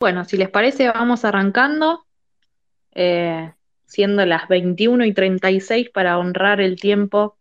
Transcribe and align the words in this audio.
Bueno, 0.00 0.24
si 0.24 0.38
les 0.38 0.48
parece, 0.48 0.88
vamos 0.88 1.26
arrancando, 1.26 2.06
eh, 2.94 3.52
siendo 3.84 4.24
las 4.24 4.48
21 4.48 5.04
y 5.04 5.12
36 5.12 5.90
para 5.90 6.18
honrar 6.18 6.62
el 6.62 6.80
tiempo 6.80 7.36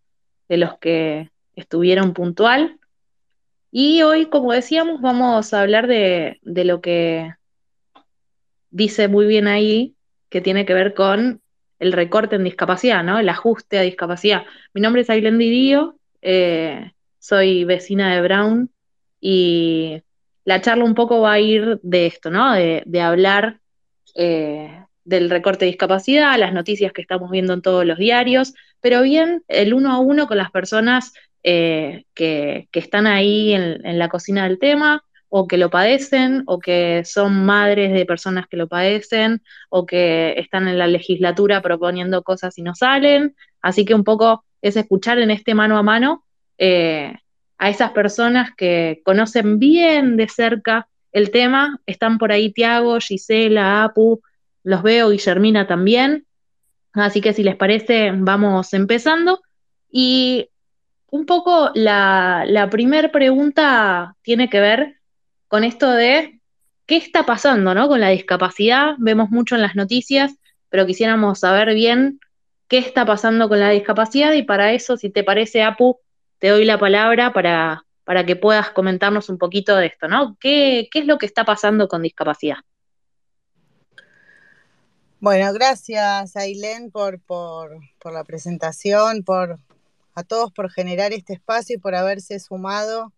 de 0.49 0.57
los 0.57 0.77
que 0.77 1.31
estuvieron 1.55 2.13
puntual. 2.13 2.77
Y 3.71 4.01
hoy, 4.01 4.25
como 4.25 4.51
decíamos, 4.51 4.99
vamos 4.99 5.53
a 5.53 5.61
hablar 5.61 5.87
de, 5.87 6.39
de 6.41 6.65
lo 6.65 6.81
que 6.81 7.33
dice 8.71 9.07
muy 9.07 9.25
bien 9.25 9.47
ahí, 9.47 9.95
que 10.27 10.41
tiene 10.41 10.65
que 10.65 10.73
ver 10.73 10.93
con 10.93 11.41
el 11.79 11.93
recorte 11.93 12.35
en 12.35 12.43
discapacidad, 12.43 13.05
¿no? 13.05 13.19
El 13.19 13.29
ajuste 13.29 13.79
a 13.79 13.83
discapacidad. 13.83 14.43
Mi 14.73 14.81
nombre 14.81 15.03
es 15.03 15.09
Aileen 15.09 15.37
Didio, 15.37 15.97
eh, 16.21 16.91
soy 17.19 17.63
vecina 17.63 18.13
de 18.13 18.21
Brown 18.21 18.69
y 19.21 20.03
la 20.45 20.61
charla 20.61 20.83
un 20.83 20.95
poco 20.95 21.21
va 21.21 21.33
a 21.33 21.39
ir 21.39 21.79
de 21.83 22.05
esto, 22.05 22.29
¿no? 22.29 22.53
De, 22.53 23.01
hablar 23.01 23.59
eh, 24.15 24.83
del 25.03 25.29
recorte 25.29 25.65
de 25.65 25.71
discapacidad, 25.71 26.37
las 26.37 26.53
noticias 26.53 26.93
que 26.93 27.01
estamos 27.01 27.29
viendo 27.31 27.53
en 27.53 27.61
todos 27.61 27.85
los 27.85 27.97
diarios, 27.97 28.53
pero 28.81 29.01
bien 29.01 29.43
el 29.47 29.73
uno 29.73 29.91
a 29.91 29.99
uno 29.99 30.27
con 30.27 30.37
las 30.37 30.51
personas 30.51 31.13
eh, 31.43 32.05
que, 32.13 32.67
están 32.73 33.07
ahí 33.07 33.53
en, 33.53 33.99
la 33.99 34.09
cocina 34.09 34.43
del 34.43 34.59
tema, 34.59 35.03
o 35.29 35.47
que 35.47 35.57
lo 35.57 35.69
padecen, 35.69 36.43
o 36.47 36.59
que 36.59 37.03
son 37.05 37.45
madres 37.45 37.93
de 37.93 38.05
personas 38.05 38.47
que 38.47 38.57
lo 38.57 38.67
padecen, 38.67 39.43
o 39.69 39.85
que 39.85 40.33
están 40.37 40.67
en 40.67 40.77
la 40.77 40.87
legislatura 40.87 41.61
proponiendo 41.61 42.23
cosas 42.23 42.57
y 42.57 42.63
no 42.63 42.75
salen. 42.75 43.35
Así 43.61 43.85
que 43.85 43.93
un 43.93 44.03
poco 44.03 44.43
es 44.61 44.75
escuchar 44.75 45.19
en 45.19 45.31
este 45.31 45.53
mano 45.53 45.77
a 45.77 45.83
mano 45.83 46.25
eh, 46.57 47.13
a 47.59 47.69
esas 47.69 47.91
personas 47.91 48.55
que 48.55 49.01
conocen 49.03 49.59
bien 49.59 50.17
de 50.17 50.27
cerca 50.29 50.87
el 51.11 51.29
tema. 51.29 51.79
Están 51.85 52.17
por 52.17 52.31
ahí 52.31 52.51
Tiago, 52.51 52.99
Gisela, 52.99 53.83
Apu, 53.83 54.21
los 54.63 54.81
veo, 54.81 55.09
Guillermina 55.09 55.67
también. 55.67 56.25
Así 56.93 57.21
que 57.21 57.33
si 57.33 57.43
les 57.43 57.57
parece, 57.57 58.11
vamos 58.15 58.73
empezando. 58.73 59.41
Y 59.91 60.49
un 61.11 61.25
poco 61.25 61.71
la, 61.75 62.45
la 62.47 62.69
primera 62.69 63.11
pregunta 63.11 64.15
tiene 64.21 64.49
que 64.49 64.61
ver 64.61 64.95
con 65.49 65.63
esto 65.63 65.91
de 65.91 66.39
qué 66.85 66.95
está 66.95 67.25
pasando 67.25 67.73
¿no? 67.73 67.89
con 67.89 67.99
la 67.99 68.09
discapacidad. 68.09 68.95
Vemos 68.99 69.29
mucho 69.31 69.55
en 69.55 69.61
las 69.61 69.75
noticias, 69.75 70.33
pero 70.69 70.85
quisiéramos 70.85 71.39
saber 71.39 71.73
bien 71.73 72.21
qué 72.69 72.77
está 72.77 73.05
pasando 73.05 73.49
con 73.49 73.59
la 73.59 73.71
discapacidad 73.71 74.31
y 74.31 74.43
para 74.43 74.71
eso, 74.71 74.95
si 74.95 75.09
te 75.09 75.23
parece, 75.23 75.63
Apu, 75.63 75.99
te 76.39 76.49
doy 76.49 76.65
la 76.65 76.79
palabra 76.79 77.33
para, 77.33 77.85
para 78.03 78.25
que 78.25 78.35
puedas 78.35 78.71
comentarnos 78.71 79.29
un 79.29 79.37
poquito 79.37 79.75
de 79.75 79.87
esto, 79.87 80.07
¿no? 80.07 80.37
¿Qué, 80.39 80.89
es 80.93 81.05
lo 81.05 81.17
que 81.17 81.25
está 81.25 81.45
pasando 81.45 81.87
con 81.87 82.01
discapacidad? 82.01 82.57
Bueno, 85.19 85.51
gracias 85.53 86.35
Ailén 86.35 86.91
por, 86.91 87.19
por, 87.19 87.77
por 87.99 88.13
la 88.13 88.23
presentación, 88.23 89.23
por 89.23 89.59
a 90.15 90.23
todos 90.23 90.51
por 90.51 90.69
generar 90.71 91.13
este 91.13 91.33
espacio 91.33 91.75
y 91.75 91.79
por 91.79 91.95
haberse 91.95 92.39
sumado 92.39 93.13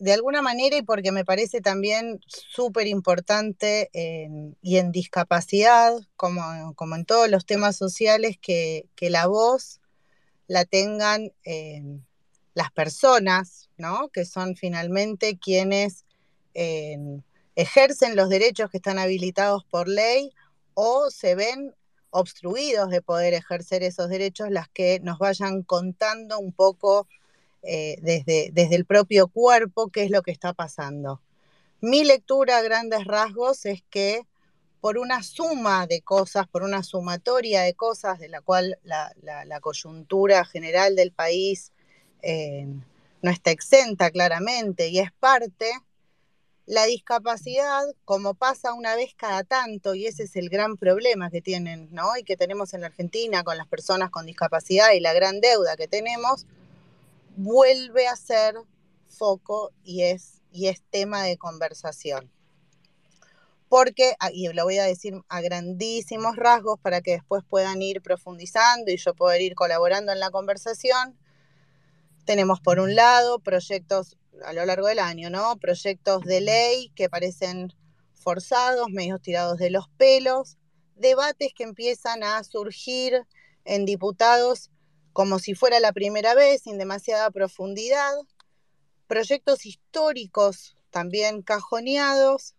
de 0.00 0.14
alguna 0.14 0.40
manera 0.40 0.78
y 0.78 0.82
porque 0.82 1.12
me 1.12 1.26
parece 1.26 1.60
también 1.60 2.20
súper 2.26 2.86
importante 2.86 3.90
y 4.62 4.76
en 4.78 4.92
discapacidad, 4.92 5.92
como, 6.16 6.74
como, 6.74 6.96
en 6.96 7.04
todos 7.04 7.28
los 7.28 7.44
temas 7.44 7.76
sociales, 7.76 8.38
que, 8.40 8.88
la 8.98 9.26
voz 9.26 9.79
la 10.50 10.64
tengan 10.64 11.32
las 12.54 12.72
personas, 12.72 13.70
¿no? 13.76 14.08
que 14.08 14.24
son 14.24 14.56
finalmente 14.56 15.38
quienes 15.38 16.04
ejercen 17.54 18.16
los 18.16 18.28
derechos 18.28 18.68
que 18.68 18.78
están 18.78 18.98
habilitados 18.98 19.64
por 19.64 19.86
ley 19.86 20.32
o 20.74 21.08
se 21.10 21.36
ven 21.36 21.72
obstruidos 22.10 22.90
de 22.90 23.00
poder 23.00 23.32
ejercer 23.32 23.84
esos 23.84 24.08
derechos, 24.08 24.50
las 24.50 24.68
que 24.68 24.98
nos 25.04 25.18
vayan 25.18 25.62
contando 25.62 26.40
un 26.40 26.52
poco 26.52 27.06
eh, 27.62 27.98
desde, 28.02 28.50
desde 28.52 28.74
el 28.74 28.84
propio 28.84 29.28
cuerpo 29.28 29.90
qué 29.90 30.02
es 30.02 30.10
lo 30.10 30.22
que 30.22 30.32
está 30.32 30.52
pasando. 30.52 31.20
Mi 31.80 32.02
lectura 32.02 32.58
a 32.58 32.62
grandes 32.62 33.04
rasgos 33.04 33.64
es 33.66 33.82
que 33.88 34.26
por 34.80 34.98
una 34.98 35.22
suma 35.22 35.86
de 35.86 36.00
cosas, 36.00 36.48
por 36.48 36.62
una 36.62 36.82
sumatoria 36.82 37.62
de 37.62 37.74
cosas 37.74 38.18
de 38.18 38.28
la 38.28 38.40
cual 38.40 38.78
la, 38.82 39.60
coyuntura 39.60 40.44
general 40.44 40.96
del 40.96 41.12
país 41.12 41.72
eh, 42.22 42.66
no 43.22 43.30
está 43.30 43.50
exenta 43.50 44.10
claramente 44.10 44.88
y 44.88 44.98
es 44.98 45.12
parte, 45.12 45.70
la 46.66 46.84
discapacidad, 46.84 47.82
como 48.04 48.34
pasa 48.34 48.74
una 48.74 48.94
vez 48.94 49.12
cada 49.16 49.42
tanto, 49.42 49.94
y 49.94 50.06
ese 50.06 50.22
es 50.22 50.36
el 50.36 50.48
gran 50.48 50.76
problema 50.76 51.28
que 51.28 51.42
tienen, 51.42 51.88
¿no? 51.90 52.16
Y 52.16 52.22
que 52.22 52.36
tenemos 52.36 52.74
en 52.74 52.82
la 52.82 52.86
Argentina 52.86 53.42
con 53.42 53.56
las 53.56 53.66
personas 53.66 54.10
con 54.10 54.24
discapacidad 54.24 54.92
y 54.92 55.00
la 55.00 55.12
gran 55.12 55.40
deuda 55.40 55.76
que 55.76 55.88
tenemos, 55.88 56.46
vuelve 57.36 58.06
a 58.06 58.14
ser 58.14 58.54
foco 59.08 59.72
y 59.82 60.02
es, 60.04 60.42
y 60.52 60.68
es 60.68 60.80
tema 60.90 61.24
de 61.24 61.36
conversación. 61.36 62.30
Porque, 63.70 64.14
ah, 64.18 64.30
y 64.32 64.48
lo 64.48 64.64
voy 64.64 64.78
a 64.78 64.84
decir 64.84 65.14
a 65.28 65.40
grandísimos 65.40 66.34
rasgos 66.34 66.80
para 66.80 67.02
que 67.02 67.12
después 67.12 67.44
puedan 67.48 67.80
ir 67.82 68.02
profundizando 68.02 68.90
y 68.90 68.96
yo 68.96 69.14
poder 69.14 69.42
ir 69.42 69.54
colaborando 69.54 70.10
en 70.10 70.18
la 70.18 70.30
conversación, 70.30 71.16
tenemos 72.24 72.60
por 72.60 72.80
un 72.80 72.96
lado 72.96 73.38
proyectos 73.38 74.18
a 74.44 74.52
lo 74.54 74.66
largo 74.66 74.88
del 74.88 74.98
año, 74.98 75.30
¿no? 75.30 75.56
Proyectos 75.58 76.24
de 76.24 76.40
ley 76.40 76.90
que 76.96 77.08
parecen 77.08 77.72
forzados, 78.14 78.90
medios 78.90 79.22
tirados 79.22 79.58
de 79.58 79.70
los 79.70 79.88
pelos, 79.96 80.58
debates 80.96 81.52
que 81.54 81.62
empiezan 81.62 82.24
a 82.24 82.42
surgir 82.42 83.24
en 83.64 83.84
diputados 83.84 84.72
como 85.12 85.38
si 85.38 85.54
fuera 85.54 85.78
la 85.78 85.92
primera 85.92 86.34
vez, 86.34 86.62
sin 86.62 86.76
demasiada 86.76 87.30
profundidad, 87.30 88.14
proyectos 89.06 89.64
históricos 89.64 90.76
también 90.90 91.42
cajoneados, 91.42 92.56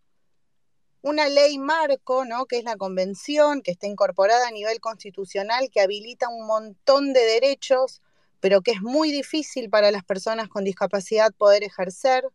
una 1.01 1.29
ley 1.29 1.57
marco, 1.57 2.25
¿no? 2.25 2.45
que 2.45 2.57
es 2.57 2.63
la 2.63 2.75
convención, 2.75 3.61
que 3.61 3.71
está 3.71 3.87
incorporada 3.87 4.47
a 4.47 4.51
nivel 4.51 4.79
constitucional, 4.79 5.69
que 5.71 5.81
habilita 5.81 6.29
un 6.29 6.45
montón 6.45 7.13
de 7.13 7.21
derechos, 7.21 8.01
pero 8.39 8.61
que 8.61 8.71
es 8.71 8.81
muy 8.81 9.11
difícil 9.11 9.69
para 9.69 9.91
las 9.91 10.03
personas 10.03 10.47
con 10.47 10.63
discapacidad 10.63 11.31
poder 11.33 11.63
ejercer. 11.63 12.25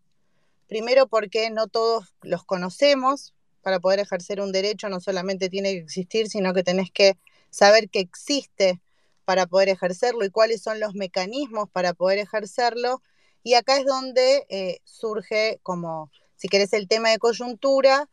Primero 0.69 1.07
porque 1.07 1.51
no 1.51 1.69
todos 1.69 2.15
los 2.23 2.45
conocemos. 2.45 3.33
Para 3.63 3.81
poder 3.81 3.99
ejercer 3.99 4.41
un 4.41 4.53
derecho 4.53 4.89
no 4.89 5.01
solamente 5.01 5.49
tiene 5.49 5.73
que 5.73 5.81
existir, 5.81 6.29
sino 6.29 6.55
que 6.55 6.63
tenés 6.63 6.93
que 6.93 7.19
saber 7.51 7.89
que 7.89 7.99
existe 7.99 8.81
para 9.25 9.47
poder 9.47 9.69
ejercerlo 9.69 10.25
y 10.25 10.31
cuáles 10.31 10.63
son 10.63 10.79
los 10.79 10.95
mecanismos 10.95 11.69
para 11.71 11.93
poder 11.93 12.19
ejercerlo. 12.19 13.03
Y 13.43 13.55
acá 13.55 13.77
es 13.77 13.85
donde 13.85 14.47
eh, 14.49 14.79
surge 14.85 15.59
como, 15.65 16.13
si 16.37 16.49
querés, 16.49 16.73
el 16.73 16.87
tema 16.87 17.11
de 17.11 17.19
coyuntura, 17.19 18.09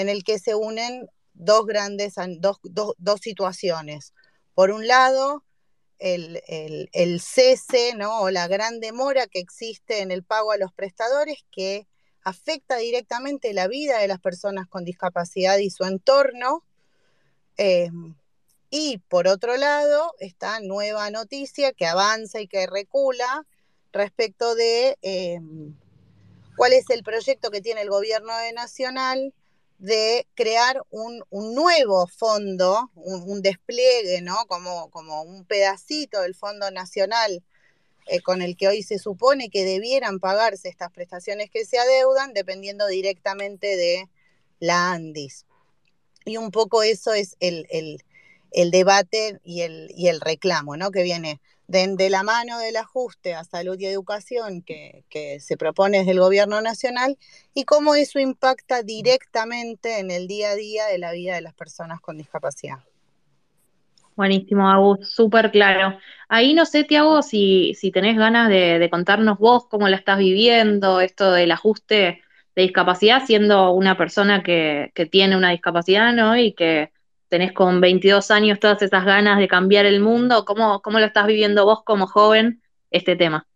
en 0.00 0.08
el 0.08 0.24
que 0.24 0.38
se 0.38 0.54
unen 0.54 1.10
dos 1.34 1.66
grandes, 1.66 2.14
dos, 2.38 2.56
dos, 2.62 3.20
situaciones. 3.20 4.14
Por 4.54 4.70
un 4.70 4.86
lado, 4.86 5.44
el, 5.98 6.40
el, 6.46 7.20
cese 7.20 7.94
¿no? 7.96 8.20
o 8.20 8.30
la 8.30 8.48
gran 8.48 8.80
demora 8.80 9.26
que 9.26 9.40
existe 9.40 10.00
en 10.00 10.10
el 10.10 10.24
pago 10.24 10.52
a 10.52 10.56
los 10.56 10.72
prestadores 10.72 11.44
que 11.50 11.86
afecta 12.22 12.76
directamente 12.76 13.52
la 13.52 13.68
vida 13.68 13.98
de 13.98 14.08
las 14.08 14.20
personas 14.20 14.66
con 14.68 14.86
discapacidad 14.86 15.58
y 15.58 15.68
su 15.68 15.84
entorno. 15.84 16.64
Eh, 17.58 17.90
y 18.70 18.98
por 19.08 19.28
otro 19.28 19.58
lado, 19.58 20.14
esta 20.18 20.60
nueva 20.60 21.10
noticia 21.10 21.72
que 21.72 21.86
avanza 21.86 22.40
y 22.40 22.48
que 22.48 22.66
recula 22.66 23.46
respecto 23.92 24.54
de 24.54 24.96
em, 25.02 25.76
cuál 26.56 26.72
es 26.72 26.88
el 26.88 27.02
proyecto 27.02 27.50
que 27.50 27.60
tiene 27.60 27.82
el 27.82 27.90
gobierno 27.90 28.32
nacional 28.54 29.34
de 29.80 30.26
crear 30.34 30.82
un, 30.90 31.24
nuevo 31.30 32.06
fondo, 32.06 32.90
un, 32.94 33.40
despliegue, 33.40 34.20
¿no? 34.20 34.36
Como, 34.46 34.90
como 34.90 35.22
un 35.22 35.46
pedacito 35.46 36.20
del 36.20 36.34
Fondo 36.34 36.70
Nacional 36.70 37.42
eh, 38.06 38.20
con 38.20 38.42
el 38.42 38.58
que 38.58 38.68
hoy 38.68 38.82
se 38.82 38.98
supone 38.98 39.48
que 39.48 39.64
debieran 39.64 40.20
pagarse 40.20 40.68
estas 40.68 40.92
prestaciones 40.92 41.50
que 41.50 41.64
se 41.64 41.78
adeudan, 41.78 42.34
dependiendo 42.34 42.86
directamente 42.86 43.76
de 43.76 44.08
la 44.58 44.92
ANDIS. 44.92 45.46
Y 46.26 46.36
un 46.36 46.50
poco 46.50 46.82
eso 46.82 47.14
es 47.14 47.36
el, 47.40 47.66
el 48.50 48.70
debate 48.70 49.40
y 49.44 49.62
el, 49.62 49.90
y 49.96 50.08
el 50.08 50.20
reclamo, 50.20 50.76
¿no? 50.76 50.90
Que 50.90 51.02
viene 51.02 51.40
de, 51.70 52.10
la 52.10 52.24
mano 52.24 52.58
del 52.58 52.76
ajuste 52.76 53.34
a 53.34 53.44
salud 53.44 53.78
y 53.78 53.86
educación 53.86 54.62
que, 54.62 55.04
se 55.40 55.56
propone 55.56 55.98
desde 55.98 56.12
el 56.12 56.20
gobierno 56.20 56.60
nacional 56.60 57.16
y 57.54 57.64
cómo 57.64 57.94
eso 57.94 58.18
impacta 58.18 58.82
directamente 58.82 60.00
en 60.00 60.10
el 60.10 60.26
día 60.26 60.50
a 60.50 60.54
día 60.56 60.86
de 60.86 60.98
la 60.98 61.12
vida 61.12 61.34
de 61.34 61.42
las 61.42 61.54
personas 61.54 62.00
con 62.00 62.18
discapacidad. 62.18 62.78
Buenísimo, 64.16 64.68
Agus, 64.68 65.14
súper 65.14 65.50
claro. 65.50 65.96
Ahí 66.28 66.52
no 66.54 66.66
sé, 66.66 66.84
Tiago, 66.84 67.22
si, 67.22 67.74
si 67.74 67.90
tenés 67.92 68.18
ganas 68.18 68.48
de, 68.48 68.88
contarnos 68.90 69.38
vos 69.38 69.66
cómo 69.66 69.88
la 69.88 69.96
estás 69.96 70.18
viviendo, 70.18 71.00
esto 71.00 71.32
del 71.32 71.52
ajuste 71.52 72.20
de 72.56 72.62
discapacidad 72.62 73.24
siendo 73.24 73.70
una 73.70 73.96
persona 73.96 74.42
que, 74.42 74.90
que 74.94 75.06
tiene 75.06 75.36
una 75.36 75.50
discapacidad, 75.50 76.12
¿no? 76.12 76.36
Y 76.36 76.52
que 76.52 76.90
tenés 77.30 77.52
con 77.52 77.80
22 77.80 78.30
años 78.30 78.60
todas 78.60 78.82
esas 78.82 79.04
ganas 79.04 79.38
de 79.38 79.48
cambiar 79.48 79.86
el 79.86 80.00
mundo. 80.00 80.44
¿Cómo, 80.44 80.82
cómo 80.82 80.98
lo 80.98 81.06
estás 81.06 81.26
viviendo 81.26 81.64
vos 81.64 81.82
como 81.84 82.06
joven 82.06 82.60
este 82.90 83.16
tema? 83.16 83.46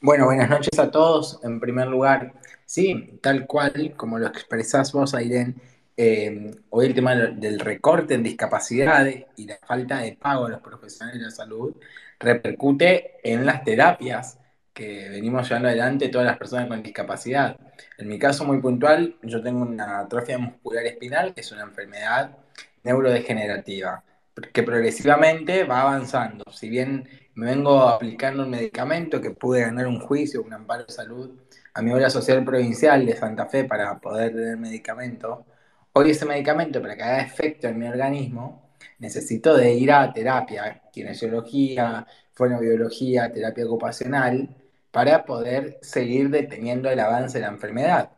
Bueno, 0.00 0.24
buenas 0.24 0.50
noches 0.50 0.78
a 0.78 0.90
todos. 0.90 1.38
En 1.44 1.60
primer 1.60 1.86
lugar, 1.86 2.32
sí, 2.64 3.18
tal 3.22 3.46
cual 3.46 3.92
como 3.96 4.18
lo 4.18 4.26
expresás 4.26 4.92
vos, 4.92 5.14
Aiden, 5.14 5.60
eh, 5.96 6.50
hoy 6.70 6.86
el 6.86 6.94
tema 6.94 7.14
del 7.14 7.60
recorte 7.60 8.14
en 8.14 8.22
discapacidades 8.22 9.26
y 9.36 9.46
la 9.46 9.58
falta 9.64 9.98
de 9.98 10.16
pago 10.16 10.46
a 10.46 10.50
los 10.50 10.60
profesionales 10.60 11.20
de 11.20 11.26
la 11.26 11.30
salud 11.30 11.76
repercute 12.18 13.20
en 13.22 13.46
las 13.46 13.62
terapias 13.62 14.38
que 14.72 15.08
venimos 15.10 15.48
llevando 15.48 15.68
adelante 15.68 16.08
todas 16.08 16.26
las 16.26 16.38
personas 16.38 16.66
con 16.66 16.82
discapacidad. 16.82 17.56
En 17.98 18.08
mi 18.08 18.18
caso 18.18 18.44
muy 18.44 18.60
puntual, 18.60 19.16
yo 19.22 19.42
tengo 19.42 19.62
una 19.62 20.00
atrofia 20.00 20.38
muscular 20.38 20.84
espinal, 20.86 21.32
que 21.32 21.42
es 21.42 21.52
una 21.52 21.62
enfermedad 21.62 22.36
neurodegenerativa, 22.84 24.04
que 24.52 24.62
progresivamente 24.62 25.64
va 25.64 25.82
avanzando. 25.82 26.44
Si 26.50 26.68
bien 26.68 27.08
me 27.34 27.46
vengo 27.46 27.80
aplicando 27.80 28.44
un 28.44 28.50
medicamento 28.50 29.20
que 29.20 29.30
pude 29.30 29.62
ganar 29.62 29.86
un 29.86 30.00
juicio, 30.00 30.42
un 30.42 30.52
amparo 30.52 30.84
de 30.84 30.92
salud 30.92 31.30
a 31.74 31.82
mi 31.82 31.92
obra 31.92 32.08
social 32.10 32.44
provincial 32.44 33.04
de 33.04 33.16
Santa 33.16 33.46
Fe 33.46 33.64
para 33.64 33.98
poder 33.98 34.32
tener 34.32 34.56
medicamento, 34.56 35.46
hoy 35.92 36.10
ese 36.10 36.26
medicamento 36.26 36.80
para 36.80 36.96
que 36.96 37.02
haga 37.02 37.20
efecto 37.22 37.66
en 37.68 37.78
mi 37.78 37.86
organismo, 37.88 38.70
necesito 38.98 39.56
de 39.56 39.74
ir 39.74 39.90
a 39.92 40.12
terapia, 40.12 40.82
kinesiología, 40.92 42.06
fonobiología, 42.32 43.32
terapia 43.32 43.66
ocupacional, 43.66 44.48
para 44.90 45.24
poder 45.24 45.78
seguir 45.82 46.30
deteniendo 46.30 46.88
el 46.88 47.00
avance 47.00 47.38
de 47.38 47.42
la 47.42 47.50
enfermedad. 47.50 48.10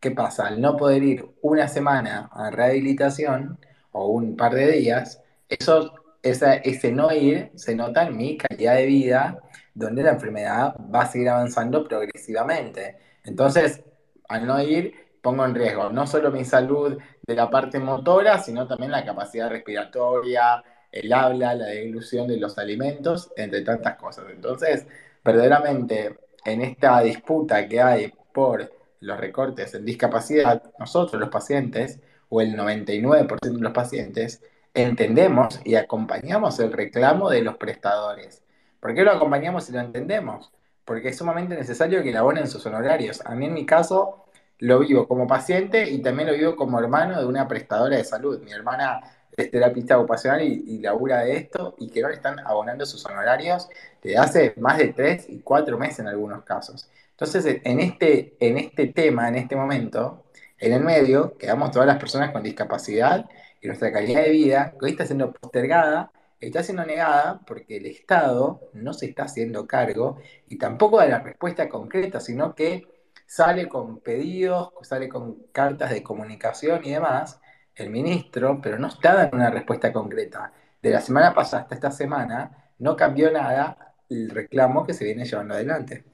¿Qué 0.00 0.10
pasa? 0.10 0.46
Al 0.48 0.60
no 0.60 0.76
poder 0.76 1.02
ir 1.02 1.26
una 1.42 1.68
semana 1.68 2.30
a 2.32 2.50
rehabilitación 2.50 3.58
o 3.92 4.08
un 4.08 4.36
par 4.36 4.54
de 4.54 4.72
días, 4.72 5.22
eso, 5.48 5.94
ese 6.22 6.92
no 6.92 7.12
ir 7.12 7.50
se 7.54 7.74
nota 7.74 8.06
en 8.06 8.16
mi 8.16 8.36
calidad 8.36 8.76
de 8.76 8.86
vida, 8.86 9.38
donde 9.74 10.02
la 10.02 10.12
enfermedad 10.12 10.74
va 10.94 11.02
a 11.02 11.06
seguir 11.06 11.28
avanzando 11.28 11.86
progresivamente. 11.86 12.96
Entonces, 13.24 13.82
al 14.28 14.46
no 14.46 14.60
ir, 14.62 14.94
pongo 15.20 15.44
en 15.44 15.54
riesgo 15.54 15.90
no 15.90 16.06
solo 16.06 16.30
mi 16.30 16.44
salud 16.44 16.98
de 17.22 17.34
la 17.34 17.48
parte 17.48 17.78
motora, 17.78 18.38
sino 18.38 18.66
también 18.66 18.90
la 18.90 19.04
capacidad 19.04 19.48
respiratoria, 19.50 20.62
el 20.90 21.12
habla, 21.12 21.54
la 21.54 21.66
deglución 21.66 22.28
de 22.28 22.36
los 22.36 22.58
alimentos, 22.58 23.30
entre 23.36 23.62
tantas 23.62 23.96
cosas. 23.96 24.26
Entonces, 24.30 24.86
verdaderamente, 25.24 26.18
en 26.44 26.60
esta 26.60 27.00
disputa 27.02 27.68
que 27.68 27.80
hay 27.80 28.12
por 28.32 28.72
los 29.00 29.18
recortes 29.18 29.74
en 29.74 29.84
discapacidad, 29.84 30.62
nosotros 30.78 31.20
los 31.20 31.30
pacientes, 31.30 32.00
o 32.32 32.40
el 32.40 32.56
99% 32.56 33.38
de 33.40 33.60
los 33.60 33.72
pacientes, 33.72 34.42
entendemos 34.72 35.60
y 35.64 35.74
acompañamos 35.74 36.58
el 36.60 36.72
reclamo 36.72 37.28
de 37.28 37.42
los 37.42 37.58
prestadores. 37.58 38.42
¿Por 38.80 38.94
qué 38.94 39.02
lo 39.04 39.12
acompañamos 39.12 39.68
y 39.68 39.72
lo 39.72 39.80
entendemos? 39.80 40.50
Porque 40.86 41.10
es 41.10 41.18
sumamente 41.18 41.54
necesario 41.54 42.02
que 42.02 42.08
elaboren 42.08 42.48
sus 42.48 42.64
honorarios. 42.64 43.20
A 43.26 43.34
mí 43.34 43.44
en 43.44 43.52
mi 43.52 43.66
caso 43.66 44.24
lo 44.60 44.78
vivo 44.78 45.06
como 45.06 45.26
paciente 45.26 45.90
y 45.90 46.00
también 46.00 46.28
lo 46.30 46.34
vivo 46.34 46.56
como 46.56 46.80
hermano 46.80 47.20
de 47.20 47.26
una 47.26 47.46
prestadora 47.46 47.98
de 47.98 48.04
salud. 48.04 48.40
Mi 48.42 48.52
hermana 48.52 49.02
es 49.36 49.50
terapista 49.50 49.98
ocupacional 49.98 50.40
y, 50.40 50.64
y 50.66 50.78
labura 50.78 51.24
de 51.24 51.36
esto 51.36 51.74
y 51.78 51.90
que 51.90 52.00
no 52.00 52.08
están 52.08 52.38
abonando 52.40 52.86
sus 52.86 53.04
honorarios 53.04 53.68
desde 54.02 54.16
hace 54.16 54.54
más 54.56 54.78
de 54.78 54.88
tres 54.94 55.26
y 55.28 55.40
cuatro 55.40 55.76
meses 55.76 55.98
en 55.98 56.08
algunos 56.08 56.44
casos. 56.44 56.88
Entonces, 57.10 57.60
en 57.62 57.80
este, 57.80 58.36
en 58.40 58.56
este 58.56 58.86
tema, 58.86 59.28
en 59.28 59.36
este 59.36 59.54
momento, 59.54 60.24
en 60.62 60.72
el 60.72 60.84
medio, 60.84 61.36
quedamos 61.38 61.72
todas 61.72 61.88
las 61.88 61.98
personas 61.98 62.30
con 62.30 62.42
discapacidad 62.44 63.28
y 63.60 63.66
nuestra 63.66 63.92
calidad 63.92 64.22
de 64.22 64.30
vida, 64.30 64.70
que 64.78 64.86
hoy 64.86 64.90
está 64.92 65.04
siendo 65.04 65.32
postergada, 65.32 66.12
está 66.40 66.62
siendo 66.62 66.86
negada 66.86 67.40
porque 67.44 67.78
el 67.78 67.86
Estado 67.86 68.70
no 68.72 68.92
se 68.94 69.06
está 69.06 69.24
haciendo 69.24 69.66
cargo 69.66 70.18
y 70.48 70.58
tampoco 70.58 70.98
da 70.98 71.06
la 71.06 71.18
respuesta 71.18 71.68
concreta, 71.68 72.20
sino 72.20 72.54
que 72.54 72.86
sale 73.26 73.68
con 73.68 73.98
pedidos, 74.00 74.70
sale 74.82 75.08
con 75.08 75.46
cartas 75.52 75.90
de 75.90 76.02
comunicación 76.04 76.80
y 76.84 76.92
demás, 76.92 77.40
el 77.74 77.90
ministro, 77.90 78.60
pero 78.62 78.78
no 78.78 78.86
está 78.86 79.14
dando 79.14 79.36
una 79.36 79.50
respuesta 79.50 79.92
concreta. 79.92 80.52
De 80.80 80.90
la 80.90 81.00
semana 81.00 81.34
pasada 81.34 81.62
hasta 81.64 81.74
esta 81.74 81.90
semana 81.90 82.70
no 82.78 82.96
cambió 82.96 83.32
nada 83.32 83.96
el 84.08 84.30
reclamo 84.30 84.86
que 84.86 84.94
se 84.94 85.04
viene 85.06 85.24
llevando 85.24 85.54
adelante. 85.54 86.04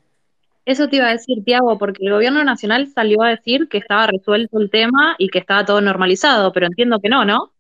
Eso 0.69 0.87
te 0.87 0.97
iba 0.97 1.07
a 1.07 1.13
decir, 1.13 1.43
Tiago, 1.45 1.79
porque 1.79 2.05
el 2.05 2.13
gobierno 2.13 2.45
nacional 2.45 2.89
salió 2.89 3.23
a 3.23 3.31
decir 3.31 3.71
que 3.71 3.79
estaba 3.79 4.07
resuelto 4.07 4.59
el 4.61 4.71
tema 4.71 5.15
y 5.17 5.31
que 5.31 5.39
estaba 5.39 5.65
todo 5.65 5.81
normalizado, 5.81 6.53
pero 6.53 6.67
entiendo 6.67 7.01
que 7.01 7.09
no, 7.09 7.25
¿no? 7.25 7.55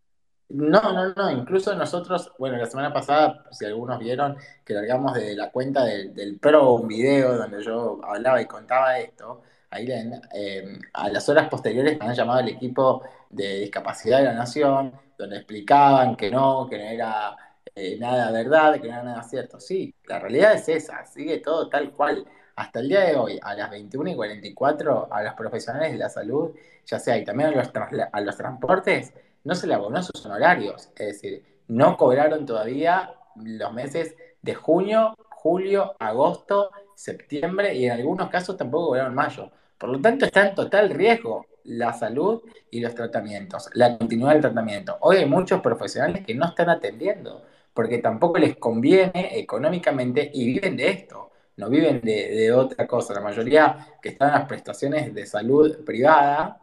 No, 0.50 0.93
no, 0.93 1.14
no, 1.14 1.31
incluso 1.31 1.75
nosotros, 1.75 2.31
bueno, 2.38 2.58
la 2.58 2.66
semana 2.66 2.93
pasada, 2.93 3.46
si 3.50 3.64
algunos 3.64 3.99
vieron, 3.99 4.37
que 4.62 4.75
largamos 4.75 5.14
de 5.14 5.34
la 5.34 5.50
cuenta 5.50 5.87
del, 5.87 6.38
PRO 6.38 6.75
un 6.75 6.87
video 6.87 7.38
donde 7.38 7.64
yo 7.64 7.99
hablaba 8.05 8.43
y 8.43 8.46
contaba 8.46 8.99
esto, 8.99 9.40
ahí 9.70 9.88
eh, 9.90 10.78
a 10.93 11.08
las 11.08 11.26
horas 11.31 11.49
posteriores 11.49 11.99
me 11.99 12.08
han 12.08 12.14
llamado 12.14 12.40
el 12.40 12.49
equipo 12.49 13.02
de 13.31 13.60
discapacidad 13.60 14.19
de 14.19 14.25
la 14.25 14.34
Nación, 14.34 14.93
donde 15.16 15.37
explicaban 15.38 16.14
que 16.14 16.31
no, 16.31 16.66
que 16.69 16.76
no 16.76 16.84
era 16.84 17.34
eh, 17.75 17.96
nada 17.99 18.31
verdad, 18.32 18.75
que 18.75 18.88
no 18.88 18.94
era 18.96 19.02
nada 19.02 19.22
cierto. 19.22 19.58
Sí, 19.58 19.94
la 20.06 20.19
realidad 20.19 20.52
es 20.52 20.69
esa, 20.69 21.06
sigue 21.06 21.38
todo 21.38 21.70
tal 21.70 21.93
cual. 21.93 22.26
Hasta 22.58 22.81
el 22.81 22.88
día 22.88 23.02
de 23.02 23.14
hoy, 23.14 23.38
a 23.40 23.55
las 23.55 23.70
21 23.70 24.10
y 24.10 24.16
44, 24.16 25.08
a 25.12 25.22
los 25.22 25.34
profesionales 25.34 25.93
de 25.93 25.99
la 25.99 26.08
salud, 26.08 26.50
ya 26.84 26.99
sea 26.99 27.16
y 27.16 27.25
también 27.25 27.50
a 27.50 27.52
los, 27.52 27.70
a 28.10 28.20
los 28.20 28.37
transportes, 28.37 29.12
no 29.44 29.55
se 29.55 29.69
le 29.69 29.75
abonó 29.75 30.02
sus 30.02 30.26
honorarios. 30.26 30.88
Es 30.96 31.06
decir, 31.06 31.44
no 31.69 31.96
cobraron 31.96 32.46
todavía 32.46 33.14
los 33.37 33.72
meses 33.72 34.16
de 34.43 34.55
junio, 34.56 35.14
julio, 35.28 35.94
agosto, 36.00 36.72
septiembre 36.96 37.76
y 37.76 37.87
en 37.87 37.93
algunos 37.93 38.28
casos 38.28 38.56
tampoco 38.56 38.88
cobraron 38.88 39.14
mayo. 39.14 39.52
Por 39.78 39.90
lo 39.90 40.00
tanto, 40.00 40.25
está 40.25 40.49
en 40.49 40.56
total 40.56 40.90
riesgo 40.90 41.46
la 41.62 41.93
salud 41.93 42.43
y 42.72 42.81
los 42.81 42.93
tratamientos, 42.93 43.70
la 43.75 43.96
continuidad 43.96 44.32
del 44.32 44.43
tratamiento. 44.43 44.96
Hoy 45.02 45.19
hay 45.19 45.26
muchos 45.26 45.60
profesionales 45.60 46.26
que 46.26 46.34
no 46.34 46.46
están 46.46 46.70
atendiendo 46.70 47.44
porque 47.72 47.99
tampoco 47.99 48.38
les 48.38 48.56
conviene 48.56 49.38
económicamente 49.38 50.28
y 50.34 50.44
viven 50.46 50.76
de 50.76 50.90
esto, 50.90 51.31
no 51.58 51.69
viven 51.69 52.00
de, 52.00 52.52
otra 52.52 52.87
cosa. 52.87 53.14
La 53.14 53.20
mayoría 53.20 53.87
que 54.00 54.10
están 54.10 54.28
en 54.28 54.34
las 54.34 54.49
prestaciones 54.49 55.12
de 55.12 55.26
salud 55.26 55.84
privada 55.84 56.60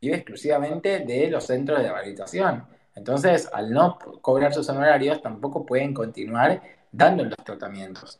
vive 0.00 0.16
exclusivamente 0.16 1.00
de 1.00 1.30
los 1.30 1.44
centros 1.44 1.78
de 1.78 1.90
rehabilitación. 1.90 2.64
Entonces, 2.94 3.48
al 3.52 3.70
no 3.70 3.98
cobrar 4.22 4.52
sus 4.54 4.68
honorarios, 4.70 5.20
tampoco 5.20 5.66
pueden 5.66 5.92
continuar 5.92 6.62
dando 6.90 7.24
los 7.24 7.36
tratamientos. 7.44 8.18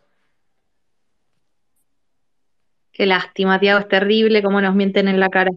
Qué 2.93 3.07
lástima, 3.07 3.59
Tiago, 3.59 3.81
es 3.81 3.89
terrible 3.89 4.43
cómo 4.43 4.61
nos 4.61 4.75
mienten 4.75 5.09
en 5.09 5.21
la 5.21 5.31
cara. 5.31 5.51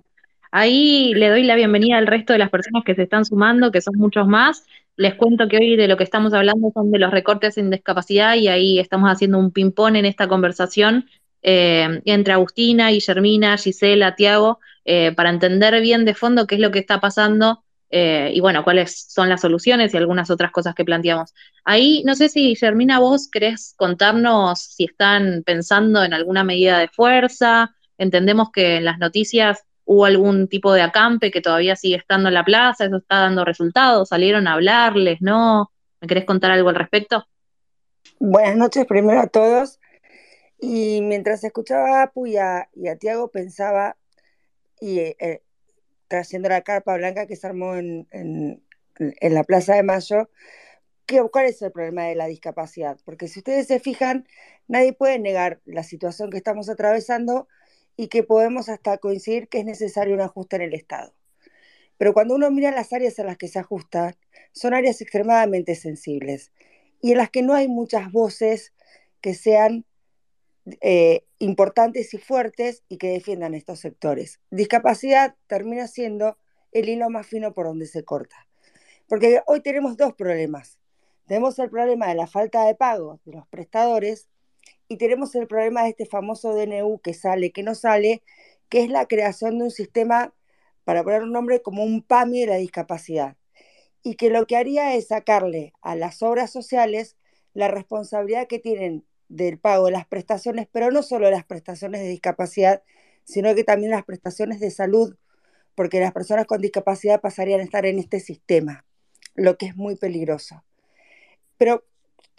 Ahí 0.52 1.14
le 1.16 1.30
doy 1.30 1.44
la 1.44 1.56
bienvenida 1.56 1.98
al 1.98 2.08
resto 2.08 2.32
de 2.34 2.40
las 2.40 2.50
personas 2.50 2.84
que 2.86 2.96
se 2.96 3.04
están 3.04 3.26
sumando, 3.26 3.72
que 3.72 3.82
son 3.82 3.96
muchos 3.98 4.26
más. 4.26 4.66
Les 4.98 5.16
cuento 5.16 5.48
que 5.48 5.58
hoy 5.58 5.76
de 5.76 5.88
lo 5.88 5.98
que 5.98 6.04
estamos 6.04 6.34
hablando 6.34 6.72
son 6.74 6.92
de 6.92 7.00
los 7.00 7.12
recortes 7.12 7.58
en 7.58 7.70
discapacidad 7.70 8.36
y 8.36 8.48
ahí 8.48 8.80
estamos 8.80 9.10
haciendo 9.10 9.40
un 9.40 9.52
ping-pong 9.52 9.96
en 9.96 10.06
esta 10.06 10.28
conversación 10.28 11.06
eh, 11.42 12.02
entre 12.06 12.34
Agustina, 12.34 12.90
Guillermina, 12.90 13.58
Gisela, 13.58 14.16
Tiago, 14.16 14.60
eh, 14.86 15.12
para 15.14 15.30
entender 15.30 15.80
bien 15.82 16.06
de 16.06 16.14
fondo 16.14 16.46
qué 16.46 16.56
es 16.56 16.62
lo 16.62 16.72
que 16.72 16.80
está 16.80 17.00
pasando 17.00 17.64
eh, 17.90 18.32
y 18.34 18.40
bueno, 18.40 18.64
cuáles 18.64 19.08
son 19.10 19.28
las 19.28 19.42
soluciones 19.42 19.94
y 19.94 19.98
algunas 19.98 20.30
otras 20.30 20.52
cosas 20.52 20.76
que 20.76 20.86
planteamos. 20.86 21.34
Ahí, 21.66 22.04
no 22.06 22.16
sé 22.16 22.30
si 22.30 22.50
Guillermina, 22.50 23.00
vos 23.00 23.30
querés 23.30 23.74
contarnos 23.78 24.60
si 24.60 24.86
están 24.86 25.44
pensando 25.46 26.04
en 26.04 26.14
alguna 26.14 26.44
medida 26.44 26.80
de 26.80 26.88
fuerza. 26.88 27.76
Entendemos 27.98 28.50
que 28.52 28.78
en 28.78 28.86
las 28.86 28.98
noticias 28.98 29.64
hubo 29.92 30.06
algún 30.06 30.48
tipo 30.48 30.72
de 30.72 30.82
acampe 30.82 31.32
que 31.32 31.42
todavía 31.42 31.76
sigue 31.76 31.98
estando 31.98 32.30
en 32.30 32.36
la 32.36 32.46
plaza, 32.46 32.86
eso 32.86 32.96
está 32.96 33.20
dando 33.20 33.44
resultados, 33.44 34.08
salieron 34.08 34.48
a 34.48 34.54
hablarles, 34.54 35.22
¿no? 35.22 35.70
¿Me 36.00 36.08
querés 36.08 36.24
contar 36.24 36.50
algo 36.52 36.70
al 36.70 36.76
respecto? 36.76 37.26
Buenas 38.18 38.56
noches 38.56 38.86
primero 38.86 39.20
a 39.20 39.28
todos. 39.28 39.82
Y 40.62 41.02
mientras 41.02 41.44
escuchaba 41.44 42.00
a 42.00 42.04
Apu 42.04 42.26
y 42.26 42.38
a, 42.38 42.70
Tiago 43.02 43.32
pensaba, 43.32 43.98
y 44.80 45.00
eh, 45.00 45.42
trayendo 46.08 46.48
la 46.48 46.62
carpa 46.62 46.96
blanca 46.96 47.28
que 47.28 47.36
se 47.36 47.48
armó 47.48 47.76
en, 47.76 48.64
la 49.20 49.44
Plaza 49.44 49.76
de 49.76 49.84
Mayo, 49.84 50.30
¿cuál 51.34 51.48
es 51.48 51.62
el 51.62 51.74
problema 51.74 52.06
de 52.06 52.16
la 52.16 52.28
discapacidad? 52.28 52.98
Porque 53.04 53.28
si 53.28 53.40
ustedes 53.40 53.68
se 53.68 53.82
fijan, 53.82 54.26
nadie 54.70 54.94
puede 54.94 55.20
negar 55.20 55.60
la 55.66 55.84
situación 55.84 56.30
que 56.30 56.38
estamos 56.38 56.70
atravesando 56.70 57.50
y 57.98 58.08
que 58.08 58.24
podemos 58.24 58.70
hasta 58.70 58.98
coincidir 58.98 59.48
que 59.48 59.60
es 59.60 59.66
necesario 59.66 60.14
un 60.14 60.22
ajuste 60.22 60.56
en 60.58 60.62
el 60.64 60.74
Estado. 60.74 61.14
Pero 61.98 62.14
cuando 62.14 62.36
uno 62.36 62.50
mira 62.50 62.72
las 62.72 62.94
áreas 62.94 63.20
en 63.20 63.28
las 63.28 63.38
que 63.38 63.48
se 63.48 63.60
ajusta, 63.60 64.18
son 64.54 64.74
áreas 64.74 65.02
extremadamente 65.02 65.76
sensibles 65.76 66.52
y 67.00 67.12
en 67.12 67.18
las 67.18 67.30
que 67.30 67.42
no 67.42 67.54
hay 67.54 67.68
muchas 67.68 68.12
voces 68.12 68.74
que 69.22 69.36
sean 69.36 69.86
eh, 70.82 71.26
importantes 71.40 72.14
y 72.14 72.18
fuertes 72.18 72.84
y 72.88 72.98
que 72.98 73.10
defiendan 73.10 73.54
estos 73.54 73.80
sectores. 73.80 74.40
Discapacidad 74.50 75.36
termina 75.48 75.88
siendo 75.88 76.38
el 76.72 76.90
hilo 76.90 77.10
más 77.10 77.28
fino 77.28 77.54
por 77.54 77.66
donde 77.66 77.86
se 77.86 78.04
corta. 78.04 78.48
Porque 79.08 79.42
hoy 79.46 79.62
tenemos 79.62 79.98
dos 79.98 80.14
problemas. 80.14 80.80
Tenemos 81.28 81.58
el 81.60 81.70
problema 81.70 82.08
de 82.08 82.16
la 82.16 82.28
falta 82.28 82.66
de 82.66 82.76
pago 82.76 83.20
de 83.26 83.34
los 83.34 83.48
prestadores 83.48 84.28
y 84.92 84.98
tenemos 84.98 85.34
el 85.36 85.48
problema 85.48 85.84
de 85.84 85.92
este 85.92 86.06
famoso 86.06 86.54
DNU 86.54 87.00
que 87.00 87.14
sale, 87.14 87.54
que 87.54 87.64
no 87.64 87.76
sale, 87.76 88.24
que 88.68 88.84
es 88.84 88.90
la 88.90 89.06
creación 89.06 89.58
de 89.58 89.64
un 89.64 89.72
sistema, 89.72 90.34
para 90.84 91.02
poner 91.02 91.24
un 91.24 91.32
nombre, 91.32 91.62
como 91.62 91.86
un 91.86 92.02
PAMI 92.02 92.42
de 92.42 92.48
la 92.48 92.56
discapacidad. 92.58 93.38
Y 94.04 94.16
que 94.16 94.30
lo 94.30 94.46
que 94.46 94.58
haría 94.58 94.94
es 94.96 95.08
sacarle 95.08 95.72
a 95.82 95.96
las 95.96 96.22
obras 96.22 96.52
sociales 96.52 97.16
la 97.54 97.70
responsabilidad 97.70 98.48
que 98.48 98.60
tienen 98.60 99.06
del 99.30 99.58
pago 99.58 99.86
de 99.86 99.94
las 99.94 100.06
prestaciones, 100.06 100.68
pero 100.70 100.92
no 100.92 101.04
solo 101.04 101.32
las 101.32 101.46
prestaciones 101.46 102.02
de 102.02 102.10
discapacidad, 102.10 102.84
sino 103.24 103.56
que 103.56 103.64
también 103.64 103.92
las 103.92 104.04
prestaciones 104.04 104.60
de 104.60 104.72
salud, 104.72 105.16
porque 105.74 106.02
las 106.02 106.12
personas 106.12 106.48
con 106.48 106.60
discapacidad 106.60 107.22
pasarían 107.22 107.62
a 107.62 107.64
estar 107.64 107.86
en 107.86 107.98
este 107.98 108.20
sistema, 108.20 108.84
lo 109.36 109.58
que 109.58 109.68
es 109.68 109.78
muy 109.78 109.96
peligroso. 109.96 110.66
Pero 111.58 111.86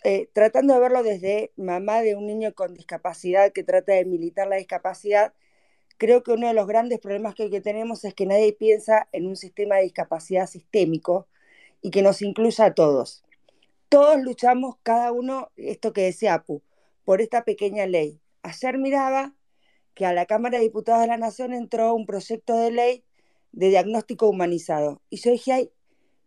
eh, 0.04 0.28
tratando 0.32 0.74
de 0.74 0.80
verlo 0.80 1.02
desde 1.02 1.52
mamá 1.56 2.02
de 2.02 2.16
un 2.16 2.26
niño 2.26 2.54
con 2.54 2.74
discapacidad 2.74 3.52
que 3.52 3.64
trata 3.64 3.92
de 3.92 4.04
militar 4.04 4.48
la 4.48 4.56
discapacidad, 4.56 5.32
creo 5.98 6.22
que 6.22 6.32
uno 6.32 6.48
de 6.48 6.54
los 6.54 6.66
grandes 6.66 6.98
problemas 7.00 7.34
que, 7.34 7.50
que 7.50 7.60
tenemos 7.60 8.04
es 8.04 8.14
que 8.14 8.26
nadie 8.26 8.52
piensa 8.52 9.08
en 9.12 9.26
un 9.26 9.36
sistema 9.36 9.76
de 9.76 9.84
discapacidad 9.84 10.46
sistémico 10.46 11.28
y 11.80 11.90
que 11.90 12.02
nos 12.02 12.22
incluya 12.22 12.66
a 12.66 12.74
todos. 12.74 13.24
Todos 13.88 14.22
luchamos, 14.22 14.76
cada 14.82 15.12
uno, 15.12 15.50
esto 15.56 15.92
que 15.92 16.02
decía 16.02 16.34
Apu, 16.34 16.62
por 17.04 17.20
esta 17.20 17.44
pequeña 17.44 17.86
ley. 17.86 18.20
Ayer 18.42 18.78
miraba 18.78 19.34
que 19.94 20.06
a 20.06 20.12
la 20.12 20.26
Cámara 20.26 20.58
de 20.58 20.64
Diputados 20.64 21.02
de 21.02 21.08
la 21.08 21.18
Nación 21.18 21.52
entró 21.52 21.94
un 21.94 22.06
proyecto 22.06 22.56
de 22.56 22.70
ley 22.70 23.04
de 23.52 23.68
diagnóstico 23.68 24.28
humanizado. 24.28 25.02
Y 25.10 25.18
yo 25.18 25.30
dije, 25.30 25.52
ay, 25.52 25.70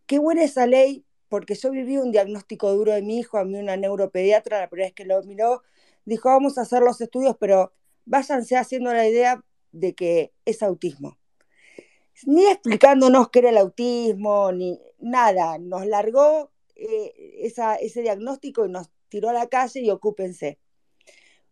qué 0.05 0.19
buena 0.19 0.43
esa 0.43 0.67
ley, 0.67 1.04
porque 1.29 1.55
yo 1.55 1.71
viví 1.71 1.97
un 1.97 2.11
diagnóstico 2.11 2.71
duro 2.73 2.93
de 2.93 3.01
mi 3.01 3.19
hijo, 3.19 3.37
a 3.37 3.45
mí 3.45 3.57
una 3.57 3.77
neuropediatra, 3.77 4.59
la 4.59 4.69
primera 4.69 4.87
vez 4.87 4.93
que 4.93 5.05
lo 5.05 5.21
miró, 5.23 5.63
dijo, 6.05 6.29
vamos 6.29 6.57
a 6.57 6.61
hacer 6.61 6.81
los 6.81 7.01
estudios, 7.01 7.35
pero 7.39 7.73
váyanse 8.05 8.57
haciendo 8.57 8.93
la 8.93 9.07
idea 9.07 9.43
de 9.71 9.95
que 9.95 10.33
es 10.45 10.63
autismo. 10.63 11.17
Ni 12.25 12.45
explicándonos 12.45 13.29
qué 13.29 13.39
era 13.39 13.49
el 13.49 13.57
autismo, 13.57 14.51
ni 14.51 14.79
nada, 14.99 15.57
nos 15.57 15.85
largó 15.85 16.51
eh, 16.75 17.13
ese 17.41 18.01
diagnóstico 18.01 18.65
y 18.65 18.69
nos 18.69 18.89
tiró 19.09 19.29
a 19.29 19.33
la 19.33 19.47
calle 19.47 19.81
y 19.81 19.89
ocúpense. 19.89 20.59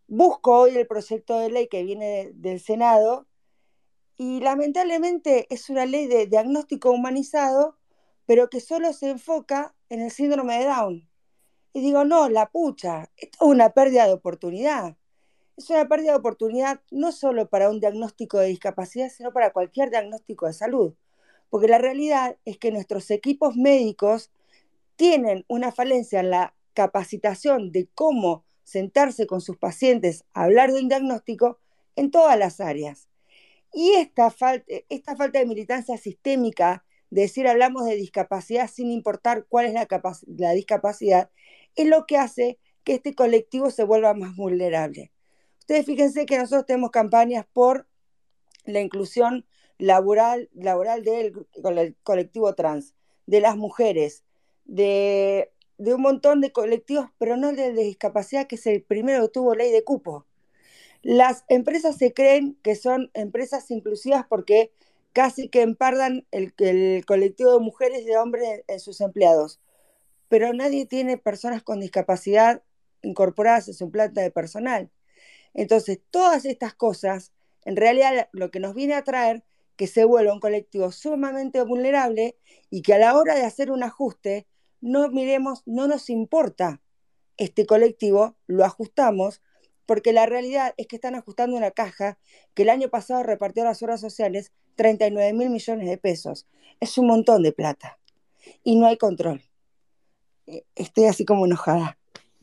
Busco 0.08 0.60
hoy 0.60 0.78
el 0.78 0.88
proyecto 0.88 1.40
de 1.40 1.50
ley 1.50 1.68
que 1.68 1.84
viene 1.84 2.32
del 2.34 2.60
Senado 2.60 3.28
y 4.18 4.42
lamentablemente 4.42 5.48
es 5.50 5.70
una 5.70 5.86
ley 5.86 6.08
de 6.08 6.28
diagnóstico 6.28 6.92
humanizado, 6.92 7.78
pero 8.26 8.50
que 8.50 8.60
solo 8.60 8.94
se 8.94 9.10
enfoca 9.10 9.76
en 9.90 10.02
el 10.02 10.12
síndrome 10.12 10.60
de 10.60 10.66
Down. 10.66 11.10
Y 11.74 11.82
digo, 11.82 12.06
no, 12.06 12.30
la 12.30 12.50
pucha, 12.50 13.10
esto 13.18 13.38
es 13.42 13.48
una 13.48 13.72
pérdida 13.72 14.06
de 14.06 14.14
oportunidad. 14.14 14.96
Es 15.58 15.70
una 15.70 15.88
pérdida 15.88 16.12
de 16.12 16.18
oportunidad 16.18 16.82
no 16.92 17.12
solo 17.12 17.50
para 17.50 17.70
un 17.70 17.80
diagnóstico 17.80 18.40
de 18.40 18.48
discapacidad, 18.48 19.10
sino 19.10 19.32
para 19.32 19.52
cualquier 19.52 19.90
diagnóstico 19.90 20.48
de 20.48 20.54
salud. 20.54 20.94
Porque 21.50 21.68
la 21.68 21.78
realidad 21.78 22.38
es 22.46 22.58
que 22.58 22.72
nuestros 22.72 23.10
equipos 23.12 23.56
médicos 23.56 24.32
tienen 24.96 25.46
una 25.48 25.72
falencia 25.72 26.20
en 26.20 26.30
la 26.30 26.56
capacitación 26.74 27.72
de 27.72 27.88
cómo 27.94 28.46
sentarse 28.64 29.28
con 29.28 29.42
sus 29.42 29.58
pacientes 29.58 30.24
a 30.34 30.44
hablar 30.44 30.72
de 30.72 30.80
un 30.80 30.90
diagnóstico 30.90 31.60
en 31.96 32.12
todas 32.12 32.38
las 32.38 32.60
áreas. 32.60 33.08
Y 33.74 33.94
esta, 33.94 34.30
falta, 34.32 34.66
esta 34.90 35.16
falta 35.16 35.40
de 35.40 35.46
militancia 35.46 35.98
sistémica, 35.98 36.86
decir 37.22 37.48
hablamos 37.48 37.86
de 37.86 37.96
discapacidad 37.96 38.70
sin 38.70 38.92
importar 38.92 39.46
cuál 39.48 39.66
es 39.66 39.74
la, 39.74 39.88
la 40.38 40.52
discapacidad, 40.52 41.30
es 41.76 41.88
lo 41.88 42.06
que 42.06 42.18
hace 42.18 42.60
que 42.84 42.96
este 42.96 43.16
colectivo 43.16 43.70
se 43.72 43.84
vuelva 43.84 44.14
más 44.14 44.36
vulnerable. 44.36 45.12
Ustedes 45.60 45.86
fíjense 45.86 46.26
que 46.26 46.38
nosotros 46.38 46.66
tenemos 46.66 46.92
campañas 46.92 47.46
por 47.54 47.88
la 48.66 48.82
inclusión 48.82 49.46
laboral, 49.78 50.50
laboral 50.54 51.04
del 51.04 51.34
colectivo 52.04 52.54
trans, 52.56 52.96
de 53.26 53.40
las 53.40 53.56
mujeres, 53.56 54.24
de 54.66 55.54
de 55.78 55.94
un 55.94 56.02
montón 56.02 56.42
de 56.42 56.52
colectivos, 56.52 57.10
pero 57.18 57.38
no 57.38 57.50
el 57.50 57.56
de 57.56 57.74
discapacidad, 57.74 58.48
que 58.48 58.56
es 58.56 58.68
el 58.68 58.84
primero 58.84 59.24
que 59.24 59.34
tuvo 59.34 59.56
ley 59.56 59.72
de 59.72 59.84
cupo. 59.84 60.26
Las 61.02 61.44
empresas 61.50 61.98
se 61.98 62.14
creen 62.14 62.58
que 62.64 62.76
son 62.76 63.12
empresas 63.14 63.70
inclusivas 63.72 64.26
porque 64.30 64.72
casi 65.14 65.50
que 65.50 65.62
empardan 65.62 66.26
el, 66.32 66.54
el 66.58 67.06
colectivo 67.06 67.54
de 67.54 67.60
mujeres 67.60 68.02
y 68.02 68.06
de 68.06 68.18
hombres 68.18 68.64
en 68.68 68.80
sus 68.80 69.02
empleados, 69.02 69.60
pero 70.28 70.54
nadie 70.54 70.86
tiene 70.86 71.18
personas 71.18 71.64
con 71.64 71.80
discapacidad 71.80 72.64
incorporadas 73.04 73.68
en 73.68 73.74
su 73.76 73.92
planta 73.92 74.22
de 74.22 74.32
personal. 74.32 74.90
Entonces, 75.54 76.00
todas 76.10 76.46
estas 76.46 76.74
cosas, 76.74 77.32
en 77.66 77.76
realidad 77.76 78.30
lo 78.32 78.50
que 78.50 78.60
nos 78.60 78.74
viene 78.74 78.96
a 78.96 79.04
traer 79.04 79.44
que 79.76 79.88
se 79.88 80.06
vuelva 80.06 80.34
un 80.34 80.40
colectivo 80.40 80.92
sumamente 80.92 81.62
vulnerable 81.64 82.38
y 82.70 82.82
que 82.82 82.94
a 82.94 83.00
la 83.00 83.16
hora 83.16 83.36
de 83.36 83.44
hacer 83.44 83.72
un 83.72 83.84
ajuste 83.84 84.48
no 84.82 85.10
miremos, 85.10 85.64
no 85.66 85.88
nos 85.88 86.10
importa 86.10 86.82
este 87.38 87.66
colectivo, 87.66 88.36
lo 88.48 88.66
ajustamos, 88.66 89.42
porque 89.86 90.14
la 90.14 90.26
realidad 90.26 90.74
es 90.78 90.88
que 90.88 90.96
están 90.96 91.16
ajustando 91.16 91.58
una 91.58 91.72
caja 91.72 92.18
que 92.54 92.64
el 92.64 92.70
año 92.70 92.90
pasado 92.90 93.24
repartió 93.24 93.64
a 93.64 93.68
las 93.68 93.84
horas 93.84 94.02
sociales 94.02 94.52
39 94.76 95.34
mil 95.34 95.50
millones 95.50 95.88
de 95.88 95.98
pesos. 95.98 96.48
Es 96.80 96.98
un 96.98 97.08
montón 97.08 97.44
de 97.44 97.52
plata 97.52 97.98
y 98.64 98.76
no 98.76 98.88
hay 98.88 98.98
control. 98.98 99.42
Eh, 100.48 100.64
estoy 100.76 101.06
así 101.06 101.26
como 101.26 101.46
enojada. 101.46 101.98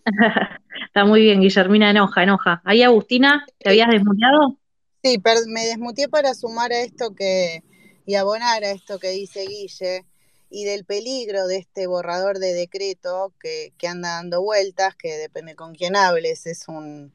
Está 0.87 1.05
muy 1.05 1.23
bien, 1.23 1.41
Guillermina, 1.41 1.91
enoja, 1.91 2.23
enoja. 2.23 2.63
Ahí, 2.65 2.83
Agustina, 2.83 3.45
¿te 3.59 3.71
habías 3.71 3.89
desmuteado? 3.91 4.57
Sí, 5.03 5.23
me 5.47 5.67
desmuteé 5.67 6.09
para 6.09 6.35
sumar 6.35 6.73
a 6.73 6.81
esto 6.81 7.15
que 7.15 7.63
y 8.07 8.17
abonar 8.17 8.65
a 8.65 8.71
esto 8.71 8.99
que 8.99 9.11
dice 9.11 9.47
Guille 9.47 10.05
y 10.51 10.65
del 10.65 10.85
peligro 10.85 11.47
de 11.47 11.59
este 11.59 11.87
borrador 11.87 12.39
de 12.39 12.53
decreto 12.53 13.33
que, 13.41 13.73
anda 13.87 14.17
dando 14.17 14.43
vueltas, 14.43 14.97
que 14.97 15.17
depende 15.17 15.55
con 15.55 15.75
quién 15.75 15.95
hables, 15.95 16.47
es 16.47 16.67
un, 16.67 17.13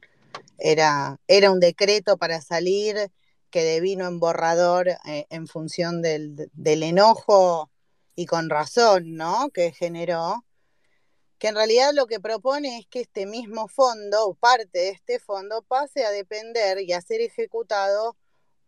era, 0.58 1.18
era 1.28 1.50
un 1.50 1.60
decreto 1.60 2.16
para 2.16 2.40
salir 2.40 3.10
que 3.50 3.64
devino 3.64 4.06
en 4.06 4.18
borrador 4.18 4.88
eh, 4.88 5.26
en 5.30 5.46
función 5.46 6.02
del, 6.02 6.50
del, 6.52 6.82
enojo 6.82 7.70
y 8.14 8.26
con 8.26 8.50
razón, 8.50 9.14
¿no? 9.14 9.50
Que 9.50 9.72
generó, 9.72 10.44
que 11.38 11.48
en 11.48 11.54
realidad 11.54 11.92
lo 11.94 12.06
que 12.06 12.20
propone 12.20 12.78
es 12.78 12.86
que 12.86 13.00
este 13.00 13.26
mismo 13.26 13.68
fondo, 13.68 14.26
o 14.26 14.34
parte 14.34 14.78
de 14.78 14.88
este 14.90 15.18
fondo, 15.18 15.62
pase 15.62 16.04
a 16.04 16.10
depender 16.10 16.80
y 16.80 16.92
a 16.92 17.00
ser 17.00 17.20
ejecutado 17.20 18.16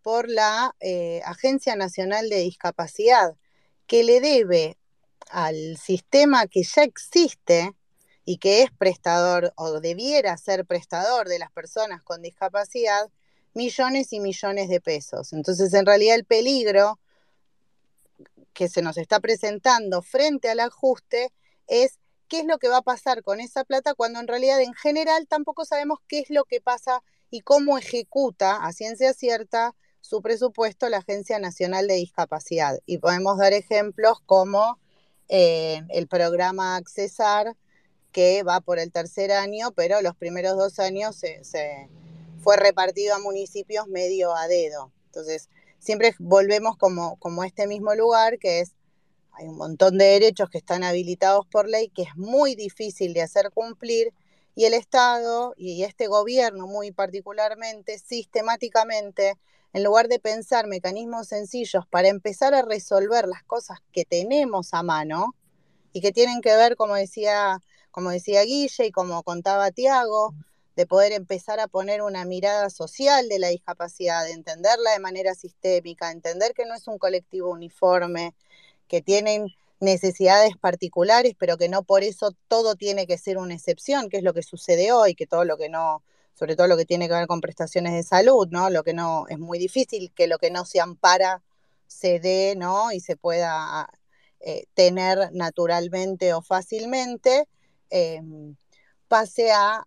por 0.02 0.28
la 0.28 0.74
eh, 0.80 1.20
Agencia 1.24 1.76
Nacional 1.76 2.28
de 2.28 2.38
Discapacidad 2.38 3.36
que 3.86 4.04
le 4.04 4.20
debe 4.20 4.78
al 5.30 5.76
sistema 5.76 6.46
que 6.46 6.62
ya 6.62 6.82
existe 6.82 7.74
y 8.30 8.36
que 8.36 8.62
es 8.62 8.70
prestador 8.70 9.54
o 9.56 9.80
debiera 9.80 10.36
ser 10.36 10.66
prestador 10.66 11.30
de 11.30 11.38
las 11.38 11.50
personas 11.50 12.02
con 12.02 12.20
discapacidad 12.20 13.08
millones 13.54 14.12
y 14.12 14.20
millones 14.20 14.68
de 14.68 14.82
pesos. 14.82 15.32
Entonces, 15.32 15.72
en 15.72 15.86
realidad 15.86 16.14
el 16.14 16.26
peligro 16.26 16.98
que 18.52 18.68
se 18.68 18.82
nos 18.82 18.98
está 18.98 19.18
presentando 19.20 20.02
frente 20.02 20.50
al 20.50 20.60
ajuste 20.60 21.32
es 21.68 22.00
qué 22.28 22.40
es 22.40 22.44
lo 22.44 22.58
que 22.58 22.68
va 22.68 22.76
a 22.76 22.82
pasar 22.82 23.22
con 23.22 23.40
esa 23.40 23.64
plata 23.64 23.94
cuando 23.94 24.20
en 24.20 24.28
realidad 24.28 24.60
en 24.60 24.74
general 24.74 25.26
tampoco 25.26 25.64
sabemos 25.64 25.98
qué 26.06 26.18
es 26.18 26.28
lo 26.28 26.44
que 26.44 26.60
pasa 26.60 27.02
y 27.30 27.40
cómo 27.40 27.78
ejecuta 27.78 28.56
a 28.56 28.74
ciencia 28.74 29.14
cierta 29.14 29.74
su 30.02 30.20
presupuesto 30.20 30.90
la 30.90 30.98
Agencia 30.98 31.38
Nacional 31.38 31.88
de 31.88 31.94
Discapacidad. 31.94 32.78
Y 32.84 32.98
podemos 32.98 33.38
dar 33.38 33.54
ejemplos 33.54 34.20
como 34.26 34.78
eh, 35.30 35.80
el 35.88 36.08
programa 36.08 36.76
Accesar, 36.76 37.56
que 38.18 38.42
va 38.42 38.60
por 38.60 38.80
el 38.80 38.90
tercer 38.90 39.30
año, 39.30 39.70
pero 39.70 40.02
los 40.02 40.16
primeros 40.16 40.56
dos 40.56 40.80
años 40.80 41.22
fue 42.40 42.56
repartido 42.56 43.14
a 43.14 43.20
municipios 43.20 43.86
medio 43.86 44.34
a 44.34 44.48
dedo. 44.48 44.90
Entonces, 45.06 45.48
siempre 45.78 46.12
volvemos 46.18 46.76
como, 46.76 47.14
como 47.20 47.44
este 47.44 47.68
mismo 47.68 47.94
lugar, 47.94 48.40
que 48.40 48.58
es, 48.58 48.72
hay 49.30 49.46
un 49.46 49.56
montón 49.56 49.98
de 49.98 50.06
derechos 50.06 50.50
que 50.50 50.58
están 50.58 50.82
habilitados 50.82 51.46
por 51.46 51.68
ley, 51.68 51.90
que 51.90 52.02
es 52.02 52.16
muy 52.16 52.56
difícil 52.56 53.14
de 53.14 53.22
hacer 53.22 53.52
cumplir, 53.52 54.12
y 54.56 54.64
el 54.64 54.74
Estado 54.74 55.54
y 55.56 55.84
este 55.84 56.08
gobierno 56.08 56.66
muy 56.66 56.90
particularmente, 56.90 58.00
sistemáticamente, 58.00 59.38
en 59.72 59.84
lugar 59.84 60.08
de 60.08 60.18
pensar 60.18 60.66
mecanismos 60.66 61.28
sencillos 61.28 61.86
para 61.86 62.08
empezar 62.08 62.52
a 62.52 62.62
resolver 62.62 63.28
las 63.28 63.44
cosas 63.44 63.78
que 63.92 64.04
tenemos 64.04 64.74
a 64.74 64.82
mano 64.82 65.36
y 65.92 66.00
que 66.00 66.10
tienen 66.10 66.40
que 66.40 66.56
ver, 66.56 66.74
como 66.74 66.96
decía, 66.96 67.62
como 67.90 68.10
decía 68.10 68.42
Guille 68.42 68.86
y 68.86 68.90
como 68.92 69.22
contaba 69.22 69.70
Tiago, 69.70 70.34
de 70.76 70.86
poder 70.86 71.12
empezar 71.12 71.58
a 71.58 71.66
poner 71.66 72.02
una 72.02 72.24
mirada 72.24 72.70
social 72.70 73.28
de 73.28 73.40
la 73.40 73.48
discapacidad, 73.48 74.24
de 74.24 74.32
entenderla 74.32 74.92
de 74.92 75.00
manera 75.00 75.34
sistémica, 75.34 76.12
entender 76.12 76.52
que 76.54 76.66
no 76.66 76.74
es 76.74 76.86
un 76.86 76.98
colectivo 76.98 77.50
uniforme, 77.50 78.34
que 78.86 79.02
tienen 79.02 79.48
necesidades 79.80 80.56
particulares, 80.56 81.34
pero 81.38 81.56
que 81.56 81.68
no 81.68 81.82
por 81.82 82.02
eso 82.02 82.32
todo 82.48 82.74
tiene 82.74 83.06
que 83.06 83.18
ser 83.18 83.38
una 83.38 83.54
excepción, 83.54 84.08
que 84.08 84.18
es 84.18 84.22
lo 84.22 84.34
que 84.34 84.42
sucede 84.42 84.92
hoy, 84.92 85.14
que 85.14 85.26
todo 85.26 85.44
lo 85.44 85.56
que 85.56 85.68
no, 85.68 86.02
sobre 86.34 86.56
todo 86.56 86.66
lo 86.66 86.76
que 86.76 86.84
tiene 86.84 87.08
que 87.08 87.14
ver 87.14 87.26
con 87.26 87.40
prestaciones 87.40 87.92
de 87.92 88.02
salud, 88.02 88.48
¿no? 88.50 88.70
Lo 88.70 88.84
que 88.84 88.94
no 88.94 89.26
es 89.28 89.38
muy 89.38 89.58
difícil 89.58 90.12
que 90.14 90.26
lo 90.26 90.38
que 90.38 90.50
no 90.50 90.64
se 90.64 90.80
ampara 90.80 91.42
se 91.86 92.20
dé, 92.20 92.54
¿no? 92.56 92.92
Y 92.92 93.00
se 93.00 93.16
pueda 93.16 93.88
eh, 94.40 94.66
tener 94.74 95.30
naturalmente 95.32 96.34
o 96.34 96.42
fácilmente. 96.42 97.48
Em, 97.90 98.56
pase 99.08 99.50
a, 99.52 99.84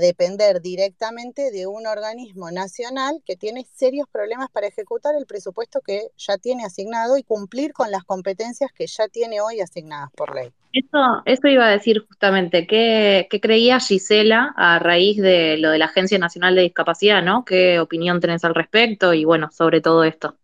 depender 0.00 0.60
directamente 0.60 1.50
de 1.50 1.66
un 1.66 1.86
organismo 1.86 2.50
nacional 2.50 3.22
que 3.24 3.36
tiene 3.36 3.64
serios 3.72 4.08
problemas 4.10 4.50
para 4.50 4.66
ejecutar 4.66 5.14
el 5.16 5.24
presupuesto 5.24 5.80
que 5.80 6.08
ya 6.16 6.36
tiene 6.36 6.64
asignado 6.64 7.16
y 7.16 7.22
cumplir 7.22 7.72
con 7.72 7.90
las 7.90 8.02
competencias 8.04 8.72
que 8.72 8.86
ya 8.86 9.08
tiene 9.08 9.40
hoy 9.40 9.60
asignadas 9.60 10.10
por 10.16 10.34
ley. 10.34 10.50
Eso, 10.72 11.22
eso 11.24 11.48
iba 11.48 11.66
a 11.66 11.70
decir 11.70 12.04
justamente, 12.06 12.66
¿qué, 12.66 13.28
¿qué, 13.30 13.40
creía 13.40 13.78
Gisela 13.78 14.52
a 14.56 14.80
raíz 14.80 15.22
de 15.22 15.56
lo 15.58 15.70
de 15.70 15.78
la 15.78 15.86
Agencia 15.86 16.18
Nacional 16.18 16.56
de 16.56 16.62
Discapacidad, 16.62 17.22
¿no? 17.22 17.44
¿Qué 17.44 17.78
opinión 17.78 18.20
tenés 18.20 18.44
al 18.44 18.54
respecto 18.54 19.14
y 19.14 19.24
bueno, 19.24 19.50
sobre 19.52 19.80
todo 19.80 20.02
esto? 20.02 20.36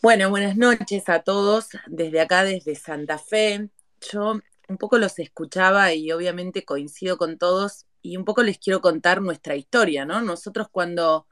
Bueno, 0.00 0.30
buenas 0.30 0.56
noches 0.56 1.08
a 1.08 1.20
todos 1.20 1.68
desde 1.86 2.20
acá, 2.20 2.44
desde 2.44 2.74
Santa 2.74 3.18
Fe. 3.18 3.68
Yo 4.12 4.40
un 4.68 4.78
poco 4.78 4.98
los 4.98 5.18
escuchaba 5.18 5.92
y 5.94 6.12
obviamente 6.12 6.64
coincido 6.64 7.16
con 7.18 7.38
todos 7.38 7.86
y 8.02 8.16
un 8.16 8.24
poco 8.24 8.42
les 8.42 8.58
quiero 8.58 8.80
contar 8.80 9.20
nuestra 9.20 9.56
historia, 9.56 10.04
¿no? 10.04 10.22
Nosotros 10.22 10.68
cuando 10.70 11.26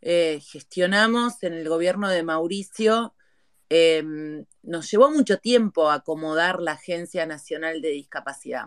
eh, 0.00 0.40
gestionamos 0.42 1.42
en 1.42 1.54
el 1.54 1.68
gobierno 1.68 2.08
de 2.08 2.22
Mauricio, 2.22 3.14
em, 3.68 4.44
nos 4.62 4.90
llevó 4.90 5.10
mucho 5.10 5.38
tiempo 5.38 5.90
acomodar 5.90 6.60
la 6.60 6.72
Agencia 6.72 7.26
Nacional 7.26 7.80
de 7.82 7.90
Discapacidad. 7.90 8.66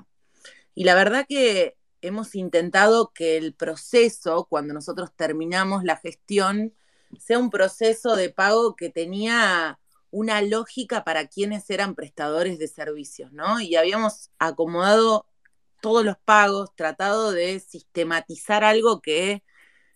Y 0.73 0.85
la 0.85 0.95
verdad 0.95 1.25
que 1.27 1.77
hemos 2.01 2.35
intentado 2.35 3.11
que 3.13 3.37
el 3.37 3.53
proceso, 3.53 4.47
cuando 4.49 4.73
nosotros 4.73 5.11
terminamos 5.15 5.83
la 5.83 5.97
gestión, 5.97 6.73
sea 7.19 7.39
un 7.39 7.49
proceso 7.49 8.15
de 8.15 8.29
pago 8.29 8.75
que 8.75 8.89
tenía 8.89 9.79
una 10.15 10.41
lógica 10.41 11.03
para 11.03 11.27
quienes 11.27 11.69
eran 11.69 11.93
prestadores 11.93 12.57
de 12.57 12.69
servicios, 12.69 13.33
¿no? 13.33 13.59
Y 13.59 13.75
habíamos 13.75 14.31
acomodado 14.39 15.27
todos 15.81 16.05
los 16.05 16.17
pagos, 16.17 16.73
tratado 16.75 17.33
de 17.33 17.59
sistematizar 17.59 18.63
algo 18.63 19.01
que 19.01 19.43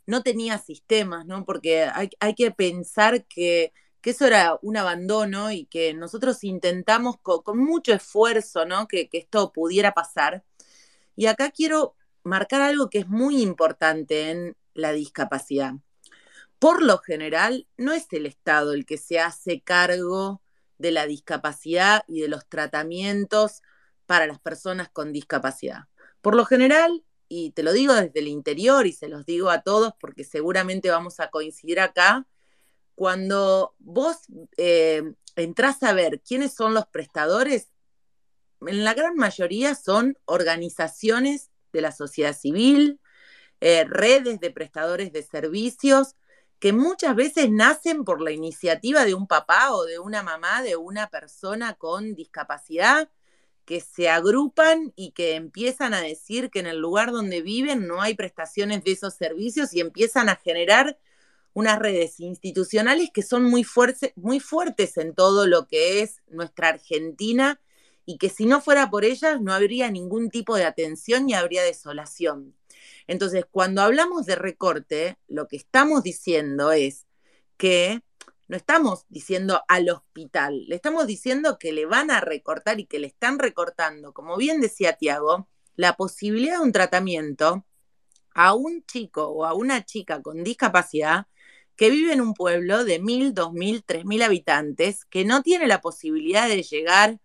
no 0.05 0.21
tenía 0.21 0.57
sistemas, 0.57 1.25
¿no? 1.25 1.45
Porque 1.45 1.85
hay, 1.85 2.35
que 2.35 2.51
pensar 2.51 3.25
que, 3.27 3.71
eso 4.03 4.25
era 4.27 4.59
un 4.61 4.75
abandono 4.75 5.51
y 5.51 5.65
que 5.67 5.93
nosotros 5.93 6.43
intentamos 6.43 7.15
con, 7.21 7.57
mucho 7.57 7.93
esfuerzo, 7.93 8.65
¿no? 8.65 8.87
Que, 8.89 9.07
que 9.09 9.19
esto 9.19 9.53
pudiera 9.53 9.93
pasar. 9.93 10.43
Y 11.15 11.27
acá 11.27 11.51
quiero 11.51 11.95
marcar 12.23 12.61
algo 12.61 12.89
que 12.89 12.99
es 12.99 13.07
muy 13.07 13.41
importante 13.41 14.31
en 14.31 14.57
la 14.73 14.91
discapacidad 14.91 15.75
por 16.59 16.83
lo 16.83 16.97
general, 16.99 17.67
no 17.77 17.93
es 17.93 18.07
el 18.11 18.25
Estado 18.25 18.73
el 18.73 18.85
que 18.85 18.97
se 18.97 19.19
hace 19.19 19.61
cargo 19.61 20.41
de 20.77 20.91
la 20.91 21.05
discapacidad 21.07 22.03
y 22.07 22.21
de 22.21 22.27
los 22.27 22.47
tratamientos 22.47 23.61
para 24.05 24.27
las 24.27 24.39
personas 24.39 24.89
con 24.89 25.13
discapacidad. 25.13 25.85
Por 26.21 26.35
lo 26.35 26.45
general, 26.45 27.03
y 27.29 27.51
te 27.51 27.63
lo 27.63 27.71
digo 27.71 27.93
desde 27.93 28.19
el 28.19 28.27
interior 28.27 28.87
y 28.87 28.93
se 28.93 29.07
los 29.07 29.25
digo 29.25 29.49
a 29.49 29.61
todos 29.61 29.93
porque 29.99 30.23
seguramente 30.23 30.89
vamos 30.89 31.19
a 31.19 31.29
coincidir 31.29 31.79
acá, 31.79 32.27
cuando 32.95 33.75
vos 33.79 34.17
eh, 34.57 35.13
entras 35.37 35.81
a 35.83 35.93
ver 35.93 36.21
quiénes 36.21 36.53
son 36.53 36.73
los 36.73 36.87
prestadores, 36.87 37.69
en 38.61 38.83
la 38.83 38.93
gran 38.93 39.15
mayoría 39.15 39.75
son 39.75 40.17
organizaciones 40.25 41.49
de 41.71 41.81
la 41.81 41.93
sociedad 41.93 42.35
civil, 42.35 42.99
eh, 43.61 43.85
redes 43.85 44.41
de 44.41 44.51
prestadores 44.51 45.13
de 45.13 45.23
servicios 45.23 46.15
que 46.59 46.73
muchas 46.73 47.15
veces 47.15 47.49
nacen 47.51 48.03
por 48.03 48.21
la 48.21 48.31
iniciativa 48.31 49.05
de 49.05 49.13
un 49.15 49.27
papá 49.27 49.73
o 49.73 49.85
de 49.85 49.99
una 49.99 50.23
mamá 50.23 50.61
de 50.61 50.75
una 50.75 51.07
persona 51.09 51.73
con 51.75 52.15
discapacidad, 52.15 53.09
que 53.65 53.81
se 53.81 54.09
agrupan 54.09 54.93
y 54.95 55.11
que 55.11 55.35
empiezan 55.35 55.93
a 55.93 56.01
decir 56.01 56.49
que 56.49 56.59
en 56.59 56.65
el 56.65 56.79
lugar 56.79 57.11
donde 57.11 57.43
viven 57.43 57.87
no 57.87 58.01
hay 58.01 58.15
prestaciones 58.15 58.83
de 58.83 58.93
esos 58.93 59.13
servicios 59.13 59.73
y 59.75 59.79
empiezan 59.79 60.27
a 60.27 60.37
generar 60.37 60.97
unas 61.53 61.77
redes 61.77 62.19
institucionales 62.19 63.11
que 63.13 63.21
son 63.21 63.43
muy, 63.43 63.65
muy 64.15 64.39
fuertes 64.39 64.97
en 64.97 65.13
todo 65.13 65.45
lo 65.45 65.67
que 65.67 66.01
es 66.01 66.23
nuestra 66.29 66.69
Argentina 66.69 67.61
y 68.05 68.17
que 68.17 68.29
si 68.29 68.47
no 68.47 68.59
fuera 68.59 68.89
por 68.89 69.05
ellas 69.05 69.39
no 69.39 69.53
habría 69.53 69.91
ningún 69.91 70.31
tipo 70.31 70.55
de 70.55 70.65
atención 70.65 71.27
ni 71.27 71.35
habría 71.35 71.61
desolación. 71.61 72.55
Entonces, 73.07 73.45
cuando 73.49 73.81
hablamos 73.81 74.25
de 74.25 74.35
recorte, 74.35 75.17
lo 75.27 75.47
que 75.47 75.57
estamos 75.57 76.03
diciendo 76.03 76.71
es 76.71 77.07
que 77.57 78.01
no 78.47 78.57
estamos 78.57 79.05
diciendo 79.09 79.61
al 79.67 79.89
hospital, 79.89 80.65
le 80.67 80.75
estamos 80.75 81.05
diciendo 81.05 81.57
que 81.59 81.71
le 81.71 81.85
van 81.85 82.09
a 82.09 82.19
recortar 82.19 82.79
y 82.79 82.85
que 82.85 82.97
le 82.99 83.07
están 83.07 83.37
recortando, 83.37 84.11
como 84.11 84.37
bien 84.37 84.59
decía 84.59 84.93
Tiago, 84.93 85.47
la 85.75 85.95
posibilidad 85.95 86.57
de 86.57 86.63
un 86.63 86.71
tratamiento 86.71 87.65
a 88.33 88.55
un 88.55 88.83
chico 88.85 89.27
o 89.27 89.45
a 89.45 89.53
una 89.53 89.85
chica 89.85 90.21
con 90.21 90.43
discapacidad 90.43 91.27
que 91.75 91.89
vive 91.89 92.11
en 92.13 92.21
un 92.21 92.33
pueblo 92.33 92.83
de 92.85 92.99
mil, 92.99 93.33
dos 93.33 93.53
mil, 93.53 93.83
tres 93.85 94.03
mil 94.03 94.21
habitantes, 94.23 95.05
que 95.05 95.25
no 95.25 95.43
tiene 95.43 95.67
la 95.67 95.79
posibilidad 95.79 96.49
de 96.49 96.63
llegar 96.63 97.19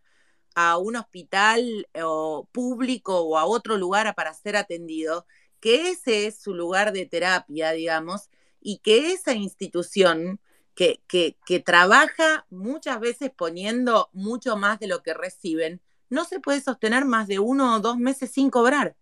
a 0.54 0.78
un 0.78 0.96
hospital 0.96 1.88
o 2.02 2.48
público 2.52 3.20
o 3.20 3.38
a 3.38 3.46
otro 3.46 3.76
lugar 3.76 4.14
para 4.14 4.34
ser 4.34 4.56
atendido 4.56 5.26
que 5.64 5.88
ese 5.88 6.26
es 6.26 6.38
su 6.38 6.52
lugar 6.52 6.92
de 6.92 7.06
terapia, 7.06 7.72
digamos, 7.72 8.28
y 8.60 8.80
que 8.80 9.12
esa 9.12 9.32
institución 9.32 10.38
que, 10.74 11.00
que, 11.08 11.38
que, 11.46 11.58
trabaja 11.58 12.44
muchas 12.50 13.00
veces 13.00 13.30
poniendo 13.34 14.10
mucho 14.12 14.58
más 14.58 14.78
de 14.78 14.88
lo 14.88 15.02
que 15.02 15.14
reciben, 15.14 15.80
no 16.10 16.26
se 16.26 16.38
puede 16.38 16.60
sostener 16.60 17.06
más 17.06 17.28
de 17.28 17.38
uno 17.38 17.76
o 17.76 17.80
dos 17.80 17.96
meses 17.96 18.30
sin 18.30 18.50
cobrar. 18.50 18.94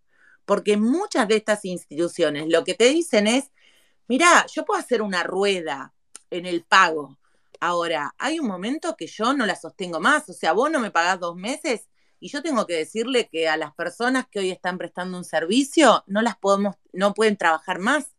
Porque 0.44 0.76
muchas 0.76 1.26
de 1.26 1.34
estas 1.34 1.64
instituciones 1.64 2.46
lo 2.48 2.62
que 2.62 2.74
te 2.74 2.90
dicen 2.90 3.26
es, 3.26 3.50
mira, 4.06 4.46
yo 4.46 4.64
puedo 4.64 4.78
hacer 4.78 5.02
una 5.02 5.24
rueda 5.24 5.92
en 6.30 6.46
el 6.46 6.62
pago. 6.62 7.18
Ahora, 7.58 8.14
hay 8.18 8.38
un 8.38 8.46
momento 8.46 8.94
que 8.96 9.08
yo 9.08 9.34
no 9.34 9.46
la 9.46 9.56
sostengo 9.56 9.98
más. 9.98 10.28
O 10.28 10.32
sea, 10.32 10.52
vos 10.52 10.70
no 10.70 10.78
me 10.78 10.92
pagás 10.92 11.18
dos 11.18 11.34
meses 11.34 11.88
y 12.22 12.28
yo 12.28 12.40
tengo 12.40 12.68
que 12.68 12.76
decirle 12.76 13.28
que 13.28 13.48
a 13.48 13.56
las 13.56 13.74
personas 13.74 14.26
que 14.30 14.38
hoy 14.38 14.50
están 14.52 14.78
prestando 14.78 15.18
un 15.18 15.24
servicio 15.24 16.04
no 16.06 16.22
las 16.22 16.36
podemos, 16.36 16.76
no 16.92 17.14
pueden 17.14 17.36
trabajar 17.36 17.80
más. 17.80 18.14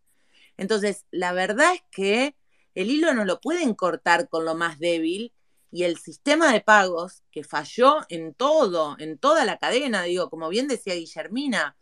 Entonces, 0.57 1.05
la 1.09 1.31
verdad 1.31 1.73
es 1.73 1.83
que 1.89 2.35
el 2.75 2.91
hilo 2.91 3.13
no 3.13 3.23
lo 3.23 3.39
pueden 3.39 3.73
cortar 3.73 4.27
con 4.27 4.43
lo 4.43 4.55
más 4.55 4.77
débil 4.77 5.33
y 5.71 5.83
el 5.83 5.97
sistema 5.97 6.51
de 6.51 6.59
pagos 6.59 7.23
que 7.31 7.45
falló 7.45 7.99
en 8.09 8.33
todo, 8.33 8.97
en 8.99 9.17
toda 9.17 9.45
la 9.45 9.57
cadena, 9.57 10.03
digo, 10.03 10.29
como 10.29 10.49
bien 10.49 10.67
decía 10.67 10.95
Guillermina, 10.95 11.77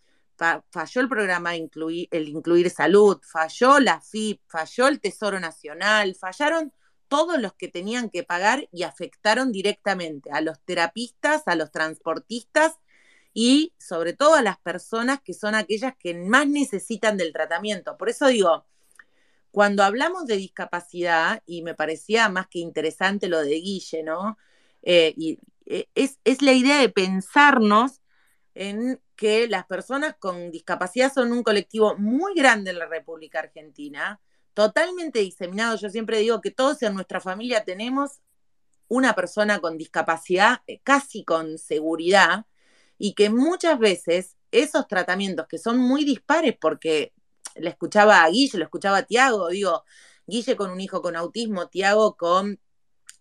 falló 0.69 1.01
el 1.01 1.09
programa 1.09 1.55
incluir, 1.55 2.07
el 2.11 2.29
incluir 2.29 2.69
salud, 2.69 3.19
falló 3.23 3.79
la 3.79 3.99
FIP, 3.99 4.41
falló 4.47 4.87
el 4.87 5.01
Tesoro 5.01 5.39
Nacional, 5.39 6.13
fallaron 6.13 6.71
todos 7.11 7.41
los 7.41 7.53
que 7.55 7.67
tenían 7.67 8.09
que 8.09 8.23
pagar 8.23 8.69
y 8.71 8.83
afectaron 8.83 9.51
directamente 9.51 10.31
a 10.31 10.39
los 10.39 10.61
terapistas, 10.61 11.43
a 11.45 11.55
los 11.55 11.69
transportistas 11.69 12.79
y 13.33 13.73
sobre 13.77 14.13
todo 14.13 14.35
a 14.35 14.41
las 14.41 14.57
personas 14.59 15.19
que 15.21 15.33
son 15.33 15.53
aquellas 15.53 15.93
que 15.99 16.13
más 16.13 16.47
necesitan 16.47 17.17
del 17.17 17.33
tratamiento. 17.33 17.97
Por 17.97 18.07
eso 18.07 18.27
digo, 18.27 18.65
cuando 19.51 19.83
hablamos 19.83 20.25
de 20.25 20.37
discapacidad, 20.37 21.43
y 21.45 21.63
me 21.63 21.75
parecía 21.75 22.29
más 22.29 22.47
que 22.47 22.59
interesante 22.59 23.27
lo 23.27 23.41
de 23.41 23.55
Guille, 23.55 24.03
¿no? 24.03 24.37
Eh, 24.81 25.13
y 25.17 25.37
eh, 25.65 25.89
es, 25.95 26.17
es 26.23 26.41
la 26.41 26.53
idea 26.53 26.79
de 26.79 26.87
pensarnos 26.87 27.99
en 28.55 29.01
que 29.17 29.49
las 29.49 29.65
personas 29.65 30.15
con 30.17 30.49
discapacidad 30.49 31.11
son 31.13 31.33
un 31.33 31.43
colectivo 31.43 31.97
muy 31.97 32.35
grande 32.35 32.71
en 32.71 32.79
la 32.79 32.85
República 32.85 33.39
Argentina, 33.39 34.21
totalmente 34.53 35.19
diseminado. 35.19 35.77
Yo 35.77 35.89
siempre 35.89 36.19
digo 36.19 36.41
que 36.41 36.51
todos 36.51 36.81
en 36.83 36.93
nuestra 36.93 37.19
familia 37.19 37.63
tenemos 37.63 38.19
una 38.87 39.13
persona 39.15 39.59
con 39.59 39.77
discapacidad 39.77 40.61
eh, 40.67 40.79
casi 40.83 41.23
con 41.23 41.57
seguridad 41.57 42.45
y 42.97 43.13
que 43.13 43.29
muchas 43.29 43.79
veces 43.79 44.35
esos 44.51 44.87
tratamientos 44.87 45.47
que 45.47 45.57
son 45.57 45.77
muy 45.77 46.03
dispares 46.03 46.55
porque 46.59 47.13
le 47.55 47.69
escuchaba 47.69 48.23
a 48.23 48.29
Guille, 48.29 48.57
lo 48.57 48.65
escuchaba 48.65 48.97
a 48.97 49.03
Tiago, 49.03 49.49
digo, 49.49 49.83
Guille 50.27 50.55
con 50.55 50.71
un 50.71 50.81
hijo 50.81 51.01
con 51.01 51.15
autismo, 51.15 51.67
Tiago 51.69 52.15
con 52.15 52.59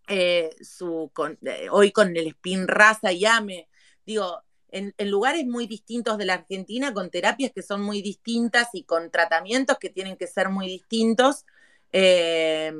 eh, 0.09 0.51
su, 0.61 1.11
con, 1.15 1.39
eh, 1.43 1.69
hoy 1.71 1.93
con 1.93 2.17
el 2.17 2.27
spin 2.27 2.67
raza 2.67 3.13
y 3.13 3.25
ame, 3.25 3.69
digo, 4.05 4.43
en, 4.73 4.95
lugares 5.11 5.47
muy 5.47 5.67
distintos 5.67 6.19
de 6.19 6.25
la 6.25 6.35
Argentina, 6.35 6.93
con 6.93 7.11
terapias 7.11 7.53
que 7.53 7.63
son 7.63 7.83
muy 7.83 8.03
distintas 8.03 8.69
y 8.73 8.85
con 8.85 9.11
tratamientos 9.11 9.79
que 9.79 9.91
tienen 9.91 10.17
que 10.17 10.27
ser 10.27 10.49
muy 10.49 10.67
distintos. 10.67 11.45
Eh, 11.93 12.73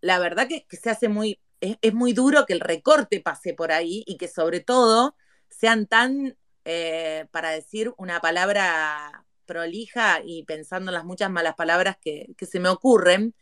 la 0.00 0.18
verdad 0.18 0.48
que, 0.48 0.66
se 0.76 0.90
hace 0.90 1.08
muy, 1.08 1.40
es, 1.60 1.94
muy 1.94 2.12
duro 2.12 2.46
que 2.46 2.52
el 2.52 2.60
recorte 2.60 3.20
pase 3.20 3.54
por 3.54 3.72
ahí 3.72 4.04
y 4.06 4.16
que 4.16 4.28
sobre 4.28 4.60
todo 4.60 5.16
sean 5.48 5.86
tan, 5.86 6.36
eh, 6.64 7.26
para 7.30 7.50
decir 7.50 7.92
una 7.96 8.20
palabra 8.20 9.24
prolija 9.46 10.20
y 10.24 10.44
pensando 10.44 10.90
en 10.90 10.94
las 10.94 11.04
muchas 11.04 11.30
malas 11.30 11.54
palabras 11.54 11.96
que, 12.00 12.26
que 12.36 12.46
se 12.46 12.60
me 12.60 12.68
ocurren, 12.68 13.34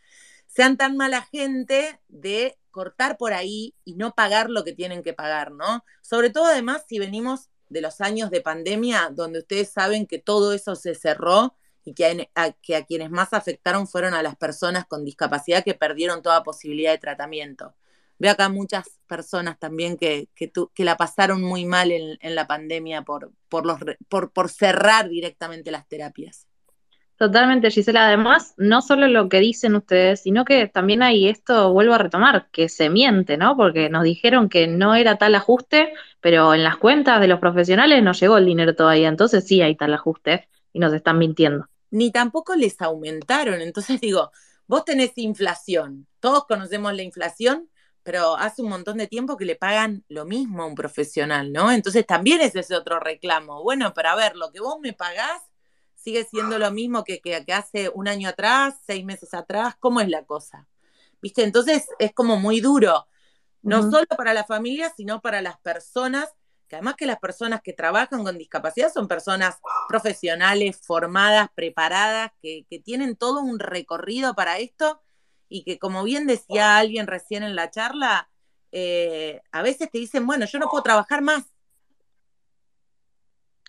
sean 0.46 0.76
tan 0.76 0.96
mala 0.96 1.22
gente 1.22 2.00
de 2.08 2.58
cortar 2.70 3.16
por 3.16 3.32
ahí 3.32 3.74
y 3.84 3.94
no 3.94 4.14
pagar 4.14 4.50
lo 4.50 4.64
que 4.64 4.72
tienen 4.72 5.02
que 5.02 5.12
pagar, 5.12 5.52
¿no? 5.52 5.84
Sobre 6.02 6.30
todo 6.30 6.46
además 6.46 6.84
si 6.88 6.98
venimos 6.98 7.48
de 7.74 7.80
los 7.80 8.00
años 8.00 8.30
de 8.30 8.40
pandemia, 8.40 9.10
donde 9.12 9.40
ustedes 9.40 9.68
saben 9.68 10.06
que 10.06 10.20
todo 10.20 10.52
eso 10.52 10.76
se 10.76 10.94
cerró 10.94 11.56
y 11.84 11.92
que 11.92 12.30
a, 12.36 12.52
quienes 12.86 13.10
más 13.10 13.32
afectaron 13.34 13.88
fueron 13.88 14.14
a 14.14 14.22
las 14.22 14.36
personas 14.36 14.86
con 14.86 15.04
discapacidad 15.04 15.64
que 15.64 15.74
perdieron 15.74 16.22
toda 16.22 16.44
posibilidad 16.44 16.92
de 16.92 16.98
tratamiento. 16.98 17.74
Veo 18.16 18.30
acá 18.30 18.48
muchas 18.48 18.84
personas 19.08 19.58
también 19.58 19.96
que, 19.96 20.28
que, 20.36 20.52
que 20.72 20.84
la 20.84 20.96
pasaron 20.96 21.42
muy 21.42 21.66
mal 21.66 21.90
en, 21.90 22.16
en 22.20 22.34
la 22.36 22.46
pandemia 22.46 23.02
por, 23.02 23.32
por, 23.48 23.66
los, 23.66 23.80
por, 24.08 24.32
por 24.32 24.48
cerrar 24.50 25.08
directamente 25.08 25.72
las 25.72 25.88
terapias. 25.88 26.46
Totalmente, 27.16 27.70
Gisela. 27.70 28.08
Además, 28.08 28.54
no 28.56 28.82
solo 28.82 29.06
lo 29.06 29.28
que 29.28 29.38
dicen 29.38 29.76
ustedes, 29.76 30.22
sino 30.22 30.44
que 30.44 30.66
también 30.66 31.02
hay 31.02 31.28
esto, 31.28 31.72
vuelvo 31.72 31.94
a 31.94 31.98
retomar, 31.98 32.48
que 32.50 32.68
se 32.68 32.90
miente, 32.90 33.36
¿no? 33.36 33.56
Porque 33.56 33.88
nos 33.88 34.02
dijeron 34.02 34.48
que 34.48 34.66
no 34.66 34.96
era 34.96 35.16
tal 35.16 35.34
ajuste, 35.36 35.92
pero 36.20 36.54
en 36.54 36.64
las 36.64 36.76
cuentas 36.76 37.20
de 37.20 37.28
los 37.28 37.38
profesionales 37.38 38.02
no 38.02 38.12
llegó 38.12 38.36
el 38.36 38.46
dinero 38.46 38.74
todavía. 38.74 39.08
Entonces 39.08 39.46
sí 39.46 39.62
hay 39.62 39.76
tal 39.76 39.94
ajuste 39.94 40.48
y 40.72 40.80
nos 40.80 40.92
están 40.92 41.18
mintiendo. 41.18 41.68
Ni 41.90 42.10
tampoco 42.10 42.56
les 42.56 42.80
aumentaron. 42.82 43.60
Entonces 43.60 44.00
digo, 44.00 44.32
vos 44.66 44.84
tenés 44.84 45.12
inflación. 45.16 46.08
Todos 46.18 46.46
conocemos 46.46 46.92
la 46.94 47.02
inflación, 47.02 47.70
pero 48.02 48.36
hace 48.36 48.60
un 48.60 48.70
montón 48.70 48.98
de 48.98 49.06
tiempo 49.06 49.36
que 49.36 49.44
le 49.44 49.54
pagan 49.54 50.04
lo 50.08 50.24
mismo 50.24 50.64
a 50.64 50.66
un 50.66 50.74
profesional, 50.74 51.52
¿no? 51.52 51.70
Entonces 51.70 52.04
también 52.04 52.40
es 52.40 52.56
ese 52.56 52.74
otro 52.74 52.98
reclamo. 52.98 53.62
Bueno, 53.62 53.92
pero 53.94 54.08
a 54.08 54.16
ver, 54.16 54.34
lo 54.34 54.50
que 54.50 54.60
vos 54.60 54.78
me 54.82 54.92
pagás 54.94 55.42
sigue 56.04 56.24
siendo 56.24 56.58
lo 56.58 56.70
mismo 56.70 57.02
que, 57.02 57.20
que, 57.20 57.44
hace 57.52 57.90
un 57.94 58.06
año 58.06 58.28
atrás, 58.28 58.74
seis 58.86 59.04
meses 59.04 59.32
atrás, 59.32 59.74
¿cómo 59.80 60.00
es 60.00 60.08
la 60.08 60.24
cosa? 60.24 60.68
¿Viste? 61.22 61.42
Entonces 61.42 61.86
es 61.98 62.12
como 62.12 62.38
muy 62.38 62.60
duro, 62.60 63.06
no 63.62 63.90
solo 63.90 64.06
para 64.16 64.34
la 64.34 64.44
familia, 64.44 64.92
sino 64.94 65.22
para 65.22 65.40
las 65.40 65.58
personas, 65.60 66.28
que 66.68 66.76
además 66.76 66.96
que 66.96 67.06
las 67.06 67.18
personas 67.18 67.62
que 67.62 67.72
trabajan 67.72 68.22
con 68.22 68.36
discapacidad 68.36 68.92
son 68.92 69.08
personas 69.08 69.56
profesionales, 69.88 70.78
formadas, 70.82 71.48
preparadas, 71.54 72.32
que, 72.42 72.66
que 72.68 72.78
tienen 72.78 73.16
todo 73.16 73.40
un 73.40 73.58
recorrido 73.58 74.34
para 74.34 74.58
esto 74.58 75.00
y 75.48 75.64
que 75.64 75.78
como 75.78 76.04
bien 76.04 76.26
decía 76.26 76.76
alguien 76.76 77.06
recién 77.06 77.42
en 77.42 77.56
la 77.56 77.70
charla, 77.70 78.28
eh, 78.76 79.40
a 79.52 79.62
veces 79.62 79.88
te 79.90 79.98
dicen, 79.98 80.26
bueno, 80.26 80.46
yo 80.46 80.58
no 80.58 80.68
puedo 80.68 80.82
trabajar 80.82 81.22
más, 81.22 81.44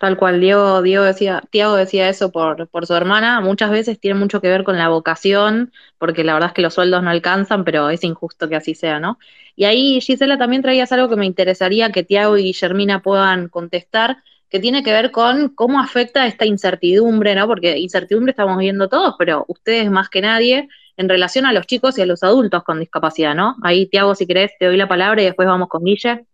Tal 0.05 0.17
cual, 0.17 0.39
Diego, 0.39 0.83
decía, 0.83 1.41
Tiago 1.49 1.75
decía 1.75 2.07
eso 2.09 2.31
por, 2.31 2.67
por 2.67 2.85
su 2.85 2.93
hermana, 2.93 3.41
muchas 3.41 3.71
veces 3.71 3.99
tiene 3.99 4.19
mucho 4.19 4.39
que 4.39 4.49
ver 4.49 4.63
con 4.63 4.77
la 4.77 4.87
vocación, 4.87 5.73
porque 5.97 6.23
la 6.23 6.35
verdad 6.35 6.49
es 6.49 6.53
que 6.53 6.61
los 6.61 6.75
sueldos 6.75 7.01
no 7.01 7.09
alcanzan, 7.09 7.63
pero 7.63 7.89
es 7.89 8.03
injusto 8.03 8.47
que 8.47 8.55
así 8.55 8.75
sea, 8.75 8.99
¿no? 8.99 9.17
Y 9.55 9.63
ahí, 9.65 9.99
Gisela, 10.01 10.37
también 10.37 10.61
traías 10.61 10.91
algo 10.91 11.09
que 11.09 11.15
me 11.15 11.25
interesaría 11.25 11.91
que 11.91 12.03
Tiago 12.03 12.37
y 12.37 12.43
Guillermina 12.43 13.01
puedan 13.01 13.49
contestar, 13.49 14.17
que 14.47 14.59
tiene 14.59 14.83
que 14.83 14.91
ver 14.91 15.09
con 15.09 15.49
cómo 15.49 15.79
afecta 15.79 16.27
esta 16.27 16.45
incertidumbre, 16.45 17.33
¿no? 17.33 17.47
Porque 17.47 17.79
incertidumbre 17.79 18.29
estamos 18.29 18.59
viendo 18.59 18.87
todos, 18.87 19.15
pero 19.17 19.45
ustedes 19.47 19.89
más 19.89 20.09
que 20.09 20.21
nadie, 20.21 20.69
en 20.97 21.09
relación 21.09 21.47
a 21.47 21.51
los 21.51 21.65
chicos 21.65 21.97
y 21.97 22.03
a 22.03 22.05
los 22.05 22.21
adultos 22.21 22.63
con 22.63 22.79
discapacidad, 22.79 23.33
¿no? 23.33 23.55
Ahí, 23.63 23.87
Tiago, 23.87 24.13
si 24.13 24.27
querés, 24.27 24.51
te 24.59 24.67
doy 24.67 24.77
la 24.77 24.87
palabra 24.87 25.23
y 25.23 25.25
después 25.25 25.47
vamos 25.47 25.67
con 25.67 25.83
Guille. 25.83 26.27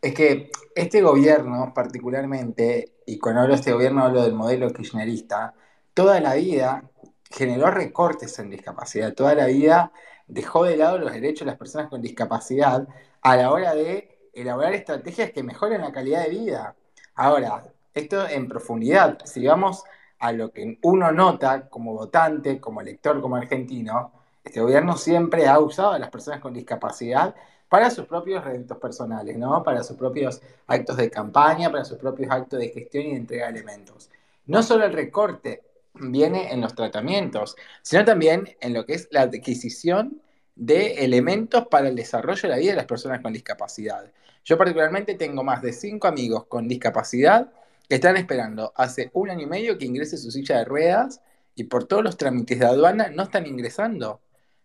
Es 0.00 0.14
que 0.14 0.50
este 0.74 1.02
gobierno, 1.02 1.72
particularmente, 1.74 2.98
y 3.06 3.18
cuando 3.18 3.40
hablo 3.40 3.54
de 3.54 3.58
este 3.58 3.72
gobierno 3.72 4.04
hablo 4.04 4.22
del 4.22 4.32
modelo 4.32 4.72
kirchnerista, 4.72 5.54
toda 5.92 6.20
la 6.20 6.34
vida 6.34 6.84
generó 7.30 7.70
recortes 7.70 8.38
en 8.38 8.50
discapacidad, 8.50 9.12
toda 9.14 9.34
la 9.34 9.46
vida 9.46 9.92
dejó 10.28 10.64
de 10.64 10.76
lado 10.76 10.98
los 10.98 11.12
derechos 11.12 11.40
de 11.40 11.46
las 11.46 11.58
personas 11.58 11.88
con 11.88 12.00
discapacidad 12.00 12.86
a 13.22 13.36
la 13.36 13.50
hora 13.50 13.74
de 13.74 14.30
elaborar 14.32 14.74
estrategias 14.74 15.32
que 15.32 15.42
mejoren 15.42 15.80
la 15.80 15.90
calidad 15.90 16.24
de 16.24 16.30
vida. 16.30 16.76
Ahora, 17.16 17.64
esto 17.92 18.28
en 18.28 18.46
profundidad, 18.46 19.18
si 19.24 19.44
vamos 19.46 19.82
a 20.20 20.30
lo 20.32 20.52
que 20.52 20.78
uno 20.82 21.10
nota 21.10 21.68
como 21.68 21.94
votante, 21.94 22.60
como 22.60 22.80
elector, 22.80 23.20
como 23.20 23.36
argentino, 23.36 24.12
este 24.44 24.60
gobierno 24.60 24.96
siempre 24.96 25.48
ha 25.48 25.58
usado 25.58 25.92
a 25.92 25.98
las 25.98 26.10
personas 26.10 26.40
con 26.40 26.54
discapacidad 26.54 27.34
para 27.68 27.90
sus 27.90 28.06
propios 28.06 28.44
réditos 28.44 28.78
personales, 28.78 29.36
¿no? 29.36 29.62
Para 29.62 29.82
sus 29.82 29.96
propios 29.96 30.40
actos 30.66 30.96
de 30.96 31.10
campaña, 31.10 31.70
para 31.70 31.84
sus 31.84 31.98
propios 31.98 32.30
actos 32.30 32.58
de 32.58 32.68
gestión 32.68 33.04
y 33.04 33.10
de 33.10 33.16
entrega 33.16 33.46
de 33.46 33.58
elementos. 33.58 34.10
No 34.46 34.62
solo 34.62 34.84
el 34.84 34.92
recorte 34.92 35.62
viene 35.94 36.52
en 36.52 36.60
los 36.60 36.74
tratamientos, 36.74 37.56
sino 37.82 38.04
también 38.04 38.56
en 38.60 38.72
lo 38.72 38.86
que 38.86 38.94
es 38.94 39.08
la 39.10 39.22
adquisición 39.22 40.22
de 40.54 41.04
elementos 41.04 41.66
para 41.68 41.88
el 41.88 41.94
desarrollo 41.94 42.42
de 42.42 42.48
la 42.48 42.56
vida 42.56 42.70
de 42.70 42.76
las 42.76 42.86
personas 42.86 43.20
con 43.20 43.32
discapacidad. 43.32 44.10
Yo 44.44 44.56
particularmente 44.56 45.14
tengo 45.14 45.44
más 45.44 45.62
de 45.62 45.72
cinco 45.72 46.08
amigos 46.08 46.46
con 46.46 46.66
discapacidad 46.66 47.52
que 47.88 47.96
están 47.96 48.16
esperando 48.16 48.72
hace 48.76 49.10
un 49.12 49.30
año 49.30 49.42
y 49.42 49.46
medio 49.46 49.78
que 49.78 49.86
ingrese 49.86 50.16
su 50.16 50.30
silla 50.30 50.58
de 50.58 50.64
ruedas 50.64 51.20
y 51.54 51.64
por 51.64 51.84
todos 51.84 52.02
los 52.02 52.16
trámites 52.16 52.58
de 52.58 52.66
aduana 52.66 53.08
no 53.08 53.24
están 53.24 53.46
ingresando. 53.46 54.20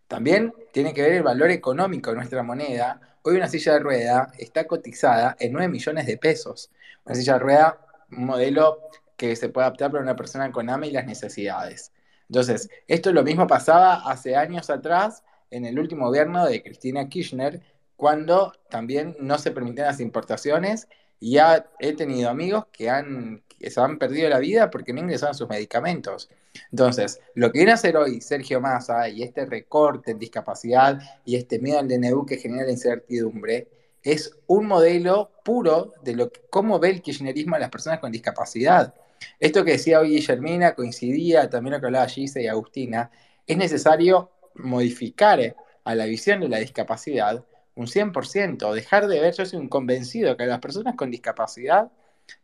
También 0.08 0.52
tiene 0.72 0.92
que 0.92 1.02
ver 1.02 1.12
el 1.12 1.22
valor 1.22 1.50
económico 1.50 2.10
de 2.10 2.16
nuestra 2.16 2.42
moneda. 2.42 3.00
Hoy 3.22 3.36
una 3.36 3.48
silla 3.48 3.74
de 3.74 3.78
rueda 3.80 4.32
está 4.38 4.66
cotizada 4.66 5.36
en 5.38 5.52
9 5.52 5.68
millones 5.68 6.06
de 6.06 6.18
pesos. 6.18 6.70
Una 7.04 7.14
silla 7.14 7.34
de 7.34 7.38
rueda, 7.38 7.78
un 8.12 8.26
modelo 8.26 8.80
que 9.16 9.36
se 9.36 9.48
puede 9.48 9.66
adaptar 9.66 9.90
para 9.90 10.02
una 10.02 10.16
persona 10.16 10.50
con 10.52 10.68
AME 10.68 10.88
y 10.88 10.92
las 10.92 11.06
necesidades. 11.06 11.92
Entonces, 12.28 12.68
esto 12.88 13.12
lo 13.12 13.22
mismo 13.22 13.46
pasaba 13.46 14.10
hace 14.10 14.36
años 14.36 14.70
atrás 14.70 15.22
en 15.50 15.64
el 15.64 15.78
último 15.78 16.06
gobierno 16.06 16.46
de 16.46 16.62
Cristina 16.62 17.08
Kirchner, 17.08 17.62
cuando 17.96 18.52
también 18.68 19.16
no 19.20 19.38
se 19.38 19.52
permitían 19.52 19.86
las 19.86 20.00
importaciones 20.00 20.88
y 21.20 21.38
he 21.80 21.92
tenido 21.94 22.28
amigos 22.28 22.66
que, 22.72 22.90
han, 22.90 23.42
que 23.48 23.70
se 23.70 23.80
han 23.80 23.98
perdido 23.98 24.28
la 24.28 24.38
vida 24.38 24.70
porque 24.70 24.92
no 24.92 25.00
ingresaban 25.00 25.34
sus 25.34 25.48
medicamentos. 25.48 26.28
Entonces, 26.70 27.20
lo 27.34 27.50
que 27.50 27.60
viene 27.60 27.72
a 27.72 27.74
hacer 27.74 27.96
hoy 27.96 28.20
Sergio 28.20 28.60
Massa 28.60 29.08
y 29.08 29.22
este 29.22 29.46
recorte 29.46 30.12
en 30.12 30.18
discapacidad 30.18 31.00
y 31.24 31.36
este 31.36 31.58
miedo 31.58 31.78
al 31.78 31.88
DNU 31.88 32.26
que 32.26 32.36
genera 32.36 32.64
la 32.64 32.72
incertidumbre 32.72 33.68
es 34.02 34.36
un 34.46 34.66
modelo 34.66 35.32
puro 35.44 35.94
de 36.02 36.14
lo 36.14 36.30
cómo 36.50 36.78
ve 36.78 36.90
el 36.90 37.02
kirchnerismo 37.02 37.56
a 37.56 37.58
las 37.58 37.70
personas 37.70 38.00
con 38.00 38.12
discapacidad. 38.12 38.94
Esto 39.40 39.64
que 39.64 39.72
decía 39.72 40.00
hoy 40.00 40.10
Guillermina 40.10 40.74
coincidía 40.74 41.48
también 41.48 41.74
lo 41.74 41.80
que 41.80 41.86
hablaba 41.86 42.06
Gise 42.06 42.42
y 42.42 42.46
Agustina, 42.46 43.10
es 43.46 43.56
necesario 43.56 44.30
modificar 44.54 45.56
a 45.84 45.94
la 45.94 46.04
visión 46.04 46.40
de 46.40 46.48
la 46.48 46.58
discapacidad 46.58 47.44
un 47.74 47.86
100%, 47.86 48.72
dejar 48.72 49.08
de 49.08 49.20
ver, 49.20 49.34
yo 49.34 49.44
soy 49.46 49.58
un 49.58 49.68
convencido 49.68 50.36
que 50.36 50.46
las 50.46 50.60
personas 50.60 50.94
con 50.96 51.10
discapacidad 51.10 51.90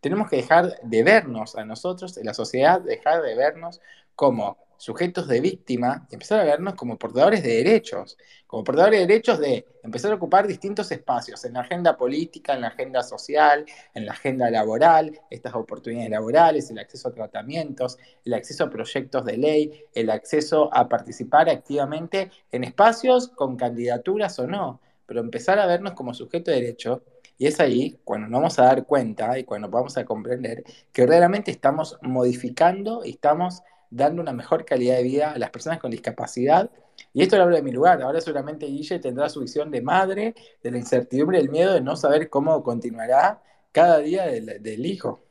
tenemos 0.01 0.29
que 0.29 0.37
dejar 0.37 0.81
de 0.83 1.03
vernos 1.03 1.57
a 1.57 1.64
nosotros, 1.64 2.16
en 2.19 2.27
la 2.27 2.35
sociedad, 2.35 2.81
dejar 2.81 3.23
de 3.23 3.35
vernos 3.35 3.81
como 4.14 4.59
sujetos 4.77 5.29
de 5.29 5.43
víctima 5.43 6.07
y 6.11 6.14
empezar 6.14 6.40
a 6.40 6.45
vernos 6.45 6.75
como 6.75 6.99
portadores 6.99 7.43
de 7.43 7.57
derechos, 7.62 8.16
como 8.47 8.64
portadores 8.64 9.01
de 9.01 9.07
derechos 9.07 9.38
de 9.38 9.66
empezar 9.83 10.11
a 10.11 10.14
ocupar 10.14 10.47
distintos 10.47 10.90
espacios 10.90 11.45
en 11.45 11.53
la 11.53 11.61
agenda 11.61 11.99
política, 11.99 12.55
en 12.55 12.62
la 12.62 12.69
agenda 12.69 13.03
social, 13.03 13.66
en 13.93 14.07
la 14.07 14.12
agenda 14.12 14.51
laboral, 14.51 15.21
estas 15.29 15.55
oportunidades 15.55 16.11
laborales, 16.11 16.71
el 16.71 16.79
acceso 16.79 17.09
a 17.09 17.12
tratamientos, 17.12 17.99
el 18.25 18.33
acceso 18.33 18.64
a 18.64 18.71
proyectos 18.71 19.23
de 19.27 19.37
ley, 19.37 19.85
el 19.95 20.09
acceso 20.09 20.71
a 20.73 20.88
participar 20.88 21.51
activamente 21.51 22.31
en 22.51 22.64
espacios 22.64 23.29
con 23.29 23.57
candidaturas 23.57 24.38
o 24.38 24.47
no, 24.47 24.81
pero 25.11 25.23
empezar 25.23 25.59
a 25.59 25.66
vernos 25.66 25.94
como 25.94 26.14
sujeto 26.14 26.53
de 26.53 26.59
derecho 26.59 27.03
y 27.37 27.49
es 27.49 27.59
ahí 27.59 27.99
cuando 28.05 28.29
nos 28.29 28.38
vamos 28.38 28.59
a 28.61 28.66
dar 28.66 28.87
cuenta 28.87 29.37
y 29.40 29.42
cuando 29.42 29.68
vamos 29.68 29.96
a 29.96 30.05
comprender 30.05 30.62
que 30.92 31.03
verdaderamente 31.03 31.51
estamos 31.51 31.99
modificando 32.01 33.05
y 33.05 33.11
estamos 33.11 33.61
dando 33.90 34.23
una 34.23 34.33
mejor 34.33 34.64
calidad 34.64 34.99
de 34.99 35.03
vida 35.03 35.33
a 35.33 35.38
las 35.40 35.51
personas 35.51 35.81
con 35.81 35.90
discapacidad. 35.90 36.70
Y 37.12 37.25
esto 37.25 37.37
lo 37.37 37.42
hablo 37.42 37.57
de 37.57 37.62
mi 37.62 37.73
lugar. 37.73 38.01
Ahora 38.03 38.20
seguramente 38.20 38.66
Guille 38.66 39.01
tendrá 39.01 39.29
su 39.29 39.40
visión 39.40 39.73
de 39.73 39.83
madre, 39.83 40.37
de 40.62 40.70
la 40.70 40.79
incertidumbre, 40.79 41.38
del 41.38 41.51
miedo 41.51 41.75
de 41.75 41.81
no 41.81 41.96
saber 41.96 42.31
cómo 42.31 42.62
continuará 42.62 43.42
cada 43.73 43.99
día 43.99 44.27
del, 44.27 44.87
hijo. 44.87 45.25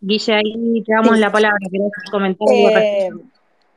Guille, 0.00 0.32
ahí 0.32 0.82
te 0.82 0.94
damos 0.94 1.18
la 1.18 1.30
palabra. 1.30 1.58
¿Querés 1.70 1.92
comentar 2.10 2.48
eh, 2.50 3.10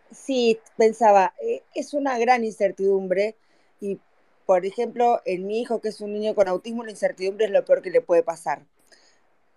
sí, 0.09 0.57
pensaba, 0.77 1.33
eh, 1.45 1.63
es 1.75 1.93
una 1.93 2.17
gran 2.17 2.45
incertidumbre 2.45 3.35
y 3.81 3.99
por 4.47 4.65
ejemplo, 4.65 5.21
en 5.25 5.45
mi 5.45 5.59
hijo, 5.59 5.81
que 5.81 5.89
es 5.89 5.99
un 5.99 6.13
niño 6.13 6.33
con 6.33 6.47
autismo, 6.47 6.85
la 6.85 6.91
incertidumbre 6.91 7.45
es 7.45 7.51
lo 7.51 7.65
peor 7.65 7.81
que 7.81 7.91
le 7.91 7.99
puede 7.99 8.23
pasar. 8.23 8.65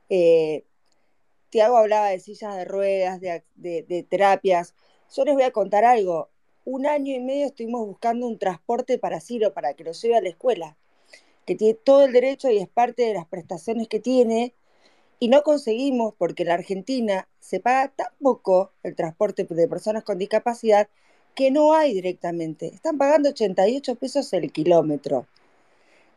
Eh, 0.09 0.65
Tiago 1.51 1.77
hablaba 1.77 2.09
de 2.09 2.19
sillas 2.19 2.57
de 2.57 2.65
ruedas, 2.65 3.21
de, 3.21 4.07
terapias. 4.11 4.75
Yo 5.15 5.25
les 5.25 5.35
voy 5.35 5.45
a 5.45 5.53
contar 5.53 5.85
algo. 5.85 6.29
Un 6.65 6.87
año 6.87 7.15
y 7.15 7.21
medio 7.21 7.47
estuvimos 7.47 7.87
buscando 7.87 8.27
un 8.27 8.39
transporte 8.39 8.99
para 8.99 9.21
Ciro 9.21 9.55
para 9.55 9.75
que 9.75 9.85
lo 9.85 9.93
lleve 9.93 10.17
a 10.17 10.23
la 10.23 10.31
escuela, 10.31 10.77
que 11.47 11.55
tiene 11.55 11.75
todo 11.75 12.05
el 12.05 12.13
derecho 12.13 12.51
y 12.51 12.59
es 12.59 12.69
parte 12.69 13.05
de 13.05 13.15
las 13.15 13.27
prestaciones 13.29 13.87
que 13.87 14.01
tiene, 14.01 14.55
y 15.21 15.29
no 15.29 15.45
conseguimos 15.45 16.15
porque 16.19 16.43
en 16.43 16.49
la 16.49 16.55
Argentina 16.55 17.29
se 17.39 17.61
paga 17.61 17.93
tan 17.95 18.09
poco 18.21 18.73
el 18.83 18.97
transporte 18.97 19.45
de 19.45 19.69
personas 19.69 20.03
con 20.03 20.19
discapacidad 20.19 20.89
que 21.35 21.51
no 21.51 21.75
hay 21.75 21.95
directamente. 21.95 22.67
Están 22.69 22.99
pagando 22.99 23.31
88 23.31 23.95
pesos 23.97 24.33
el 24.33 24.53
kilómetro. 24.53 25.27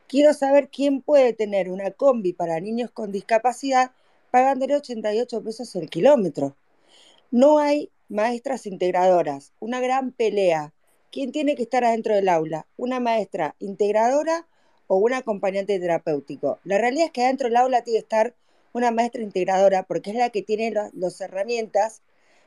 Quiero 0.07 0.33
saber 0.33 0.69
quién 0.69 1.01
puede 1.01 1.33
tener 1.33 1.69
una 1.69 1.91
combi 1.91 2.33
para 2.33 2.59
niños 2.59 2.91
con 2.91 3.11
discapacidad 3.11 3.91
pagándole 4.31 4.75
88 4.75 5.43
pesos 5.43 5.75
el 5.75 5.89
kilómetro. 5.89 6.55
No 7.31 7.59
hay 7.59 7.89
maestras 8.09 8.65
integradoras. 8.65 9.53
Una 9.59 9.79
gran 9.79 10.11
pelea. 10.11 10.73
¿Quién 11.11 11.31
tiene 11.31 11.55
que 11.55 11.63
estar 11.63 11.83
adentro 11.83 12.15
del 12.15 12.29
aula? 12.29 12.65
¿Una 12.77 12.99
maestra 12.99 13.55
integradora 13.59 14.47
o 14.87 14.97
un 14.97 15.13
acompañante 15.13 15.79
terapéutico? 15.79 16.59
La 16.63 16.77
realidad 16.77 17.05
es 17.05 17.11
que 17.11 17.23
adentro 17.23 17.47
del 17.47 17.57
aula 17.57 17.83
tiene 17.83 17.99
que 17.99 18.03
estar 18.03 18.35
una 18.73 18.91
maestra 18.91 19.21
integradora 19.21 19.83
porque 19.83 20.09
es 20.11 20.17
la 20.17 20.29
que 20.29 20.41
tiene 20.41 20.73
las 20.93 21.21
herramientas 21.21 22.01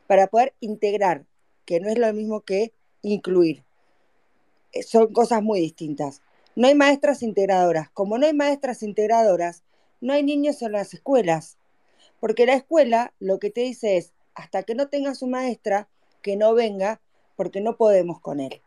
para 0.07 0.27
poder 0.27 0.55
integrar, 0.61 1.25
que 1.67 1.81
no 1.81 1.91
es 1.91 1.99
lo 1.99 2.11
mismo 2.15 2.41
que 2.41 2.73
incluir. 3.03 3.65
Eh, 4.73 4.83
son 4.83 5.13
cosas 5.13 5.43
muy 5.43 5.61
distintas. 5.61 6.23
No 6.55 6.69
hay 6.69 6.75
maestras 6.75 7.23
integradoras. 7.23 7.91
Como 7.91 8.17
no 8.17 8.27
hay 8.27 8.33
maestras 8.33 8.83
integradoras, 8.83 9.63
no 10.01 10.15
hay 10.15 10.23
niños 10.23 10.63
en 10.63 10.73
las 10.73 10.95
escuelas. 10.95 11.59
Porque 12.21 12.47
la 12.47 12.55
escuela 12.55 13.13
lo 13.19 13.39
que 13.39 13.51
te 13.51 13.61
dice 13.61 13.99
es, 13.99 14.13
hasta 14.35 14.63
que 14.63 14.75
no 14.75 14.89
tenga 14.89 15.15
su 15.15 15.27
maestra, 15.27 15.89
que 16.23 16.37
no 16.37 16.55
venga, 16.55 17.01
porque 17.37 17.61
no 17.61 17.77
podemos 17.77 18.21
con 18.21 18.41
él. 18.41 18.63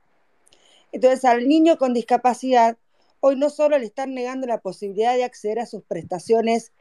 Entonces 0.92 1.26
al 1.26 1.48
niño 1.48 1.78
con 1.78 1.94
discapacidad, 1.94 2.78
hoy 3.20 3.36
no 3.36 3.50
solo 3.50 3.78
le 3.80 3.86
están 3.86 4.14
negando 4.14 4.46
la 4.46 4.60
posibilidad 4.60 5.16
de 5.16 5.24
acceder 5.24 5.60
a 5.60 5.66
sus 5.66 5.84
prestaciones 5.84 6.72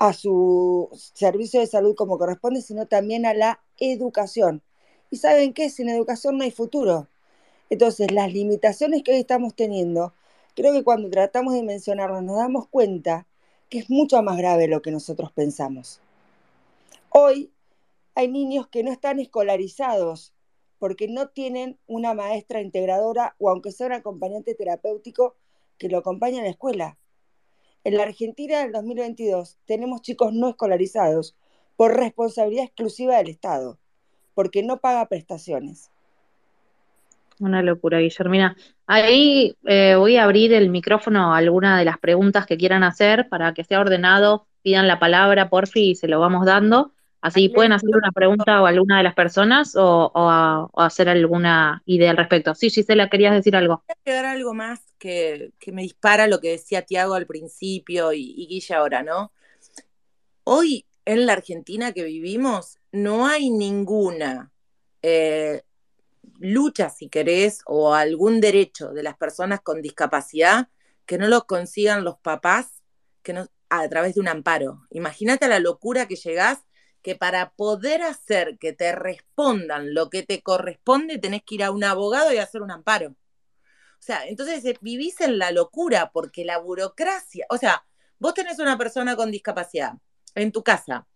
a 0.00 0.14
su 0.14 0.88
servicio 1.12 1.60
de 1.60 1.66
salud 1.66 1.94
como 1.94 2.16
corresponde, 2.16 2.62
sino 2.62 2.86
también 2.86 3.26
a 3.26 3.34
la 3.34 3.60
educación. 3.76 4.62
¿Y 5.10 5.16
saben 5.16 5.52
qué? 5.52 5.70
Sin 5.70 5.88
educación 5.88 6.38
no 6.38 6.44
hay 6.44 6.52
futuro. 6.52 7.08
Entonces, 7.68 8.12
las 8.12 8.32
limitaciones 8.32 9.02
que 9.02 9.10
hoy 9.10 9.18
estamos 9.18 9.54
teniendo, 9.54 10.14
creo 10.54 10.72
que 10.72 10.84
cuando 10.84 11.10
tratamos 11.10 11.54
de 11.54 11.64
mencionarlas 11.64 12.22
nos 12.22 12.36
damos 12.36 12.68
cuenta 12.68 13.26
que 13.68 13.78
es 13.78 13.90
mucho 13.90 14.22
más 14.22 14.36
grave 14.36 14.68
lo 14.68 14.82
que 14.82 14.92
nosotros 14.92 15.32
pensamos. 15.32 16.00
Hoy 17.10 17.50
hay 18.14 18.28
niños 18.28 18.68
que 18.68 18.84
no 18.84 18.92
están 18.92 19.18
escolarizados 19.18 20.32
porque 20.78 21.08
no 21.08 21.28
tienen 21.28 21.76
una 21.88 22.14
maestra 22.14 22.60
integradora 22.60 23.34
o 23.38 23.50
aunque 23.50 23.72
sea 23.72 23.88
un 23.88 23.94
acompañante 23.94 24.54
terapéutico 24.54 25.34
que 25.76 25.88
lo 25.88 25.98
acompañe 25.98 26.38
a 26.38 26.44
la 26.44 26.50
escuela. 26.50 26.98
En 27.82 27.96
la 27.96 28.04
Argentina 28.04 28.60
del 28.60 28.70
2022 28.70 29.58
tenemos 29.66 30.02
chicos 30.02 30.32
no 30.32 30.48
escolarizados 30.48 31.36
por 31.76 31.96
responsabilidad 31.96 32.64
exclusiva 32.64 33.16
del 33.16 33.28
Estado, 33.28 33.79
porque 34.40 34.62
no 34.62 34.78
paga 34.78 35.06
prestaciones. 35.06 35.90
Una 37.40 37.60
locura, 37.60 37.98
Guillermina. 37.98 38.56
Ahí 38.86 39.54
eh, 39.66 39.96
voy 39.98 40.16
a 40.16 40.24
abrir 40.24 40.54
el 40.54 40.70
micrófono 40.70 41.34
a 41.34 41.36
alguna 41.36 41.78
de 41.78 41.84
las 41.84 41.98
preguntas 41.98 42.46
que 42.46 42.56
quieran 42.56 42.82
hacer 42.82 43.28
para 43.28 43.52
que 43.52 43.64
sea 43.64 43.80
ordenado, 43.80 44.46
pidan 44.62 44.88
la 44.88 44.98
palabra, 44.98 45.50
por 45.50 45.68
fin, 45.68 45.90
y 45.90 45.94
se 45.94 46.08
lo 46.08 46.20
vamos 46.20 46.46
dando. 46.46 46.94
Así 47.20 47.50
pueden 47.50 47.72
hacer 47.72 47.90
una 47.94 48.12
pregunta 48.12 48.62
o 48.62 48.64
alguna 48.64 48.96
de 48.96 49.02
las 49.02 49.14
personas 49.14 49.74
o, 49.76 50.70
hacer 50.74 51.10
alguna 51.10 51.82
idea 51.84 52.12
al 52.12 52.16
respecto. 52.16 52.54
Sí, 52.54 52.70
Gisela, 52.70 53.10
querías 53.10 53.34
decir 53.34 53.54
algo. 53.54 53.82
Quiero 53.84 54.00
agregar 54.06 54.24
algo 54.24 54.54
más 54.54 54.80
que, 54.98 55.52
me 55.66 55.82
dispara 55.82 56.28
lo 56.28 56.40
que 56.40 56.52
decía 56.52 56.80
Tiago 56.80 57.12
al 57.12 57.26
principio 57.26 58.14
y, 58.14 58.32
y 58.38 58.46
Guilla 58.46 58.78
ahora, 58.78 59.02
¿no? 59.02 59.32
Hoy 60.44 60.86
en 61.04 61.26
la 61.26 61.34
Argentina 61.34 61.92
que 61.92 62.04
vivimos 62.04 62.78
no 62.92 63.26
hay 63.26 63.50
ninguna 63.50 64.52
eh, 65.02 65.62
lucha, 66.38 66.90
si 66.90 67.08
querés, 67.08 67.60
o 67.66 67.94
algún 67.94 68.40
derecho 68.40 68.92
de 68.92 69.02
las 69.02 69.16
personas 69.16 69.60
con 69.60 69.82
discapacidad 69.82 70.68
que 71.06 71.18
no 71.18 71.28
lo 71.28 71.46
consigan 71.46 72.04
los 72.04 72.18
papás 72.18 72.82
que 73.22 73.32
no, 73.32 73.46
a 73.68 73.88
través 73.88 74.14
de 74.14 74.20
un 74.20 74.28
amparo. 74.28 74.86
Imagínate 74.90 75.48
la 75.48 75.60
locura 75.60 76.06
que 76.06 76.16
llegás 76.16 76.58
que 77.02 77.16
para 77.16 77.52
poder 77.52 78.02
hacer 78.02 78.58
que 78.58 78.72
te 78.72 78.92
respondan 78.92 79.94
lo 79.94 80.10
que 80.10 80.22
te 80.22 80.42
corresponde, 80.42 81.18
tenés 81.18 81.42
que 81.44 81.54
ir 81.56 81.64
a 81.64 81.70
un 81.70 81.84
abogado 81.84 82.32
y 82.32 82.38
hacer 82.38 82.62
un 82.62 82.70
amparo. 82.70 83.10
O 83.10 84.02
sea, 84.02 84.26
entonces 84.26 84.64
eh, 84.64 84.76
vivís 84.80 85.20
en 85.20 85.38
la 85.38 85.50
locura 85.50 86.10
porque 86.12 86.44
la 86.44 86.58
burocracia, 86.58 87.46
o 87.50 87.56
sea, 87.56 87.84
vos 88.18 88.34
tenés 88.34 88.58
una 88.58 88.78
persona 88.78 89.16
con 89.16 89.30
discapacidad 89.30 89.94
en 90.34 90.52
tu 90.52 90.62
casa, 90.62 91.06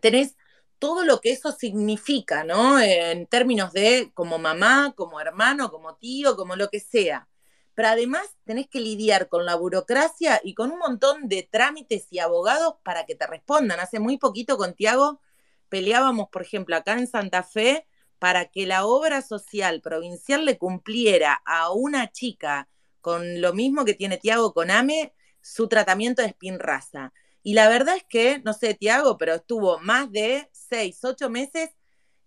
tenés 0.00 0.36
todo 0.78 1.04
lo 1.04 1.20
que 1.20 1.32
eso 1.32 1.52
significa, 1.52 2.44
¿no? 2.44 2.80
En 2.80 3.26
términos 3.26 3.72
de 3.72 4.10
como 4.14 4.38
mamá, 4.38 4.94
como 4.96 5.20
hermano, 5.20 5.70
como 5.70 5.96
tío, 5.96 6.36
como 6.36 6.56
lo 6.56 6.68
que 6.70 6.80
sea. 6.80 7.28
Pero 7.74 7.88
además 7.88 8.26
tenés 8.44 8.68
que 8.68 8.80
lidiar 8.80 9.28
con 9.28 9.44
la 9.44 9.56
burocracia 9.56 10.40
y 10.42 10.54
con 10.54 10.70
un 10.70 10.78
montón 10.78 11.28
de 11.28 11.48
trámites 11.50 12.06
y 12.10 12.18
abogados 12.18 12.74
para 12.82 13.06
que 13.06 13.14
te 13.14 13.26
respondan. 13.26 13.80
Hace 13.80 14.00
muy 14.00 14.18
poquito 14.18 14.56
con 14.56 14.74
Tiago 14.74 15.20
peleábamos, 15.68 16.28
por 16.30 16.42
ejemplo, 16.42 16.76
acá 16.76 16.94
en 16.94 17.06
Santa 17.06 17.42
Fe, 17.42 17.86
para 18.18 18.46
que 18.46 18.66
la 18.66 18.86
obra 18.86 19.22
social 19.22 19.80
provincial 19.80 20.44
le 20.44 20.58
cumpliera 20.58 21.40
a 21.44 21.70
una 21.70 22.10
chica 22.10 22.68
con 23.00 23.40
lo 23.40 23.54
mismo 23.54 23.84
que 23.84 23.94
tiene 23.94 24.16
Tiago 24.16 24.52
con 24.52 24.70
AME, 24.70 25.14
su 25.40 25.68
tratamiento 25.68 26.22
de 26.22 26.34
raza. 26.58 27.12
Y 27.48 27.54
la 27.54 27.70
verdad 27.70 27.96
es 27.96 28.04
que, 28.04 28.42
no 28.44 28.52
sé, 28.52 28.74
Tiago, 28.74 29.16
pero 29.16 29.36
estuvo 29.36 29.78
más 29.78 30.12
de 30.12 30.50
seis, 30.52 31.02
ocho 31.02 31.30
meses 31.30 31.70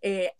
eh, 0.01 0.31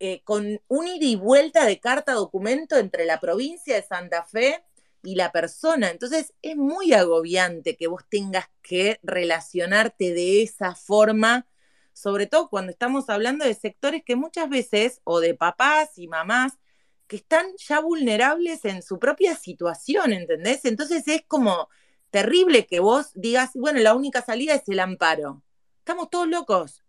eh, 0.00 0.20
con 0.24 0.60
un 0.68 0.86
ida 0.86 1.06
y 1.06 1.16
vuelta 1.16 1.64
de 1.64 1.80
carta 1.80 2.12
documento 2.12 2.76
entre 2.76 3.06
la 3.06 3.20
provincia 3.20 3.74
de 3.74 3.82
Santa 3.82 4.22
Fe 4.22 4.62
y 5.02 5.14
la 5.14 5.32
persona. 5.32 5.88
Entonces 5.88 6.34
es 6.42 6.56
muy 6.56 6.92
agobiante 6.92 7.74
que 7.74 7.86
vos 7.86 8.02
tengas 8.10 8.50
que 8.60 9.00
relacionarte 9.02 10.12
de 10.12 10.42
esa 10.42 10.74
forma, 10.74 11.46
sobre 11.94 12.26
todo 12.26 12.50
cuando 12.50 12.70
estamos 12.70 13.08
hablando 13.08 13.46
de 13.46 13.54
sectores 13.54 14.02
que 14.04 14.14
muchas 14.14 14.50
veces, 14.50 15.00
o 15.04 15.20
de 15.20 15.32
papás 15.34 15.96
y 15.96 16.06
mamás, 16.06 16.58
que 17.06 17.16
están 17.16 17.46
ya 17.56 17.80
vulnerables 17.80 18.66
en 18.66 18.82
su 18.82 18.98
propia 18.98 19.36
situación, 19.36 20.12
¿entendés? 20.12 20.66
Entonces 20.66 21.08
es 21.08 21.22
como 21.26 21.70
terrible 22.12 22.66
que 22.66 22.78
vos 22.78 23.10
digas, 23.14 23.50
bueno, 23.54 23.80
la 23.80 23.94
única 23.94 24.22
salida 24.22 24.54
es 24.54 24.68
el 24.68 24.78
amparo. 24.78 25.42
Estamos 25.78 26.10
todos 26.10 26.28
locos. 26.28 26.84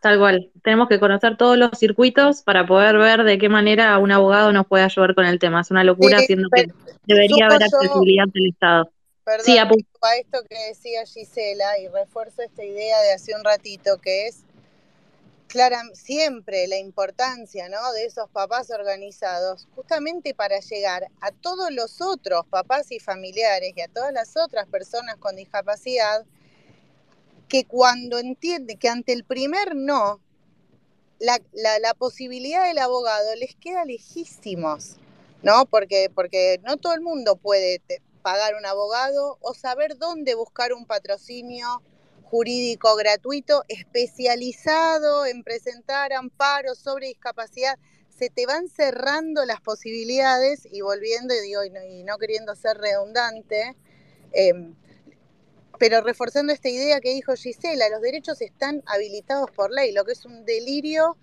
Tal 0.00 0.18
cual. 0.18 0.50
Tenemos 0.64 0.88
que 0.88 0.98
conocer 0.98 1.36
todos 1.36 1.56
los 1.58 1.70
circuitos 1.78 2.42
para 2.42 2.66
poder 2.66 2.96
ver 2.98 3.22
de 3.22 3.38
qué 3.38 3.48
manera 3.48 3.96
un 3.98 4.10
abogado 4.10 4.52
nos 4.52 4.66
puede 4.66 4.84
ayudar 4.84 5.14
con 5.14 5.26
el 5.26 5.38
tema. 5.38 5.60
Es 5.60 5.70
una 5.70 5.84
locura, 5.84 6.18
siendo 6.20 6.48
que 6.50 6.68
debería 7.04 7.46
haber 7.46 7.62
accesibilidad 7.62 8.26
del 8.32 8.48
Estado. 8.48 8.90
Perdón, 9.24 9.44
sí, 9.44 9.58
a 9.58 9.68
esto 10.18 10.38
que 10.48 10.56
decía 10.68 11.04
Gisela 11.04 11.78
y 11.78 11.88
refuerzo 11.88 12.40
esta 12.42 12.64
idea 12.64 12.98
de 13.02 13.12
hace 13.12 13.34
un 13.34 13.44
ratito, 13.44 13.98
que 14.00 14.26
es 14.26 14.44
clara, 15.48 15.82
siempre 15.94 16.68
la 16.68 16.78
importancia 16.78 17.68
¿no? 17.68 17.92
de 17.92 18.04
esos 18.04 18.30
papás 18.30 18.70
organizados, 18.70 19.66
justamente 19.74 20.34
para 20.34 20.60
llegar 20.60 21.08
a 21.20 21.32
todos 21.32 21.72
los 21.72 22.00
otros 22.00 22.46
papás 22.46 22.92
y 22.92 23.00
familiares 23.00 23.72
y 23.74 23.80
a 23.80 23.88
todas 23.88 24.12
las 24.12 24.36
otras 24.36 24.68
personas 24.68 25.16
con 25.16 25.34
discapacidad, 25.34 26.24
que 27.48 27.64
cuando 27.64 28.18
entiende 28.18 28.76
que 28.76 28.88
ante 28.88 29.12
el 29.12 29.24
primer 29.24 29.74
no, 29.74 30.20
la, 31.18 31.40
la, 31.52 31.94
posibilidad 31.94 32.66
del 32.66 32.78
abogado 32.78 33.34
les 33.36 33.56
queda 33.56 33.84
lejísimos, 33.84 34.96
¿no? 35.42 35.66
Porque, 35.66 36.10
porque 36.14 36.60
no 36.62 36.76
todo 36.76 36.94
el 36.94 37.00
mundo 37.00 37.36
puede 37.36 37.82
pagar 38.22 38.54
un 38.54 38.66
abogado 38.66 39.38
o 39.40 39.54
saber 39.54 39.96
dónde 39.96 40.34
buscar 40.34 40.72
un 40.72 40.84
patrocinio 40.84 41.82
jurídico 42.30 42.94
gratuito 42.96 43.64
especializado 43.68 45.24
en 45.24 45.42
presentar 45.42 46.12
amparos 46.12 46.78
sobre 46.78 47.08
discapacidad, 47.08 47.78
se 48.18 48.28
te 48.28 48.44
van 48.44 48.68
cerrando 48.68 49.46
las 49.46 49.60
posibilidades 49.60 50.68
y 50.70 50.82
volviendo, 50.82 51.34
y, 51.34 52.02
no, 52.04 52.18
queriendo 52.18 52.54
ser 52.54 52.76
redundante, 52.76 53.76
em, 54.32 54.74
pero 55.78 56.02
reforzando 56.02 56.52
esta 56.52 56.68
idea 56.68 57.00
que 57.00 57.14
dijo 57.14 57.34
Gisela, 57.34 57.88
los 57.88 58.02
derechos 58.02 58.42
están 58.42 58.82
habilitados 58.86 59.50
por 59.52 59.70
ley, 59.72 59.92
lo 59.92 60.04
que 60.04 60.12
es 60.12 60.24
un 60.26 60.44
delirio 60.44 61.16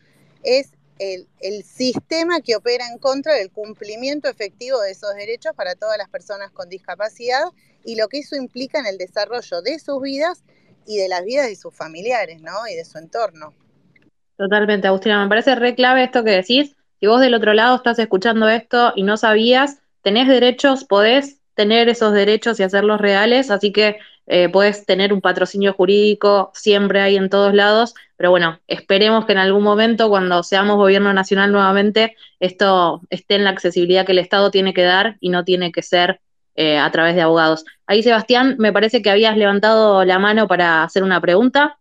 es 0.43 0.71
el, 0.97 1.27
sistema 1.65 2.39
que 2.39 2.55
opera 2.55 2.87
en 2.87 2.97
contra 2.97 3.33
del 3.33 3.51
cumplimiento 3.51 4.29
efectivo 4.29 4.79
de 4.79 4.91
esos 4.91 5.13
derechos 5.15 5.53
para 5.53 5.75
todas 5.75 5.97
las 5.97 6.09
personas 6.09 6.51
con 6.51 6.69
discapacidad 6.69 7.43
y 7.83 7.95
lo 7.95 8.07
que 8.07 8.19
eso 8.19 8.35
implica 8.37 8.79
en 8.79 8.85
el 8.85 8.97
desarrollo 8.97 9.61
de 9.61 9.77
sus 9.77 10.01
vidas 10.01 10.43
y 10.85 10.97
de 10.97 11.09
las 11.09 11.23
vidas 11.23 11.47
de 11.47 11.55
sus 11.55 11.75
familiares, 11.75 12.41
¿no? 12.41 12.67
Y 12.71 12.75
de 12.75 12.85
su 12.85 12.97
entorno. 12.97 13.53
Totalmente, 14.37 14.87
Agustina, 14.87 15.23
me 15.23 15.29
parece 15.29 15.55
re 15.55 15.75
clave 15.75 16.03
esto 16.03 16.23
que 16.23 16.31
decís. 16.31 16.75
Si 16.99 17.07
vos 17.07 17.21
del 17.21 17.33
otro 17.33 17.53
lado 17.53 17.75
estás 17.75 17.99
escuchando 17.99 18.49
esto 18.49 18.93
y 18.95 19.03
no 19.03 19.17
sabías, 19.17 19.79
tenés 20.01 20.27
derechos, 20.27 20.83
podés 20.83 21.39
tener 21.55 21.89
esos 21.89 22.13
derechos 22.13 22.59
y 22.59 22.63
hacerlos 22.63 22.99
reales, 22.99 23.49
así 23.49 23.71
que 23.71 23.97
eh, 24.27 24.49
puedes 24.49 24.85
tener 24.85 25.13
un 25.13 25.21
patrocinio 25.21 25.73
jurídico, 25.73 26.51
siempre 26.53 27.01
hay 27.01 27.15
en 27.15 27.29
todos 27.29 27.53
lados, 27.53 27.93
pero 28.17 28.31
bueno, 28.31 28.59
esperemos 28.67 29.25
que 29.25 29.33
en 29.33 29.37
algún 29.37 29.63
momento, 29.63 30.09
cuando 30.09 30.41
seamos 30.43 30.77
gobierno 30.77 31.13
nacional 31.13 31.51
nuevamente, 31.51 32.15
esto 32.39 33.01
esté 33.09 33.35
en 33.35 33.43
la 33.43 33.51
accesibilidad 33.51 34.05
que 34.05 34.13
el 34.13 34.19
Estado 34.19 34.51
tiene 34.51 34.73
que 34.73 34.83
dar 34.83 35.17
y 35.19 35.29
no 35.29 35.43
tiene 35.43 35.71
que 35.71 35.81
ser 35.81 36.21
eh, 36.55 36.77
a 36.77 36.89
través 36.91 37.15
de 37.15 37.21
abogados. 37.21 37.65
Ahí, 37.85 38.01
Sebastián, 38.03 38.55
me 38.59 38.73
parece 38.73 39.01
que 39.01 39.09
habías 39.09 39.37
levantado 39.37 40.03
la 40.05 40.19
mano 40.19 40.47
para 40.47 40.83
hacer 40.83 41.03
una 41.03 41.21
pregunta. 41.21 41.77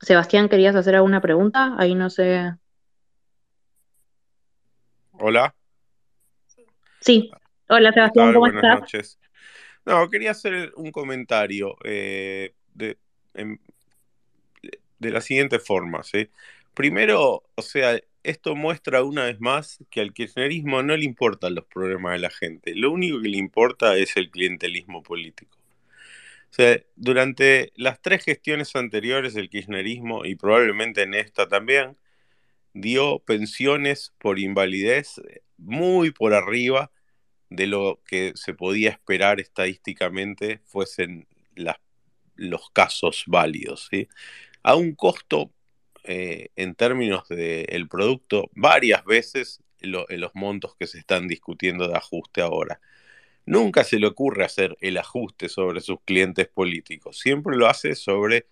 Sebastián, 0.00 0.48
¿querías 0.48 0.74
hacer 0.74 0.96
alguna 0.96 1.20
pregunta? 1.20 1.74
Ahí 1.78 1.94
no 1.94 2.08
sé. 2.10 2.54
Hola. 5.12 5.54
Sí. 7.00 7.30
Hola, 7.68 7.92
Sebastián, 7.92 8.32
¿cómo 8.32 8.40
Buenas 8.40 8.80
noches. 8.80 9.18
No, 9.86 10.08
quería 10.10 10.32
hacer 10.32 10.72
un 10.76 10.92
comentario 10.92 11.76
eh, 11.84 12.54
de, 12.74 12.98
de 15.00 15.10
la 15.10 15.20
siguiente 15.20 15.58
forma. 15.58 16.02
¿sí? 16.02 16.28
Primero, 16.74 17.42
o 17.54 17.62
sea, 17.62 17.98
esto 18.22 18.54
muestra 18.54 19.02
una 19.02 19.24
vez 19.24 19.40
más 19.40 19.78
que 19.90 20.00
al 20.00 20.12
kirchnerismo 20.12 20.82
no 20.82 20.96
le 20.96 21.04
importan 21.04 21.54
los 21.54 21.64
problemas 21.64 22.12
de 22.12 22.18
la 22.20 22.30
gente. 22.30 22.74
Lo 22.74 22.92
único 22.92 23.20
que 23.20 23.28
le 23.28 23.38
importa 23.38 23.96
es 23.96 24.16
el 24.16 24.30
clientelismo 24.30 25.02
político. 25.02 25.56
O 26.50 26.52
sea, 26.52 26.80
durante 26.96 27.72
las 27.76 28.02
tres 28.02 28.24
gestiones 28.24 28.74
anteriores 28.74 29.34
del 29.34 29.48
kirchnerismo, 29.48 30.24
y 30.24 30.34
probablemente 30.34 31.02
en 31.02 31.14
esta 31.14 31.48
también, 31.48 31.96
dio 32.74 33.20
pensiones 33.20 34.12
por 34.18 34.38
invalidez 34.38 35.20
muy 35.56 36.10
por 36.10 36.34
arriba 36.34 36.90
de 37.50 37.66
lo 37.66 38.00
que 38.06 38.32
se 38.36 38.54
podía 38.54 38.90
esperar 38.90 39.40
estadísticamente 39.40 40.60
fuesen 40.64 41.26
los 42.36 42.70
casos 42.70 43.24
válidos, 43.26 43.90
a 44.62 44.76
un 44.76 44.94
costo 44.94 45.52
eh, 46.04 46.48
en 46.56 46.74
términos 46.74 47.28
del 47.28 47.88
producto 47.88 48.50
varias 48.54 49.04
veces 49.04 49.60
en 49.80 50.20
los 50.20 50.34
montos 50.34 50.76
que 50.76 50.86
se 50.86 50.98
están 50.98 51.28
discutiendo 51.28 51.88
de 51.88 51.96
ajuste 51.96 52.40
ahora. 52.40 52.80
Nunca 53.46 53.84
se 53.84 53.98
le 53.98 54.06
ocurre 54.06 54.44
hacer 54.44 54.76
el 54.80 54.96
ajuste 54.98 55.48
sobre 55.48 55.80
sus 55.80 56.00
clientes 56.04 56.48
políticos, 56.48 57.18
siempre 57.18 57.56
lo 57.56 57.66
hace 57.66 57.94
sobre 57.94 58.46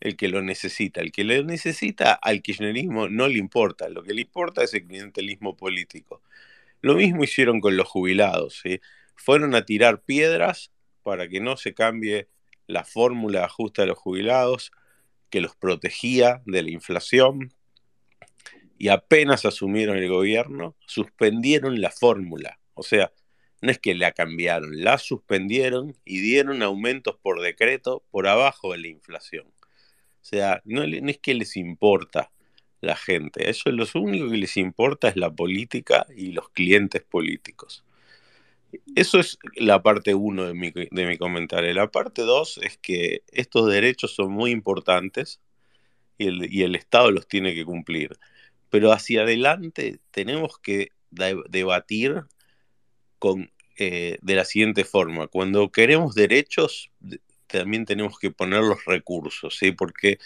el 0.00 0.16
que 0.16 0.28
lo 0.28 0.42
necesita. 0.42 1.00
El 1.00 1.12
que 1.12 1.24
lo 1.24 1.42
necesita 1.42 2.12
al 2.14 2.42
kirchnerismo 2.42 3.08
no 3.08 3.28
le 3.28 3.38
importa, 3.38 3.88
lo 3.88 4.02
que 4.02 4.14
le 4.14 4.22
importa 4.22 4.62
es 4.62 4.74
el 4.74 4.86
clientelismo 4.86 5.56
político. 5.56 6.22
Lo 6.80 6.94
mismo 6.94 7.24
hicieron 7.24 7.60
con 7.60 7.76
los 7.76 7.88
jubilados, 7.88 8.62
fueron 9.16 9.54
a 9.54 9.64
tirar 9.64 10.02
piedras 10.02 10.72
para 11.02 11.28
que 11.28 11.40
no 11.40 11.56
se 11.56 11.74
cambie 11.74 12.28
la 12.66 12.84
fórmula 12.84 13.40
de 13.40 13.44
ajuste 13.46 13.82
a 13.82 13.86
los 13.86 13.98
jubilados, 13.98 14.70
que 15.30 15.40
los 15.40 15.56
protegía 15.56 16.42
de 16.46 16.62
la 16.62 16.70
inflación, 16.70 17.52
y 18.78 18.88
apenas 18.88 19.44
asumieron 19.44 19.96
el 19.96 20.08
gobierno, 20.08 20.76
suspendieron 20.86 21.80
la 21.80 21.90
fórmula. 21.90 22.60
O 22.74 22.82
sea, 22.82 23.12
no 23.60 23.72
es 23.72 23.78
que 23.78 23.94
la 23.94 24.12
cambiaron, 24.12 24.82
la 24.84 24.98
suspendieron 24.98 25.96
y 26.04 26.20
dieron 26.20 26.62
aumentos 26.62 27.16
por 27.20 27.40
decreto 27.40 28.04
por 28.10 28.28
abajo 28.28 28.72
de 28.72 28.78
la 28.78 28.88
inflación. 28.88 29.46
O 29.48 30.24
sea, 30.24 30.62
no, 30.64 30.84
es 30.84 31.18
que 31.18 31.34
les 31.34 31.56
importa 31.56 32.30
la 32.80 32.96
gente, 32.96 33.50
eso 33.50 33.70
es 33.70 33.74
lo 33.74 34.00
único 34.00 34.30
que 34.30 34.36
les 34.36 34.56
importa 34.56 35.08
es 35.08 35.16
la 35.16 35.30
política 35.30 36.06
y 36.14 36.32
los 36.32 36.48
clientes 36.50 37.02
políticos. 37.02 37.84
Eso 38.94 39.18
es 39.18 39.38
la 39.56 39.82
parte 39.82 40.14
uno 40.14 40.44
de 40.44 40.54
mi, 40.54 40.70
de 40.70 41.06
mi 41.06 41.16
comentario. 41.16 41.72
La 41.72 41.90
parte 41.90 42.22
dos 42.22 42.58
es 42.62 42.76
que 42.78 43.22
estos 43.32 43.70
derechos 43.70 44.14
son 44.14 44.32
muy 44.32 44.50
importantes 44.50 45.40
y 46.18 46.26
el, 46.26 46.52
y 46.52 46.62
el 46.62 46.74
Estado 46.74 47.10
los 47.10 47.26
tiene 47.26 47.54
que 47.54 47.64
cumplir. 47.64 48.18
Pero 48.70 48.92
hacia 48.92 49.22
adelante 49.22 50.00
tenemos 50.10 50.58
que 50.58 50.88
debatir 51.10 52.24
con, 53.18 53.50
eh, 53.78 54.18
de 54.20 54.34
la 54.34 54.44
siguiente 54.44 54.84
forma. 54.84 55.28
Cuando 55.28 55.70
queremos 55.70 56.14
derechos, 56.14 56.90
también 57.46 57.86
tenemos 57.86 58.18
que 58.18 58.30
poner 58.30 58.62
los 58.62 58.84
recursos, 58.84 59.56
¿sí? 59.56 59.72
Porque 59.72 60.18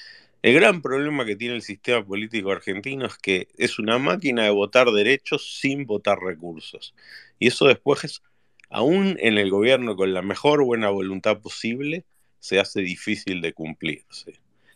el 0.43 0.55
gran 0.55 0.83
problema 0.83 1.25
que 1.25 1.37
tiene 1.37 1.55
el 1.55 1.63
sistema 1.63 2.05
político 2.05 2.51
argentino 2.51 3.07
es 3.07 3.17
que 3.17 3.49
es 3.57 3.79
una 3.79 3.99
máquina 3.99 4.43
de 4.43 4.51
votar 4.51 4.91
derechos 4.91 5.59
sin 5.61 5.87
votar 5.87 6.19
recursos. 6.19 6.95
Y 7.39 7.47
eso 7.47 7.67
después, 7.67 8.23
aún 8.69 9.17
en 9.21 9.39
el 9.39 9.51
gobierno 9.51 9.95
con 9.95 10.13
la 10.13 10.23
mejor 10.23 10.65
buena 10.65 10.91
voluntad 10.91 11.41
posible, 11.41 12.05
se 12.41 12.59
hace 12.59 12.81
difícil 12.81 13.41
de 13.41 13.53
cumplir. 13.53 14.05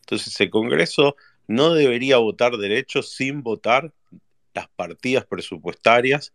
Entonces 0.01 0.41
el 0.41 0.51
Congreso 0.51 1.17
no 1.49 1.75
debería 1.75 2.19
votar 2.19 2.57
derechos 2.57 3.11
sin 3.13 3.43
votar 3.43 3.93
las 4.55 4.69
partidas 4.69 5.27
presupuestarias 5.27 6.33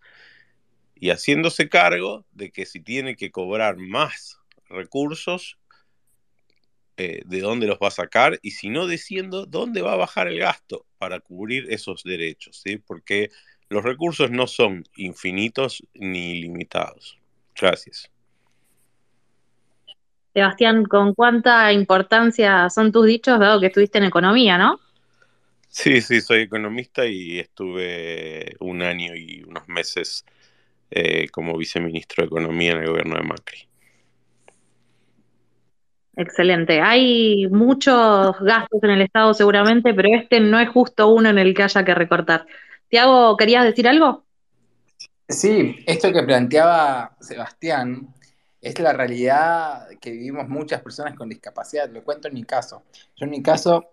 y 0.93 1.09
haciéndose 1.09 1.69
cargo 1.69 2.25
de 2.33 2.51
que 2.51 2.65
si 2.65 2.81
tiene 2.81 3.15
que 3.15 3.31
cobrar 3.31 3.77
más 3.77 4.39
recursos, 4.67 5.57
eh, 7.03 7.23
de 7.25 7.39
dónde 7.39 7.65
los 7.65 7.79
va 7.79 7.87
a 7.87 7.91
sacar 7.91 8.37
y 8.43 8.51
si 8.51 8.69
no 8.69 8.85
diciendo 8.85 9.47
dónde 9.47 9.81
va 9.81 9.93
a 9.93 9.95
bajar 9.95 10.27
el 10.27 10.37
gasto 10.37 10.85
para 10.99 11.19
cubrir 11.19 11.65
esos 11.71 12.03
derechos, 12.03 12.61
¿sí? 12.63 12.77
porque 12.77 13.31
los 13.69 13.83
recursos 13.83 14.29
no 14.29 14.45
son 14.45 14.83
infinitos 14.97 15.83
ni 15.95 16.39
limitados. 16.39 17.17
Gracias. 17.59 18.11
Sebastián, 20.35 20.83
¿con 20.83 21.15
cuánta 21.15 21.73
importancia 21.73 22.69
son 22.69 22.91
tus 22.91 23.07
dichos, 23.07 23.39
dado 23.39 23.59
que 23.59 23.65
estuviste 23.65 23.97
en 23.97 24.03
economía, 24.03 24.59
no? 24.59 24.79
Sí, 25.69 26.01
sí, 26.01 26.21
soy 26.21 26.41
economista 26.41 27.07
y 27.07 27.39
estuve 27.39 28.55
un 28.59 28.83
año 28.83 29.15
y 29.15 29.41
unos 29.41 29.67
meses 29.67 30.23
eh, 30.91 31.29
como 31.29 31.57
viceministro 31.57 32.21
de 32.21 32.27
Economía 32.27 32.73
en 32.73 32.81
el 32.81 32.89
gobierno 32.89 33.15
de 33.15 33.23
Macri. 33.23 33.70
Excelente. 36.15 36.81
Hay 36.81 37.47
muchos 37.47 38.37
gastos 38.39 38.83
en 38.83 38.91
el 38.91 39.01
Estado 39.01 39.33
seguramente, 39.33 39.93
pero 39.93 40.09
este 40.13 40.39
no 40.39 40.59
es 40.59 40.69
justo 40.69 41.09
uno 41.09 41.29
en 41.29 41.37
el 41.37 41.53
que 41.53 41.63
haya 41.63 41.85
que 41.85 41.95
recortar. 41.95 42.45
Tiago, 42.89 43.37
¿querías 43.37 43.63
decir 43.63 43.87
algo? 43.87 44.25
Sí, 45.27 45.77
esto 45.87 46.11
que 46.11 46.23
planteaba 46.23 47.15
Sebastián 47.21 48.13
es 48.61 48.77
la 48.79 48.91
realidad 48.91 49.87
que 50.01 50.11
vivimos 50.11 50.49
muchas 50.49 50.81
personas 50.81 51.15
con 51.15 51.29
discapacidad. 51.29 51.89
Lo 51.89 52.03
cuento 52.03 52.27
en 52.27 52.33
mi 52.33 52.43
caso. 52.43 52.83
Yo 53.15 53.25
en 53.25 53.31
mi 53.31 53.41
caso 53.41 53.91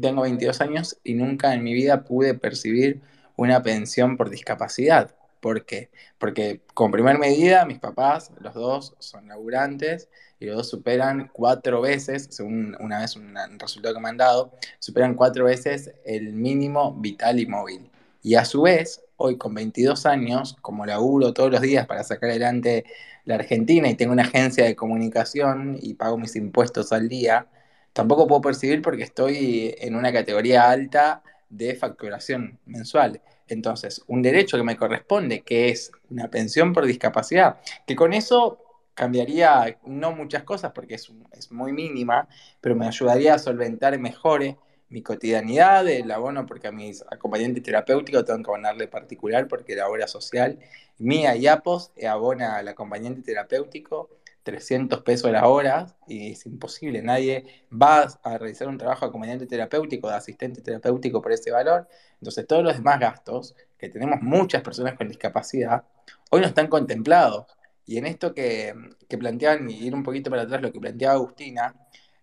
tengo 0.00 0.22
22 0.22 0.60
años 0.60 0.98
y 1.02 1.14
nunca 1.14 1.52
en 1.52 1.64
mi 1.64 1.74
vida 1.74 2.04
pude 2.04 2.34
percibir 2.34 3.02
una 3.36 3.62
pensión 3.62 4.16
por 4.16 4.30
discapacidad. 4.30 5.14
¿Por 5.46 5.64
qué? 5.64 5.90
Porque 6.18 6.62
con 6.74 6.90
primer 6.90 7.18
medida 7.18 7.64
mis 7.66 7.78
papás, 7.78 8.32
los 8.40 8.52
dos 8.52 8.96
son 8.98 9.28
laburantes 9.28 10.08
y 10.40 10.46
los 10.46 10.56
dos 10.56 10.68
superan 10.68 11.30
cuatro 11.32 11.80
veces, 11.80 12.26
según 12.32 12.76
una 12.80 12.98
vez 12.98 13.14
un 13.14 13.36
resultado 13.56 13.94
que 13.94 14.00
me 14.00 14.08
han 14.08 14.16
dado, 14.16 14.50
superan 14.80 15.14
cuatro 15.14 15.44
veces 15.44 15.92
el 16.04 16.32
mínimo 16.32 16.94
vital 16.94 17.38
y 17.38 17.46
móvil. 17.46 17.88
Y 18.24 18.34
a 18.34 18.44
su 18.44 18.62
vez, 18.62 19.04
hoy 19.18 19.38
con 19.38 19.54
22 19.54 20.04
años, 20.04 20.56
como 20.62 20.84
laburo 20.84 21.32
todos 21.32 21.52
los 21.52 21.60
días 21.60 21.86
para 21.86 22.02
sacar 22.02 22.30
adelante 22.30 22.84
la 23.24 23.36
Argentina 23.36 23.88
y 23.88 23.94
tengo 23.94 24.14
una 24.14 24.24
agencia 24.24 24.64
de 24.64 24.74
comunicación 24.74 25.78
y 25.80 25.94
pago 25.94 26.18
mis 26.18 26.34
impuestos 26.34 26.90
al 26.90 27.08
día, 27.08 27.46
tampoco 27.92 28.26
puedo 28.26 28.40
percibir 28.40 28.82
porque 28.82 29.04
estoy 29.04 29.76
en 29.78 29.94
una 29.94 30.12
categoría 30.12 30.68
alta 30.68 31.22
de 31.50 31.76
facturación 31.76 32.58
mensual. 32.66 33.20
Entonces, 33.48 34.02
un 34.06 34.22
derecho 34.22 34.56
que 34.56 34.64
me 34.64 34.76
corresponde, 34.76 35.42
que 35.42 35.68
es 35.68 35.92
una 36.10 36.28
pensión 36.28 36.72
por 36.72 36.86
discapacidad, 36.86 37.60
que 37.86 37.96
con 37.96 38.12
eso 38.12 38.58
cambiaría 38.94 39.78
no 39.84 40.12
muchas 40.12 40.42
cosas 40.42 40.72
porque 40.72 40.94
es, 40.94 41.12
es 41.32 41.52
muy 41.52 41.72
mínima, 41.72 42.28
pero 42.60 42.74
me 42.74 42.86
ayudaría 42.86 43.34
a 43.34 43.38
solventar 43.38 43.98
mejor 43.98 44.56
mi 44.88 45.02
cotidianidad, 45.02 45.86
el 45.88 46.10
abono, 46.10 46.46
porque 46.46 46.68
a 46.68 46.72
mis 46.72 47.02
acompañantes 47.10 47.62
terapéuticos 47.62 48.24
tengo 48.24 48.42
que 48.42 48.50
abonarle 48.50 48.88
particular 48.88 49.48
porque 49.48 49.74
la 49.74 49.88
obra 49.88 50.06
social 50.06 50.58
mía 50.98 51.36
y 51.36 51.46
APOS 51.46 51.92
abona 52.08 52.56
al 52.56 52.68
acompañante 52.68 53.22
terapéutico 53.22 54.08
300 54.46 55.02
pesos 55.02 55.32
la 55.32 55.48
hora 55.48 55.86
y 56.06 56.30
es 56.30 56.46
imposible. 56.46 57.02
Nadie 57.02 57.66
va 57.70 58.06
a 58.22 58.38
realizar 58.38 58.68
un 58.68 58.78
trabajo 58.78 59.04
de 59.04 59.08
acompañante 59.08 59.44
terapéutico, 59.46 60.08
de 60.08 60.14
asistente 60.14 60.62
terapéutico 60.62 61.20
por 61.20 61.32
ese 61.32 61.50
valor. 61.50 61.88
Entonces, 62.20 62.46
todos 62.46 62.62
los 62.62 62.76
demás 62.76 63.00
gastos, 63.00 63.56
que 63.76 63.88
tenemos 63.88 64.22
muchas 64.22 64.62
personas 64.62 64.94
con 64.94 65.08
discapacidad, 65.08 65.82
hoy 66.30 66.42
no 66.42 66.46
están 66.46 66.68
contemplados. 66.68 67.46
Y 67.86 67.98
en 67.98 68.06
esto 68.06 68.34
que, 68.34 68.72
que 69.08 69.18
planteaban, 69.18 69.68
y 69.68 69.84
ir 69.84 69.94
un 69.96 70.04
poquito 70.04 70.30
para 70.30 70.42
atrás, 70.42 70.62
lo 70.62 70.72
que 70.72 70.78
planteaba 70.78 71.14
Agustina, 71.14 71.74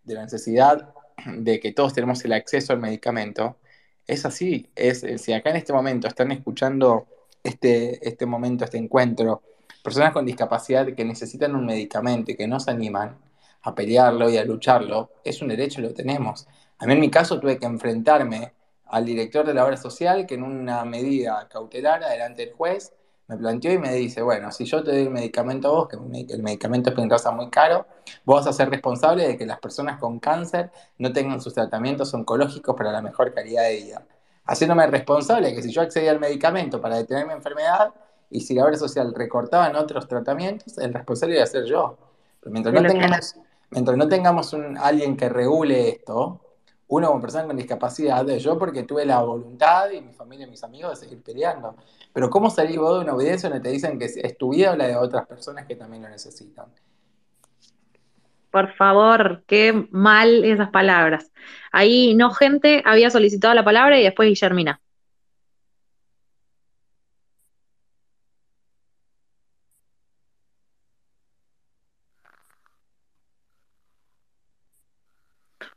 de 0.06 0.14
la 0.14 0.24
necesidad 0.24 0.94
de 1.26 1.60
que 1.60 1.74
todos 1.74 1.94
tenemos 1.94 2.24
el 2.24 2.32
acceso 2.32 2.72
al 2.72 2.80
medicamento, 2.80 3.58
es 4.08 4.26
así. 4.26 4.70
Es, 4.76 5.06
si 5.18 5.34
acá 5.34 5.50
en 5.50 5.58
este 5.58 5.74
momento 5.74 6.08
están 6.08 6.32
escuchando 6.32 7.06
este, 7.44 8.08
este 8.08 8.26
momento, 8.26 8.64
este 8.64 8.78
encuentro, 8.78 9.42
personas 9.84 10.14
con 10.14 10.26
discapacidad 10.26 10.88
que 10.96 11.06
necesitan 11.06 11.56
un 11.56 11.66
medicamento 11.66 12.32
y 12.32 12.36
que 12.36 12.48
no 12.48 12.60
se 12.60 12.72
animan 12.72 13.18
a 13.62 13.76
pelearlo 13.76 14.30
y 14.30 14.38
a 14.38 14.46
lucharlo, 14.46 15.12
es 15.24 15.42
un 15.42 15.50
derecho 15.50 15.82
y 15.82 15.84
lo 15.84 15.94
tenemos. 15.94 16.48
A 16.80 16.86
mí 16.86 16.94
en 16.94 17.00
mi 17.00 17.12
caso 17.12 17.40
tuve 17.40 17.60
que 17.60 17.66
enfrentarme 17.66 18.54
al 18.88 19.06
director 19.06 19.46
de 19.46 19.54
la 19.54 19.66
obra 19.66 19.78
social 19.78 20.26
que 20.26 20.36
en 20.36 20.44
una 20.44 20.84
medida 20.86 21.48
cautelar 21.50 22.04
delante 22.04 22.46
del 22.46 22.54
juez 22.56 22.94
me 23.28 23.38
planteó 23.38 23.72
y 23.72 23.78
me 23.78 23.94
dice, 23.94 24.22
bueno, 24.22 24.52
si 24.52 24.66
yo 24.66 24.84
te 24.84 24.92
doy 24.92 25.02
el 25.04 25.10
medicamento 25.10 25.70
a 25.70 25.72
vos, 25.72 25.88
que 25.88 25.96
el 25.96 26.44
medicamento 26.44 26.90
es 26.90 27.10
raza 27.10 27.32
muy 27.32 27.50
caro, 27.50 27.86
vos 28.26 28.42
vas 28.44 28.48
a 28.48 28.54
ser 28.54 28.70
responsable 28.70 29.28
de 29.28 29.38
que 29.38 29.46
las 29.46 29.60
personas 29.60 29.98
con 30.00 30.20
cáncer 30.20 30.72
no 30.98 31.14
tengan 31.14 31.40
sus 31.40 31.54
tratamientos 31.54 32.14
oncológicos 32.14 32.76
para 32.76 32.92
la 32.92 33.02
mejor 33.02 33.34
calidad 33.34 33.64
de 33.64 33.76
vida. 33.76 34.06
Haciéndome 34.46 34.86
responsable 34.88 35.50
de 35.50 35.56
que 35.56 35.62
si 35.62 35.72
yo 35.72 35.82
accedía 35.82 36.12
al 36.12 36.20
medicamento 36.20 36.82
para 36.82 36.98
detener 36.98 37.26
mi 37.26 37.34
enfermedad 37.34 37.94
y 38.30 38.42
si 38.42 38.56
la 38.56 38.66
obra 38.66 38.78
social 38.78 39.14
recortaba 39.16 39.68
en 39.68 39.76
otros 39.76 40.08
tratamientos, 40.08 40.78
el 40.78 40.94
responsable 40.94 41.36
iba 41.36 41.44
a 41.44 41.48
ser 41.48 41.66
yo. 41.66 41.98
Pero 42.40 42.52
mientras 42.52 42.74
no 42.74 42.88
tengamos, 42.88 43.36
mientras 43.72 43.98
no 43.98 44.08
tengamos 44.08 44.54
un, 44.54 44.78
alguien 44.78 45.16
que 45.16 45.30
regule 45.30 45.90
esto, 45.90 46.40
uno 46.88 47.08
como 47.08 47.22
persona 47.22 47.46
con 47.46 47.58
discapacidad, 47.58 48.26
yo 48.28 48.58
porque 48.58 48.84
tuve 48.84 49.06
la 49.06 49.22
voluntad 49.22 49.90
y 49.92 50.02
mi 50.02 50.14
familia 50.14 50.46
y 50.46 50.50
mis 50.50 50.64
amigos 50.64 50.92
de 50.92 51.08
seguir 51.08 51.24
peleando. 51.24 51.76
Pero 52.12 52.30
¿cómo 52.30 52.50
salir 52.50 52.80
vos 52.80 52.98
de 52.98 53.04
una 53.04 53.14
audiencia 53.14 53.50
donde 53.50 53.64
te 53.64 53.74
dicen 53.74 53.98
que 53.98 54.06
es 54.06 54.38
tu 54.38 54.52
vida 54.52 54.72
o 54.72 54.76
la 54.76 54.88
de 54.88 54.96
otras 54.96 55.26
personas 55.26 55.66
que 55.66 55.76
también 55.76 56.04
lo 56.04 56.10
necesitan? 56.10 56.66
Por 58.52 58.72
favor, 58.76 59.44
qué 59.48 59.88
mal 59.90 60.44
esas 60.44 60.70
palabras. 60.70 61.32
Ahí 61.72 62.14
no 62.14 62.30
gente 62.30 62.84
había 62.86 63.10
solicitado 63.10 63.56
la 63.56 63.66
palabra 63.66 64.00
y 64.00 64.04
después 64.04 64.30
Guillermina. 64.30 64.80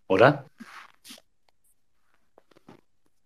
Hola. 0.09 0.47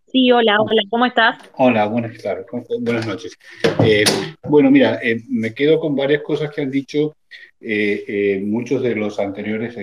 Sí, 0.06 0.32
hola, 0.32 0.56
hola, 0.60 0.82
¿cómo 0.88 1.04
estás? 1.04 1.38
Hola, 1.58 1.86
buenas, 1.86 2.16
claro, 2.16 2.46
buenas 2.80 3.06
noches. 3.06 3.36
Eh, 3.84 4.02
bueno, 4.48 4.70
mira, 4.70 4.98
eh, 5.02 5.20
me 5.28 5.52
quedo 5.52 5.78
con 5.78 5.94
varias 5.94 6.22
cosas 6.22 6.50
que 6.50 6.62
han 6.62 6.70
dicho 6.70 7.14
eh, 7.60 8.40
muchos 8.42 8.82
de 8.82 8.96
los 8.96 9.20
anteriores 9.20 9.76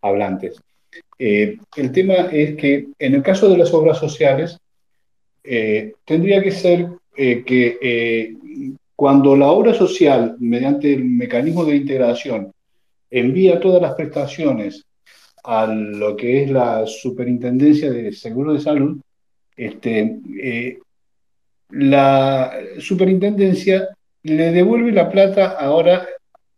hablantes. 0.00 0.62
el 1.18 1.92
tema 1.92 2.14
es 2.30 2.56
que 2.56 2.86
en 2.96 3.14
el 3.16 3.22
caso 3.24 3.48
de 3.48 3.58
las 3.58 3.74
obras 3.74 3.98
sociales, 3.98 4.56
tendría 5.42 6.40
que 6.42 6.52
ser 6.52 6.88
que 7.12 8.36
cuando 8.94 9.36
la 9.36 9.50
obra 9.50 9.74
social, 9.74 10.36
mediante 10.38 10.94
el 10.94 11.04
mecanismo 11.04 11.64
de 11.64 11.76
integración, 11.76 12.52
envía 13.10 13.58
todas 13.58 13.82
las 13.82 13.94
prestaciones 13.94 14.85
a 15.46 15.66
lo 15.66 16.16
que 16.16 16.42
es 16.42 16.50
la 16.50 16.86
Superintendencia 16.86 17.90
de 17.90 18.12
Seguro 18.12 18.52
de 18.52 18.60
Salud, 18.60 19.00
este, 19.56 20.20
eh, 20.42 20.78
la 21.70 22.52
superintendencia 22.78 23.88
le 24.22 24.52
devuelve 24.52 24.92
la 24.92 25.10
plata 25.10 25.56
ahora 25.58 26.06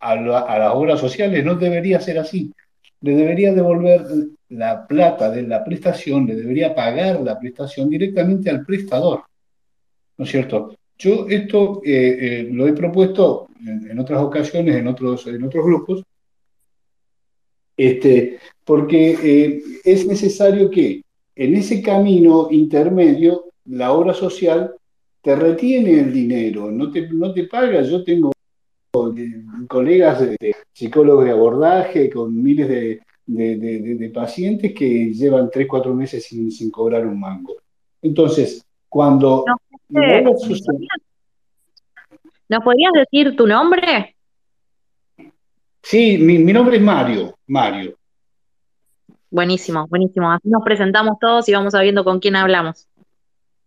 a, 0.01 0.17
las 0.17 0.75
obras 0.75 1.01
sociales. 1.01 1.45
No 1.45 1.55
debería 1.55 2.01
ser 2.01 2.19
así. 2.19 2.53
Le 3.01 3.15
debería 3.15 3.53
devolver 3.53 4.05
la 4.49 4.87
plata 4.87 5.31
de 5.31 5.43
la 5.43 5.63
prestación, 5.63 6.27
le 6.27 6.35
debería 6.35 6.75
pagar 6.75 7.21
la 7.21 7.39
prestación 7.39 7.89
directamente 7.89 8.51
al 8.51 8.65
prestador. 8.65 9.23
¿No 10.17 10.25
es 10.25 10.31
cierto? 10.31 10.75
Yo 10.97 11.27
esto 11.29 11.81
eh, 11.85 12.17
eh, 12.21 12.49
lo 12.51 12.67
he 12.67 12.73
propuesto 12.73 13.49
en, 13.65 13.99
otras 13.99 14.21
ocasiones, 14.21 14.75
en 14.75 14.89
otros, 14.89 15.27
en 15.29 15.45
otros 15.45 15.65
grupos, 15.65 16.03
este, 17.79 18.39
porque 18.65 19.63
es 19.85 20.07
necesario 20.07 20.69
que 20.71 21.03
en 21.35 21.55
ese 21.55 21.81
camino 21.81 22.49
intermedio, 22.51 23.45
la 23.67 23.93
obra 23.93 24.13
social 24.13 24.75
te 25.23 25.37
retiene 25.37 26.01
el 26.01 26.13
dinero, 26.13 26.71
no 26.71 26.91
te, 26.91 27.09
no 27.09 27.33
te 27.33 27.45
paga. 27.45 27.81
Yo 27.83 28.03
tengo 28.03 28.33
eh, 29.17 29.45
colegas 29.69 30.21
de, 30.21 30.57
psicólogos 30.73 31.27
de 31.27 31.31
abordaje 31.31 32.11
con 32.11 32.43
miles 32.43 32.69
de, 32.69 34.11
pacientes 34.13 34.75
que 34.75 35.13
llevan 35.13 35.49
tres, 35.49 35.69
cuatro 35.69 35.95
meses 35.95 36.25
sin, 36.25 36.71
cobrar 36.71 37.07
un 37.07 37.21
mango. 37.21 37.55
Entonces, 38.03 38.67
cuando... 38.89 39.45
¿Nos 42.49 42.65
podrías 42.65 42.93
decir 42.95 43.37
tu 43.37 43.47
nombre? 43.47 44.17
Sí, 45.83 46.19
mi, 46.19 46.39
mi 46.39 46.53
nombre 46.53 46.77
es 46.77 46.83
Mario, 46.83 47.39
Mario. 47.47 47.97
Buenísimo, 49.31 49.87
buenísimo. 49.89 50.31
Así 50.33 50.49
nos 50.49 50.63
presentamos 50.65 51.19
todos 51.21 51.49
y 51.49 51.53
vamos 51.53 51.73
sabiendo 51.73 52.05
con 52.05 52.19
quién 52.19 52.37
hablamos. 52.37 52.89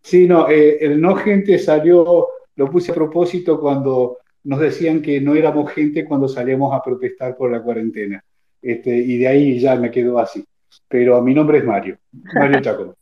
Sí, 0.02 0.28
no, 0.28 0.50
eh, 0.50 0.78
el 0.82 1.00
no 1.00 1.16
gente 1.16 1.60
salió, 1.60 2.28
lo 2.56 2.72
puse 2.72 2.92
a 2.92 2.96
propósito 2.96 3.60
cuando 3.60 4.18
nos 4.44 4.60
decían 4.60 5.02
que 5.02 5.22
no 5.22 5.36
éramos 5.36 5.72
gente 5.72 6.06
cuando 6.06 6.28
salíamos 6.28 6.74
a 6.74 6.82
protestar 6.82 7.38
por 7.38 7.52
la 7.52 7.62
cuarentena. 7.62 8.24
Este, 8.62 8.96
y 8.96 9.18
de 9.18 9.28
ahí 9.28 9.60
ya 9.60 9.76
me 9.76 9.92
quedo 9.92 10.18
así. 10.18 10.44
Pero 10.88 11.22
mi 11.22 11.34
nombre 11.34 11.60
es 11.60 11.66
Mario, 11.66 11.98
Mario 12.34 12.60
Chacón. 12.62 12.96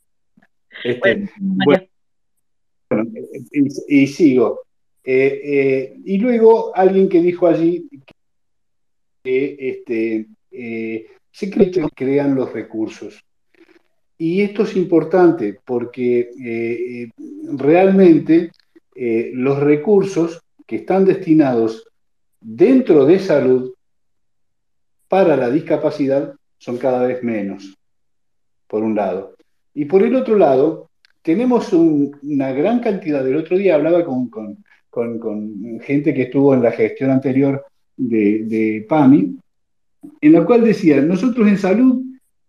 Este, 0.83 1.29
bueno, 1.39 1.83
y, 3.87 4.07
sigo. 4.07 4.61
Eh, 5.03 5.41
eh, 5.43 5.97
y 6.03 6.17
luego 6.17 6.75
alguien 6.75 7.07
que 7.07 7.21
dijo 7.21 7.47
allí 7.47 7.87
que 9.23 9.55
este, 9.59 10.27
se 11.31 11.49
crean 11.95 12.35
los 12.35 12.51
recursos. 12.53 13.19
Y 14.17 14.41
esto 14.41 14.63
es 14.63 14.75
importante 14.75 15.59
porque 15.63 16.31
eh, 16.43 17.09
realmente 17.55 18.51
eh, 18.93 19.31
los 19.33 19.59
recursos 19.59 20.41
que 20.67 20.77
están 20.77 21.05
destinados 21.05 21.87
dentro 22.41 23.05
de 23.05 23.19
salud 23.19 23.73
para 25.07 25.37
la 25.37 25.49
discapacidad 25.49 26.35
son 26.57 26.77
cada 26.77 27.07
vez 27.07 27.23
menos, 27.23 27.77
por 28.67 28.83
un 28.83 28.95
lado. 28.95 29.35
Y 29.73 29.85
por 29.85 30.03
el 30.03 30.15
otro 30.15 30.37
lado, 30.37 30.89
tenemos 31.21 31.71
una 31.73 32.51
gran 32.51 32.79
cantidad, 32.79 33.23
del 33.23 33.37
otro 33.37 33.57
día 33.57 33.75
hablaba 33.75 34.03
con, 34.03 34.29
gente 35.81 36.13
que 36.13 36.23
estuvo 36.23 36.53
en 36.53 36.63
la 36.63 36.71
gestión 36.71 37.11
anterior 37.11 37.65
de, 37.99 38.85
PAMI, 38.87 39.37
en 40.21 40.33
la 40.33 40.45
cual 40.45 40.63
decía, 40.63 41.01
nosotros 41.01 41.47
en 41.47 41.57
salud, 41.57 42.03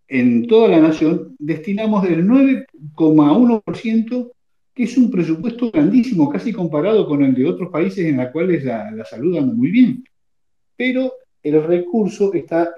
en 0.07 0.47
toda 0.47 0.69
la 0.69 0.79
nación, 0.79 1.35
destinamos 1.37 2.07
el 2.07 2.25
9,1%, 2.25 4.31
que 4.73 4.83
es 4.83 4.97
un 4.97 5.11
presupuesto 5.11 5.69
grandísimo, 5.71 6.29
casi 6.29 6.53
comparado 6.53 7.05
con 7.05 7.23
el 7.23 7.33
de 7.33 7.45
otros 7.45 7.69
países 7.69 8.05
en 8.05 8.17
los 8.17 8.31
cuales 8.31 8.63
la, 8.63 9.05
salud 9.05 9.37
anda 9.37 9.53
muy 9.53 9.69
bien. 9.69 10.03
Pero 10.75 11.13
el 11.43 11.61
recurso 11.63 12.33
está 12.33 12.73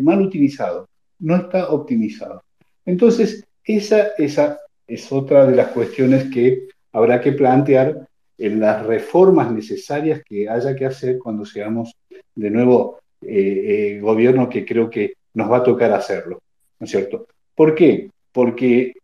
mal 0.00 0.22
utilizado, 0.22 0.88
no 1.18 1.36
está 1.36 1.70
optimizado. 1.70 2.42
Entonces, 2.84 3.44
esa, 3.64 4.08
esa 4.18 4.58
es 4.86 5.10
otra 5.10 5.46
de 5.46 5.56
las 5.56 5.68
cuestiones 5.68 6.30
que 6.32 6.68
habrá 6.92 7.20
que 7.20 7.32
plantear 7.32 8.06
en 8.38 8.60
las 8.60 8.86
reformas 8.86 9.52
necesarias 9.52 10.22
que 10.24 10.48
haya 10.48 10.74
que 10.74 10.86
hacer 10.86 11.18
cuando 11.18 11.44
seamos 11.44 11.94
de 12.34 12.50
nuevo 12.50 13.00
eh, 13.20 13.96
eh, 13.96 14.00
gobierno 14.00 14.48
que 14.48 14.64
creo 14.64 14.90
que 14.90 15.14
nos 15.34 15.50
va 15.50 15.58
a 15.58 15.62
tocar 15.62 15.92
hacerlo, 15.92 16.42
¿no 16.78 16.84
es 16.84 16.90
cierto? 16.90 17.26
¿Por 17.54 17.74
qué? 17.74 18.10
Porque 18.32 18.94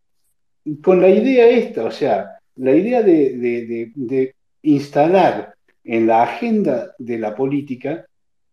con 0.82 1.00
la 1.00 1.08
idea 1.08 1.48
esta, 1.48 1.84
o 1.84 1.90
sea, 1.90 2.38
la 2.56 2.74
idea 2.74 3.02
de, 3.02 4.34
instalar 4.62 5.54
en 5.84 6.06
la 6.06 6.24
agenda 6.24 6.94
de 6.98 7.18
la 7.18 7.34
política 7.34 8.04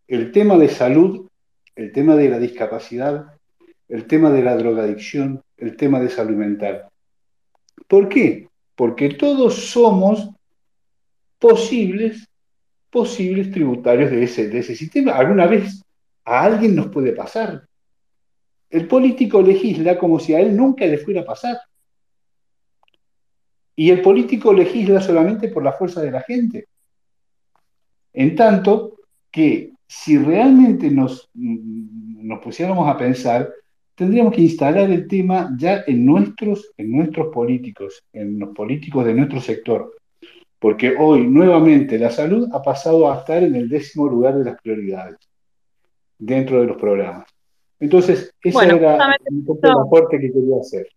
el 0.07 0.31
tema 0.31 0.57
de 0.57 0.69
salud, 0.69 1.27
el 1.75 1.91
tema 1.91 2.15
de 2.15 2.29
la 2.29 2.37
discapacidad, 2.37 3.25
el 3.89 4.05
tema 4.05 4.31
de 4.31 4.43
la 4.43 4.55
drogadicción, 4.55 5.41
el 5.57 5.75
tema 5.75 5.99
de 5.99 6.09
salud 6.09 6.35
mental. 6.35 6.85
¿Por 7.87 8.07
qué? 8.07 8.47
Porque 8.75 9.09
todos 9.09 9.55
somos 9.71 10.29
posibles 11.39 12.27
posibles 12.95 13.51
tributarios 13.51 14.09
de 14.09 14.23
ese, 14.23 14.47
de 14.47 14.59
ese 14.59 14.73
sistema. 14.73 15.11
Alguna 15.11 15.47
vez 15.47 15.83
a 16.23 16.43
alguien 16.43 16.77
nos 16.77 16.87
puede 16.87 17.11
pasar. 17.11 17.67
El 18.69 18.87
político 18.87 19.41
legisla 19.41 19.97
como 19.97 20.17
si 20.17 20.33
a 20.33 20.39
él 20.39 20.55
nunca 20.55 20.85
le 20.85 20.97
fuera 20.97 21.19
a 21.19 21.25
pasar. 21.25 21.57
Y 23.75 23.89
el 23.89 24.01
político 24.01 24.53
legisla 24.53 25.01
solamente 25.01 25.49
por 25.49 25.61
la 25.61 25.73
fuerza 25.73 26.01
de 26.01 26.11
la 26.11 26.21
gente. 26.21 26.69
En 28.13 28.33
tanto 28.33 28.99
que 29.29 29.73
si 29.85 30.17
realmente 30.17 30.89
nos, 30.89 31.29
nos 31.33 32.39
pusiéramos 32.39 32.87
a 32.87 32.97
pensar, 32.97 33.51
tendríamos 33.93 34.33
que 34.33 34.41
instalar 34.41 34.89
el 34.89 35.05
tema 35.09 35.53
ya 35.57 35.83
en 35.85 36.05
nuestros, 36.05 36.71
en 36.77 36.91
nuestros 36.91 37.27
políticos, 37.33 38.05
en 38.13 38.39
los 38.39 38.55
políticos 38.55 39.03
de 39.03 39.15
nuestro 39.15 39.41
sector. 39.41 39.91
Porque 40.59 40.95
hoy 40.97 41.27
nuevamente 41.27 41.99
la 41.99 42.09
salud 42.09 42.49
ha 42.53 42.61
pasado 42.61 43.11
a 43.11 43.19
estar 43.19 43.43
en 43.43 43.55
el 43.55 43.69
décimo 43.69 44.07
lugar 44.07 44.37
de 44.37 44.45
las 44.45 44.61
prioridades 44.61 45.17
dentro 46.17 46.61
de 46.61 46.67
los 46.67 46.77
programas. 46.77 47.27
Entonces, 47.79 48.33
ese 48.41 48.65
era 48.65 49.15
un 49.29 49.45
poco 49.45 49.67
el 49.67 49.71
aporte 49.71 50.19
que 50.19 50.31
quería 50.31 50.59
hacer. 50.59 50.87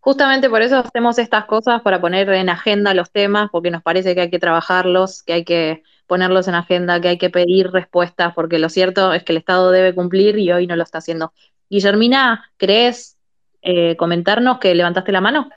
Justamente 0.00 0.48
por 0.48 0.62
eso 0.62 0.78
hacemos 0.78 1.18
estas 1.18 1.44
cosas, 1.44 1.82
para 1.82 2.00
poner 2.00 2.30
en 2.30 2.48
agenda 2.48 2.94
los 2.94 3.10
temas, 3.10 3.50
porque 3.52 3.70
nos 3.70 3.82
parece 3.82 4.14
que 4.14 4.22
hay 4.22 4.30
que 4.30 4.38
trabajarlos, 4.38 5.22
que 5.22 5.34
hay 5.34 5.44
que 5.44 5.82
ponerlos 6.06 6.48
en 6.48 6.54
agenda, 6.54 7.00
que 7.00 7.08
hay 7.08 7.18
que 7.18 7.28
pedir 7.28 7.70
respuestas, 7.70 8.32
porque 8.34 8.58
lo 8.58 8.70
cierto 8.70 9.12
es 9.12 9.22
que 9.22 9.32
el 9.32 9.38
Estado 9.38 9.70
debe 9.70 9.94
cumplir 9.94 10.38
y 10.38 10.50
hoy 10.50 10.66
no 10.66 10.74
lo 10.74 10.82
está 10.82 10.98
haciendo. 10.98 11.34
Guillermina, 11.68 12.50
¿crees 12.56 13.18
eh, 13.60 13.94
comentarnos 13.96 14.58
que 14.58 14.74
levantaste 14.74 15.12
la 15.12 15.20
mano? 15.20 15.50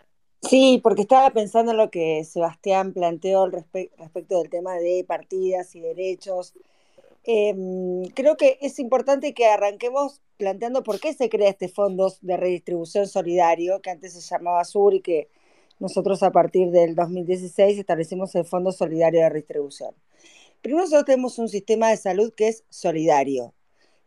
Sí, 0.49 0.79
porque 0.83 1.03
estaba 1.03 1.29
pensando 1.31 1.71
en 1.71 1.77
lo 1.77 1.89
que 1.89 2.23
Sebastián 2.25 2.93
planteó 2.93 3.47
respecto 3.47 4.39
del 4.39 4.49
tema 4.49 4.75
de 4.75 5.05
partidas 5.07 5.75
y 5.75 5.79
derechos 5.79 6.53
Em, 7.25 8.03
creo 8.15 8.35
que 8.35 8.57
es 8.61 8.79
importante 8.79 9.33
que 9.33 9.45
arranquemos 9.45 10.21
planteando 10.37 10.83
por 10.83 10.99
qué 10.99 11.13
se 11.13 11.29
crea 11.29 11.49
este 11.49 11.69
fondo 11.69 12.13
de 12.21 12.35
redistribución 12.37 13.07
solidario, 13.07 13.81
que 13.81 13.91
antes 13.91 14.13
se 14.13 14.21
llamaba 14.21 14.65
SUR 14.65 14.95
y 14.95 15.01
que 15.01 15.29
nosotros 15.79 16.21
a 16.23 16.31
partir 16.31 16.69
del 16.71 16.95
2016 16.95 17.79
establecimos 17.79 18.35
el 18.35 18.45
Fondo 18.45 18.71
Solidario 18.71 19.21
de 19.21 19.29
Redistribución. 19.29 19.95
Primero 20.61 20.83
nosotros 20.83 21.05
tenemos 21.05 21.39
un 21.39 21.49
sistema 21.49 21.89
de 21.89 21.97
salud 21.97 22.33
que 22.35 22.49
es 22.49 22.63
solidario. 22.69 23.53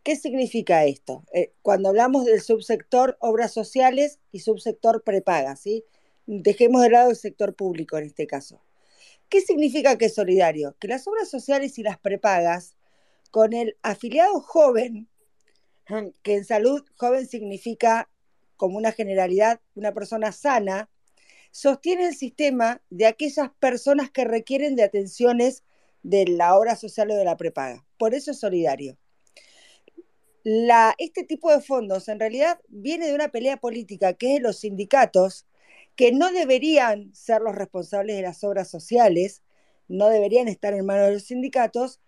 ¿Qué 0.03 0.17
significa 0.17 0.85
esto? 0.85 1.25
Eh, 1.33 1.53
cuando 1.63 1.89
hablamos 1.89 2.27
del 2.27 2.41
subsector 2.43 3.17
obras 3.21 3.53
sociales 3.53 4.21
y 4.31 4.41
subsector 4.41 5.03
prepaga, 5.03 5.57
¿sí? 5.57 5.85
Dejemos 6.27 6.83
de 6.83 6.91
lado 6.91 7.11
el 7.11 7.17
sector 7.17 7.55
público 7.55 7.97
en 7.99 8.05
este 8.05 8.27
caso. 8.27 8.61
¿Qué 9.29 9.41
significa 9.41 9.99
que 9.99 10.07
es 10.07 10.15
solidario? 10.15 10.77
Que 10.79 10.89
las 10.89 11.07
obras 11.07 11.29
sociales 11.29 11.79
y 11.79 11.83
las 11.83 11.99
prepagas 11.99 12.77
con 13.31 13.53
el 13.53 13.77
afiliado 13.83 14.41
joven, 14.41 15.09
que 16.23 16.35
en 16.35 16.45
salud 16.45 16.85
joven 16.97 17.27
significa 17.27 18.09
como 18.57 18.79
una 18.79 18.93
generalidad 18.93 19.61
una 19.75 19.93
persona 19.93 20.33
sana, 20.33 20.89
sostiene 21.51 22.09
el 22.09 22.15
sistema 22.15 22.83
de 22.91 23.07
aquellas 23.07 23.51
personas 23.59 24.11
que 24.11 24.25
requieren 24.25 24.77
de 24.77 24.83
atenciones 24.83 25.65
de 26.03 26.27
la 26.27 26.57
obra 26.57 26.77
social 26.77 27.11
o 27.11 27.17
de 27.17 27.25
la 27.25 27.37
prepaga. 27.37 27.85
Por 27.99 28.15
eso 28.15 28.31
es 28.31 28.39
solidario. 28.39 28.99
este 30.99 31.25
tipo 31.25 31.51
de 31.51 31.61
fondos 31.61 32.09
en 32.09 32.21
realidad 32.21 32.61
viene 32.69 33.07
de 33.07 33.15
una 33.15 33.29
pelea 33.29 33.57
política 33.57 34.13
que 34.15 34.29
es 34.29 34.35
de 34.35 34.41
los 34.41 34.59
sindicatos, 34.59 35.47
que 35.97 36.13
no 36.13 36.31
deberían 36.31 37.15
ser 37.15 37.41
los 37.43 37.55
responsables 37.55 38.17
de 38.17 38.23
las 38.23 38.45
obras 38.45 38.71
sociales, 38.71 39.43
no 39.89 40.09
deberían 40.09 40.49
estar 40.49 40.75
en 40.75 40.85
manos 40.85 41.07
de 41.07 41.15
los 41.15 41.25
sindicatos, 41.25 42.01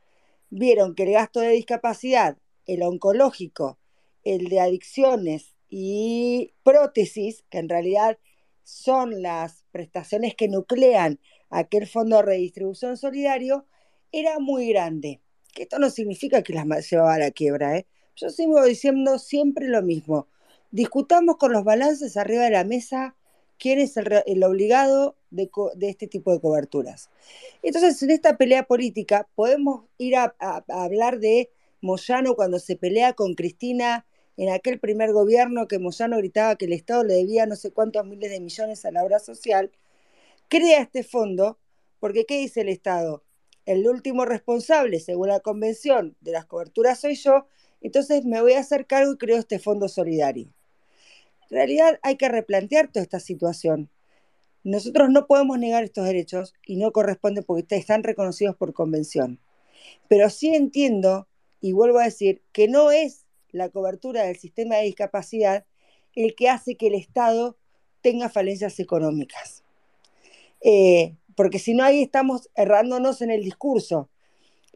vieron 0.50 0.94
que 0.94 1.04
el 1.04 1.12
gasto 1.12 1.40
de 1.40 1.50
discapacidad, 1.50 2.36
el 2.66 2.82
oncológico, 2.82 3.78
el 4.24 4.48
de 4.48 4.60
adicciones 4.60 5.54
y 5.70 6.52
prótesis, 6.62 7.44
que 7.50 7.58
en 7.58 7.68
realidad 7.68 8.18
son 8.62 9.22
las 9.22 9.64
prestaciones 9.70 10.34
que 10.34 10.48
nuclean 10.48 11.18
aquel 11.48 11.86
fondo 11.86 12.16
de 12.16 12.22
redistribución 12.22 12.98
solidario, 12.98 13.66
era 14.12 14.38
muy 14.38 14.68
grande. 14.68 15.22
Que 15.54 15.62
esto 15.62 15.78
no 15.78 15.88
significa 15.88 16.42
que 16.42 16.52
las 16.52 16.90
llevaba 16.90 17.14
a 17.14 17.18
la 17.18 17.30
quiebra. 17.30 17.78
¿eh? 17.78 17.86
Yo 18.16 18.28
sigo 18.28 18.62
diciendo 18.64 19.18
siempre 19.18 19.68
lo 19.68 19.82
mismo. 19.82 20.28
Discutamos 20.70 21.38
con 21.38 21.52
los 21.52 21.64
balances 21.64 22.18
arriba 22.18 22.44
de 22.44 22.50
la 22.50 22.64
mesa 22.64 23.16
quién 23.58 23.78
es 23.78 23.96
el, 23.96 24.44
obligado 24.44 25.16
de, 25.30 25.50
este 25.80 26.06
tipo 26.06 26.32
de 26.32 26.40
coberturas. 26.40 27.10
Entonces, 27.62 28.02
en 28.02 28.10
esta 28.10 28.36
pelea 28.36 28.64
política 28.64 29.28
podemos 29.34 29.84
ir 29.98 30.16
a, 30.16 30.34
hablar 30.68 31.18
de 31.18 31.50
Moyano 31.80 32.34
cuando 32.34 32.58
se 32.58 32.76
pelea 32.76 33.12
con 33.12 33.34
Cristina 33.34 34.06
en 34.36 34.50
aquel 34.50 34.78
primer 34.78 35.12
gobierno 35.12 35.66
que 35.66 35.78
Moyano 35.78 36.16
gritaba 36.18 36.56
que 36.56 36.66
el 36.66 36.72
Estado 36.72 37.04
le 37.04 37.14
debía 37.14 37.46
no 37.46 37.56
sé 37.56 37.72
cuántos 37.72 38.06
miles 38.06 38.30
de 38.30 38.40
millones 38.40 38.84
a 38.84 38.92
la 38.92 39.04
obra 39.04 39.18
social, 39.18 39.72
crea 40.48 40.80
este 40.80 41.02
fondo, 41.02 41.58
porque 42.00 42.24
¿qué 42.24 42.38
dice 42.38 42.60
el 42.60 42.68
Estado? 42.68 43.24
El 43.66 43.86
último 43.88 44.24
responsable, 44.24 45.00
según 45.00 45.28
la 45.28 45.40
convención, 45.40 46.16
de 46.20 46.32
las 46.32 46.46
coberturas 46.46 47.00
soy 47.00 47.16
yo, 47.16 47.46
entonces 47.80 48.24
me 48.24 48.40
voy 48.40 48.54
a 48.54 48.60
hacer 48.60 48.86
cargo 48.86 49.12
y 49.12 49.18
creo 49.18 49.38
este 49.38 49.58
fondo 49.58 49.88
solidario. 49.88 50.48
En 51.50 51.56
realidad 51.56 51.98
hay 52.02 52.16
que 52.16 52.28
replantear 52.28 52.88
toda 52.88 53.02
esta 53.02 53.20
situación. 53.20 53.90
Nosotros 54.64 55.08
no 55.10 55.26
podemos 55.26 55.58
negar 55.58 55.84
estos 55.84 56.04
derechos 56.04 56.54
y 56.66 56.76
no 56.76 56.92
corresponden 56.92 57.44
porque 57.44 57.76
están 57.76 58.02
reconocidos 58.02 58.56
por 58.56 58.74
convención. 58.74 59.40
Pero 60.08 60.28
sí 60.30 60.54
entiendo, 60.54 61.28
y 61.60 61.72
vuelvo 61.72 62.00
a 62.00 62.04
decir, 62.04 62.42
que 62.52 62.68
no 62.68 62.90
es 62.90 63.24
la 63.50 63.70
cobertura 63.70 64.24
del 64.24 64.36
sistema 64.36 64.76
de 64.76 64.84
discapacidad 64.84 65.64
el 66.14 66.34
que 66.34 66.48
hace 66.48 66.76
que 66.76 66.88
el 66.88 66.94
Estado 66.94 67.56
tenga 68.00 68.28
falencias 68.28 68.78
económicas. 68.80 69.62
Eh, 70.60 71.14
porque 71.36 71.58
si 71.58 71.74
no, 71.74 71.84
ahí 71.84 72.02
estamos 72.02 72.50
errándonos 72.56 73.22
en 73.22 73.30
el 73.30 73.44
discurso. 73.44 74.10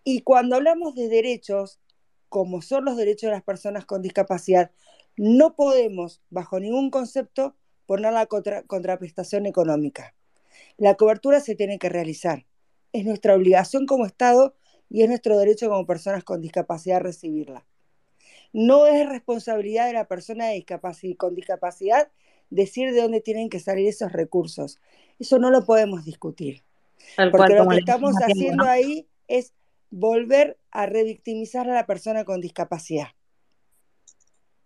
Y 0.05 0.23
cuando 0.23 0.57
hablamos 0.57 0.95
de 0.95 1.09
derechos, 1.09 1.81
como 2.29 2.63
son 2.63 2.85
los 2.85 2.97
derechos 2.97 3.29
de 3.29 3.33
las 3.33 3.43
personas 3.43 3.85
con 3.85 4.01
discapacidad, 4.03 4.71
no 5.17 5.55
podemos, 5.55 6.23
bajo 6.31 6.61
ningún 6.61 6.91
concepto, 6.91 7.55
poner 7.87 8.13
la 8.13 8.27
contraprestación 8.27 9.47
económica. 9.47 10.15
La 10.77 10.95
cobertura 10.95 11.41
se 11.41 11.55
tiene 11.55 11.79
que 11.79 11.89
realizar. 11.89 12.47
Es 12.93 13.05
nuestra 13.05 13.35
obligación 13.35 13.87
como 13.87 14.07
Estado 14.07 14.55
y 14.89 15.03
es 15.03 15.09
nuestro 15.09 15.39
derecho 15.39 15.69
como 15.69 15.87
personas 15.87 16.25
con 16.25 16.41
discapacidad 16.41 17.01
recibirla. 17.01 17.67
No 18.53 18.87
es 18.87 19.09
responsabilidad 19.09 19.87
de 19.87 19.95
la 19.95 20.07
persona 20.07 20.49
con 21.17 21.35
discapacidad 21.35 22.09
decir 22.51 22.93
de 22.93 23.01
dónde 23.01 23.21
tienen 23.21 23.49
que 23.49 23.61
salir 23.61 23.89
esos 23.89 24.13
recursos. 24.13 24.79
Eso 25.19 25.39
no 25.39 25.51
lo 25.51 25.65
podemos 25.65 26.05
discutir. 26.05 26.63
porque 27.31 27.55
lo 27.55 27.69
que 27.69 27.79
estamos 27.79 28.15
haciendo 28.17 28.65
ahí 28.65 29.09
es 29.29 29.55
volver 29.91 30.59
a 30.71 30.87
revictimizar 30.87 31.69
a 31.69 31.75
la 31.75 31.87
persona 31.87 32.25
con 32.25 32.41
discapacidad. 32.41 33.09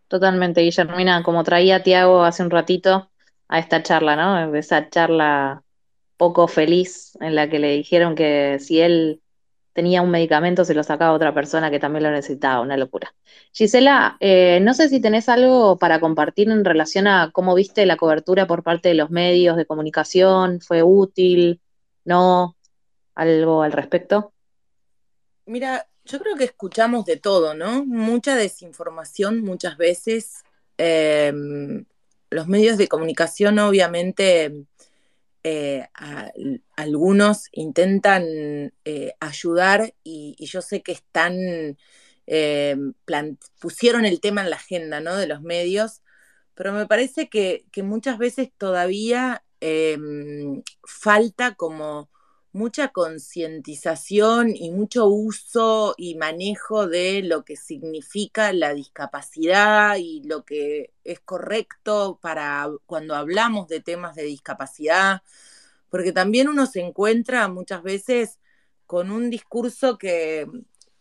Totalmente, 0.08 0.60
Guillermina, 0.60 1.22
como 1.22 1.42
traía 1.42 1.82
Tiago 1.82 2.22
hace 2.22 2.42
un 2.42 2.50
ratito 2.50 3.10
a 3.48 3.58
esta 3.58 3.82
charla, 3.82 4.16
¿no? 4.16 4.54
Esa 4.54 4.88
charla 4.88 5.64
poco 6.16 6.48
feliz 6.48 7.16
en 7.20 7.34
la 7.34 7.48
que 7.50 7.58
le 7.58 7.72
dijeron 7.72 8.14
que 8.14 8.58
si 8.60 8.80
él 8.80 9.20
tenía 9.72 10.00
un 10.00 10.10
medicamento 10.10 10.64
se 10.64 10.74
lo 10.74 10.82
sacaba 10.82 11.12
otra 11.12 11.34
persona 11.34 11.70
que 11.70 11.78
también 11.78 12.04
lo 12.04 12.10
necesitaba, 12.10 12.62
una 12.62 12.78
locura. 12.78 13.14
Gisela, 13.52 14.16
eh, 14.20 14.58
no 14.62 14.72
sé 14.72 14.88
si 14.88 15.00
tenés 15.00 15.28
algo 15.28 15.76
para 15.76 16.00
compartir 16.00 16.50
en 16.50 16.64
relación 16.64 17.06
a 17.06 17.30
cómo 17.32 17.54
viste 17.54 17.84
la 17.84 17.96
cobertura 17.96 18.46
por 18.46 18.62
parte 18.62 18.88
de 18.88 18.94
los 18.94 19.10
medios 19.10 19.56
de 19.56 19.66
comunicación, 19.66 20.60
¿fue 20.60 20.82
útil? 20.82 21.60
¿No? 22.04 22.56
¿Algo 23.14 23.62
al 23.62 23.72
respecto? 23.72 24.32
Mira, 25.44 25.86
yo 26.06 26.18
creo 26.20 26.36
que 26.36 26.44
escuchamos 26.44 27.04
de 27.04 27.16
todo, 27.16 27.54
¿no? 27.54 27.84
Mucha 27.84 28.36
desinformación 28.36 29.42
muchas 29.42 29.76
veces. 29.76 30.44
Em, 30.78 31.84
los 32.30 32.48
medios 32.48 32.78
de 32.78 32.88
comunicación 32.88 33.58
obviamente 33.58 34.66
eh, 35.48 35.86
algunos 36.76 37.48
intentan 37.52 38.24
eh, 38.84 39.14
ayudar 39.20 39.94
y, 40.02 40.36
yo 40.44 40.60
sé 40.60 40.82
que 40.82 40.92
están, 40.92 41.78
em, 42.26 42.94
pusieron 43.60 44.04
el 44.06 44.20
tema 44.20 44.42
en 44.42 44.50
la 44.50 44.56
agenda 44.56 45.00
¿no? 45.00 45.16
de 45.16 45.28
los 45.28 45.42
medios, 45.42 46.02
pero 46.54 46.72
me 46.72 46.86
parece 46.86 47.28
que, 47.28 47.64
muchas 47.84 48.18
veces 48.18 48.50
todavía 48.58 49.44
em, 49.60 50.62
falta 50.84 51.54
como 51.54 52.10
mucha 52.56 52.88
concientización 52.88 54.56
y 54.56 54.70
mucho 54.70 55.06
uso 55.06 55.94
y 55.98 56.14
manejo 56.16 56.86
de 56.88 57.22
lo 57.22 57.44
que 57.44 57.56
significa 57.56 58.52
la 58.54 58.72
discapacidad 58.74 59.96
y 59.96 60.22
lo 60.24 60.44
que 60.44 60.92
es 61.04 61.20
correcto 61.20 62.18
para 62.22 62.68
cuando 62.86 63.14
hablamos 63.14 63.68
de 63.68 63.80
temas 63.80 64.16
de 64.16 64.24
discapacidad, 64.24 65.22
porque 65.90 66.12
también 66.12 66.48
uno 66.48 66.66
se 66.66 66.80
encuentra 66.80 67.48
muchas 67.48 67.82
veces 67.82 68.38
con 68.86 69.10
un 69.10 69.30
discurso 69.30 69.98
que, 69.98 70.46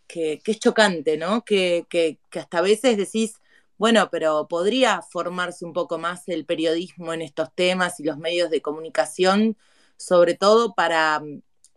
que, 0.07 0.41
es 0.45 0.59
chocante, 0.59 1.17
¿no? 1.17 1.45
Que, 1.45 1.85
que, 1.89 2.19
hasta 2.33 2.59
a 2.59 2.61
veces 2.61 2.97
decís, 2.97 3.39
bueno, 3.77 4.09
pero 4.11 4.47
podría 4.49 5.01
formarse 5.01 5.65
un 5.65 5.73
poco 5.73 5.97
más 5.99 6.27
el 6.27 6.45
periodismo 6.45 7.13
en 7.13 7.21
estos 7.21 7.53
temas 7.55 7.99
y 7.99 8.03
los 8.03 8.17
medios 8.17 8.49
de 8.49 8.61
comunicación, 8.61 9.57
sobre 9.97 10.35
todo 10.35 10.75
para, 10.75 11.21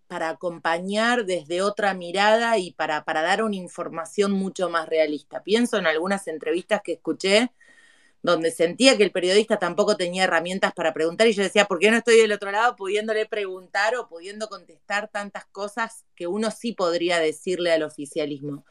para 0.08 0.30
acompañar 0.30 1.26
desde 1.26 1.62
otra 1.62 1.94
mirada 1.94 2.58
y 2.58 2.72
para, 2.72 3.04
para 3.04 3.22
dar 3.22 3.42
una 3.42 3.56
información 3.56 4.32
mucho 4.32 4.68
más 4.70 4.88
realista. 4.88 5.42
Pienso 5.44 5.78
en 5.78 5.86
algunas 5.86 6.26
entrevistas 6.26 6.80
que 6.82 6.94
escuché 6.94 7.52
donde 8.22 8.50
sentía 8.50 8.96
que 8.96 9.04
el 9.04 9.12
periodista 9.12 9.58
tampoco 9.58 9.96
tenía 9.96 10.24
herramientas 10.24 10.72
para 10.74 10.92
preguntar 10.92 11.28
y 11.28 11.32
yo 11.32 11.42
decía, 11.42 11.66
¿por 11.66 11.78
qué 11.78 11.90
no 11.90 11.98
estoy 11.98 12.16
del 12.16 12.32
otro 12.32 12.50
lado 12.50 12.74
pudiéndole 12.76 13.26
preguntar 13.26 13.94
o 13.96 14.08
pudiendo 14.08 14.48
contestar 14.48 15.08
tantas 15.08 15.46
cosas 15.46 16.04
que 16.16 16.26
uno 16.26 16.50
sí 16.50 16.72
podría 16.72 17.20
decirle 17.20 17.72
al 17.72 17.84
oficialismo? 17.84 18.64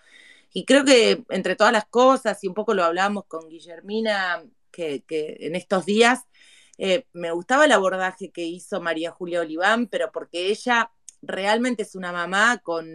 Y 0.53 0.65
creo 0.65 0.83
que 0.85 1.23
entre 1.29 1.55
todas 1.55 1.73
las 1.73 1.85
cosas, 1.85 2.43
y 2.43 2.47
un 2.47 2.53
poco 2.53 2.73
lo 2.73 2.83
hablamos 2.83 3.25
con 3.27 3.47
Guillermina, 3.49 4.43
que, 4.71 5.03
en 5.39 5.55
estos 5.55 5.85
días, 5.85 6.21
eh, 6.77 7.05
me 7.13 7.31
gustaba 7.31 7.65
el 7.65 7.71
abordaje 7.71 8.31
que 8.31 8.43
hizo 8.43 8.81
María 8.81 9.11
Julia 9.11 9.41
Oliván, 9.41 9.87
pero 9.87 10.11
porque 10.11 10.47
ella 10.47 10.91
realmente 11.21 11.83
es 11.83 11.95
una 11.95 12.11
mamá 12.11 12.59
con 12.59 12.87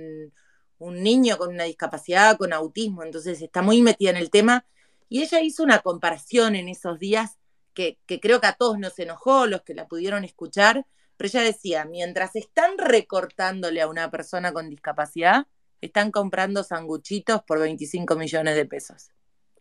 un 0.82 1.02
niño 1.02 1.38
con 1.38 1.50
una 1.50 1.64
discapacidad, 1.64 2.36
con 2.36 2.52
autismo, 2.52 3.02
entonces 3.02 3.40
está 3.40 3.62
muy 3.62 3.82
metida 3.82 4.10
en 4.10 4.16
el 4.16 4.30
tema 4.30 4.66
y 5.08 5.22
ella 5.22 5.40
hizo 5.40 5.62
una 5.62 5.80
comparación 5.80 6.56
en 6.56 6.68
esos 6.68 6.98
días 6.98 7.38
que, 7.74 7.98
creo 8.20 8.40
que 8.40 8.46
a 8.46 8.54
todos 8.54 8.78
nos 8.78 8.98
enojó, 8.98 9.46
los 9.46 9.62
que 9.62 9.74
la 9.74 9.86
pudieron 9.86 10.24
escuchar, 10.24 10.86
pero 11.16 11.28
ella 11.28 11.42
decía, 11.42 11.84
mientras 11.84 12.34
están 12.36 12.76
recortándole 12.78 13.80
a 13.80 13.88
una 13.88 14.10
persona 14.10 14.52
con 14.52 14.68
discapacidad, 14.68 15.46
están 15.80 16.10
comprando 16.10 16.64
sanguchitos 16.64 17.42
por 17.42 17.58
25 17.60 18.16
millones 18.16 18.56
de 18.56 18.66
pesos, 18.66 19.10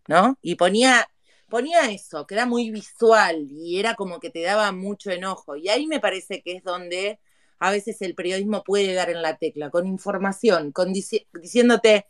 ¿no? 0.07 0.38
Y 0.41 0.55
ponía, 0.55 1.07
ponía 1.49 1.91
eso, 1.91 2.26
que 2.28 2.36
era 2.36 2.45
muy 2.45 2.72
visual 2.72 3.47
y 3.49 3.80
era 3.80 3.95
como 3.95 4.20
que 4.20 4.30
te 4.30 4.41
daba 4.41 4.72
mucho 4.72 5.12
enojo. 5.12 5.55
Y 5.55 5.70
ahí 5.70 5.88
me 5.88 5.99
parece 5.99 6.41
que 6.41 6.55
es 6.55 6.64
donde 6.64 7.20
a 7.62 7.70
veces 7.70 8.01
el 8.01 8.16
periodismo 8.16 8.64
puede 8.64 8.93
dar 8.95 9.12
en 9.12 9.22
la 9.22 9.38
tecla, 9.38 9.70
con 9.70 9.86
información, 9.86 10.72
con 10.72 10.91
diciéndote, 10.93 12.07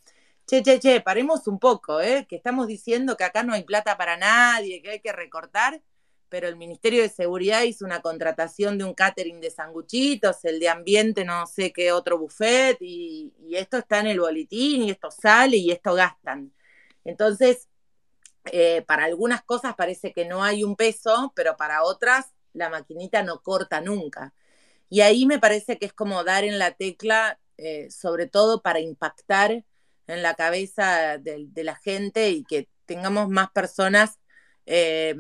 che, 0.47 0.63
che, 0.63 0.79
che, 0.79 1.01
paremos 1.01 1.45
un 1.47 1.59
poco, 1.59 1.99
¿eh? 1.99 2.25
que 2.29 2.37
estamos 2.37 2.67
diciendo 2.67 3.17
que 3.17 3.25
acá 3.25 3.43
no 3.43 3.53
hay 3.53 3.63
plata 3.63 3.97
para 3.97 4.15
nadie, 4.15 4.81
que 4.81 4.91
hay 4.91 4.99
que 5.01 5.11
recortar, 5.11 5.81
pero 6.29 6.47
el 6.47 6.55
Ministerio 6.55 7.01
de 7.01 7.09
Seguridad 7.09 7.63
hizo 7.63 7.83
una 7.83 8.01
contratación 8.01 8.77
de 8.77 8.85
un 8.85 8.93
catering 8.93 9.41
de 9.41 9.51
sanguchitos, 9.51 10.45
el 10.45 10.61
de 10.61 10.69
ambiente 10.69 11.25
no 11.25 11.45
sé 11.47 11.73
qué 11.73 11.91
otro 11.91 12.17
buffet, 12.17 12.77
y, 12.79 13.33
esto 13.51 13.77
está 13.77 13.99
en 13.99 14.07
el 14.07 14.21
boletín, 14.21 14.83
y 14.83 14.91
esto 14.91 15.11
sale, 15.11 15.57
y 15.57 15.71
esto 15.71 15.93
gastan. 15.95 16.53
Entonces, 17.03 17.67
eh, 18.45 18.83
para 18.87 19.03
algunas 19.03 19.43
cosas 19.43 19.75
parece 19.75 20.13
que 20.13 20.23
no 20.23 20.43
hay 20.45 20.63
un 20.63 20.77
peso, 20.77 21.33
pero 21.35 21.57
para 21.57 21.83
otras 21.83 22.31
la 22.53 22.69
maquinita 22.69 23.21
no 23.23 23.41
corta 23.41 23.81
nunca. 23.81 24.33
Y 24.91 24.99
ahí 25.01 25.25
me 25.25 25.39
parece 25.39 25.77
que 25.77 25.85
es 25.85 25.93
como 25.93 26.25
dar 26.25 26.43
en 26.43 26.59
la 26.59 26.71
tecla, 26.73 27.39
eh, 27.57 27.89
sobre 27.89 28.27
todo 28.27 28.61
para 28.61 28.81
impactar 28.81 29.63
en 30.07 30.21
la 30.21 30.35
cabeza 30.35 31.17
de, 31.17 31.49
la 31.63 31.75
gente 31.77 32.29
y 32.31 32.43
que 32.43 32.67
tengamos 32.85 33.29
más 33.29 33.51
personas 33.51 34.19
eh, 34.65 35.15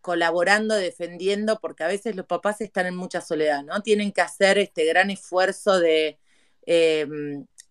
colaborando, 0.00 0.76
defendiendo, 0.76 1.58
porque 1.60 1.82
a 1.82 1.88
veces 1.88 2.14
los 2.14 2.26
papás 2.26 2.60
están 2.60 2.86
en 2.86 2.94
mucha 2.96 3.20
soledad, 3.20 3.64
¿no? 3.64 3.82
Tienen 3.82 4.12
que 4.12 4.20
hacer 4.20 4.58
este 4.58 4.84
gran 4.84 5.10
esfuerzo 5.10 5.80
de 5.80 6.20
eh, 6.64 7.08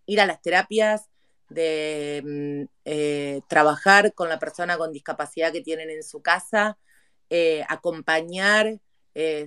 ir 0.07 0.19
a 0.19 0.25
las 0.25 0.41
terapias, 0.41 1.09
de 1.47 2.67
mm, 2.83 3.47
trabajar 3.47 4.13
con 4.13 4.27
la 4.27 4.39
persona 4.39 4.77
con 4.77 4.91
discapacidad 4.91 5.53
que 5.53 5.61
tienen 5.61 5.89
en 5.89 6.03
su 6.03 6.21
casa, 6.21 6.77
acompañar 7.69 8.79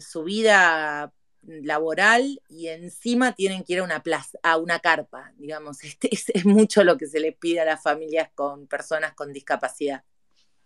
su 0.01 0.25
vida 0.25 1.13
laboral 1.43 2.41
y 2.49 2.69
encima 2.69 3.33
tienen 3.33 3.65
que 3.65 3.75
ir 3.75 3.79
a 3.81 3.85
una 3.85 4.03
plaza, 4.03 4.39
a 4.43 4.57
una 4.57 4.79
carpa, 4.81 5.33
digamos. 5.37 5.79
Este 5.85 6.09
es, 6.13 6.45
mucho 6.45 6.85
lo 6.85 6.97
que 6.97 7.07
se 7.07 7.21
le 7.21 7.33
pide 7.33 7.61
a 7.61 7.65
las 7.65 7.83
familias 7.83 8.31
con 8.35 8.67
personas 8.67 9.15
con 9.15 9.33
discapacidad. 9.33 10.03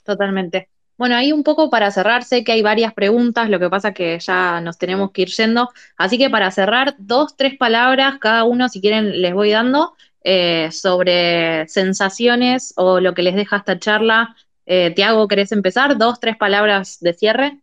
Totalmente. 0.04 0.68
Bueno, 0.98 1.16
ahí 1.16 1.32
un 1.32 1.42
poco 1.42 1.70
para 1.70 1.90
cerrar, 1.90 2.22
sé 2.22 2.44
que 2.44 2.52
hay 2.52 2.62
varias 2.62 2.92
preguntas, 2.92 3.48
lo 3.48 3.58
que 3.58 3.70
pasa 3.70 3.92
que 3.92 4.18
ya 4.18 4.60
nos 4.60 4.78
tenemos 4.78 5.10
que 5.10 5.22
ir 5.22 5.28
yendo, 5.28 5.70
así 5.96 6.18
que 6.18 6.30
para 6.30 6.50
cerrar, 6.50 6.94
dos, 6.98 7.34
tres 7.36 7.56
palabras, 7.56 8.18
cada 8.20 8.44
uno, 8.44 8.68
si 8.68 8.80
quieren, 8.80 9.20
les 9.22 9.34
voy 9.34 9.50
dando 9.50 9.94
eh, 10.22 10.70
sobre 10.70 11.66
sensaciones 11.68 12.74
o 12.76 13.00
lo 13.00 13.14
que 13.14 13.22
les 13.22 13.34
deja 13.34 13.56
esta 13.56 13.78
charla. 13.78 14.36
Eh, 14.66 14.92
Tiago, 14.94 15.26
¿querés 15.26 15.50
empezar? 15.50 15.98
Dos, 15.98 16.20
tres 16.20 16.36
palabras 16.36 16.98
de 17.00 17.14
cierre. 17.14 17.60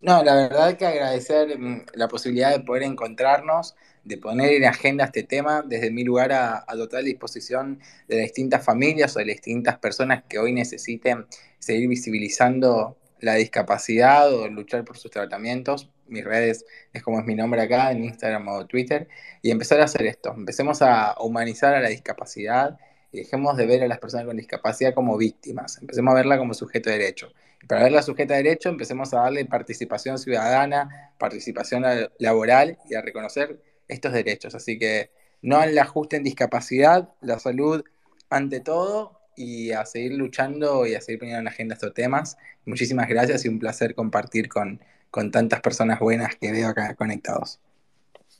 No, 0.00 0.22
la 0.22 0.34
verdad 0.36 0.76
que 0.76 0.86
agradecer 0.86 1.58
mm, 1.58 1.86
la 1.94 2.06
posibilidad 2.06 2.52
de 2.52 2.60
poder 2.60 2.84
encontrarnos, 2.84 3.74
de 4.04 4.16
poner 4.16 4.52
en 4.52 4.64
agenda 4.64 5.06
este 5.06 5.24
tema, 5.24 5.62
desde 5.62 5.90
mi 5.90 6.04
lugar 6.04 6.32
a, 6.32 6.64
total 6.66 7.04
disposición 7.04 7.80
de 8.06 8.16
las 8.16 8.24
distintas 8.26 8.64
familias 8.64 9.16
o 9.16 9.18
de 9.18 9.26
las 9.26 9.36
distintas 9.36 9.78
personas 9.78 10.22
que 10.28 10.38
hoy 10.38 10.52
necesiten 10.52 11.26
seguir 11.58 11.88
visibilizando 11.88 12.96
la 13.20 13.34
discapacidad 13.34 14.32
o 14.32 14.46
luchar 14.48 14.84
por 14.84 14.98
sus 14.98 15.10
tratamientos. 15.10 15.90
Mis 16.06 16.24
redes 16.24 16.64
es 16.92 17.02
como 17.02 17.18
es 17.18 17.26
mi 17.26 17.34
nombre 17.34 17.60
acá, 17.60 17.90
en 17.90 18.04
Instagram 18.04 18.46
o 18.48 18.66
Twitter, 18.66 19.08
y 19.42 19.50
empezar 19.50 19.80
a 19.80 19.84
hacer 19.84 20.06
esto. 20.06 20.32
Empecemos 20.32 20.80
a 20.80 21.16
humanizar 21.20 21.74
a 21.74 21.80
la 21.80 21.88
discapacidad 21.88 22.78
y 23.10 23.18
dejemos 23.18 23.56
de 23.56 23.66
ver 23.66 23.82
a 23.82 23.88
las 23.88 23.98
personas 23.98 24.26
con 24.26 24.36
discapacidad 24.36 24.94
como 24.94 25.16
víctimas, 25.16 25.78
empecemos 25.80 26.12
a 26.12 26.14
verla 26.14 26.38
como 26.38 26.54
sujeto 26.54 26.88
de 26.88 26.98
derecho. 26.98 27.32
Para 27.66 27.82
verla 27.82 28.02
sujeta 28.02 28.34
de 28.34 28.44
derecho, 28.44 28.68
empecemos 28.68 29.12
a 29.12 29.22
darle 29.22 29.44
participación 29.44 30.18
ciudadana, 30.18 31.12
participación 31.18 31.84
laboral 32.18 32.78
y 32.88 32.94
a 32.94 33.02
reconocer 33.02 33.60
estos 33.88 34.12
derechos. 34.12 34.54
Así 34.54 34.78
que 34.78 35.10
no 35.42 35.58
al 35.58 35.76
ajuste 35.78 36.16
en 36.16 36.24
discapacidad, 36.24 37.10
la 37.20 37.38
salud 37.38 37.84
ante 38.30 38.60
todo 38.60 39.18
y 39.36 39.72
a 39.72 39.84
seguir 39.86 40.14
luchando 40.14 40.86
y 40.86 40.94
a 40.94 41.00
seguir 41.00 41.20
poniendo 41.20 41.40
en 41.40 41.48
agenda 41.48 41.74
estos 41.74 41.94
temas. 41.94 42.36
Muchísimas 42.64 43.08
gracias 43.08 43.44
y 43.44 43.48
un 43.48 43.58
placer 43.58 43.94
compartir 43.94 44.48
con, 44.48 44.80
con 45.10 45.30
tantas 45.30 45.60
personas 45.60 46.00
buenas 46.00 46.36
que 46.36 46.52
veo 46.52 46.68
acá 46.68 46.94
conectados. 46.94 47.60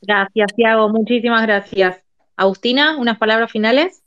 Gracias, 0.01 0.53
Tiago. 0.55 0.89
Muchísimas 0.89 1.41
gracias. 1.43 1.97
Agustina, 2.35 2.97
unas 2.97 3.17
palabras 3.17 3.51
finales. 3.51 4.01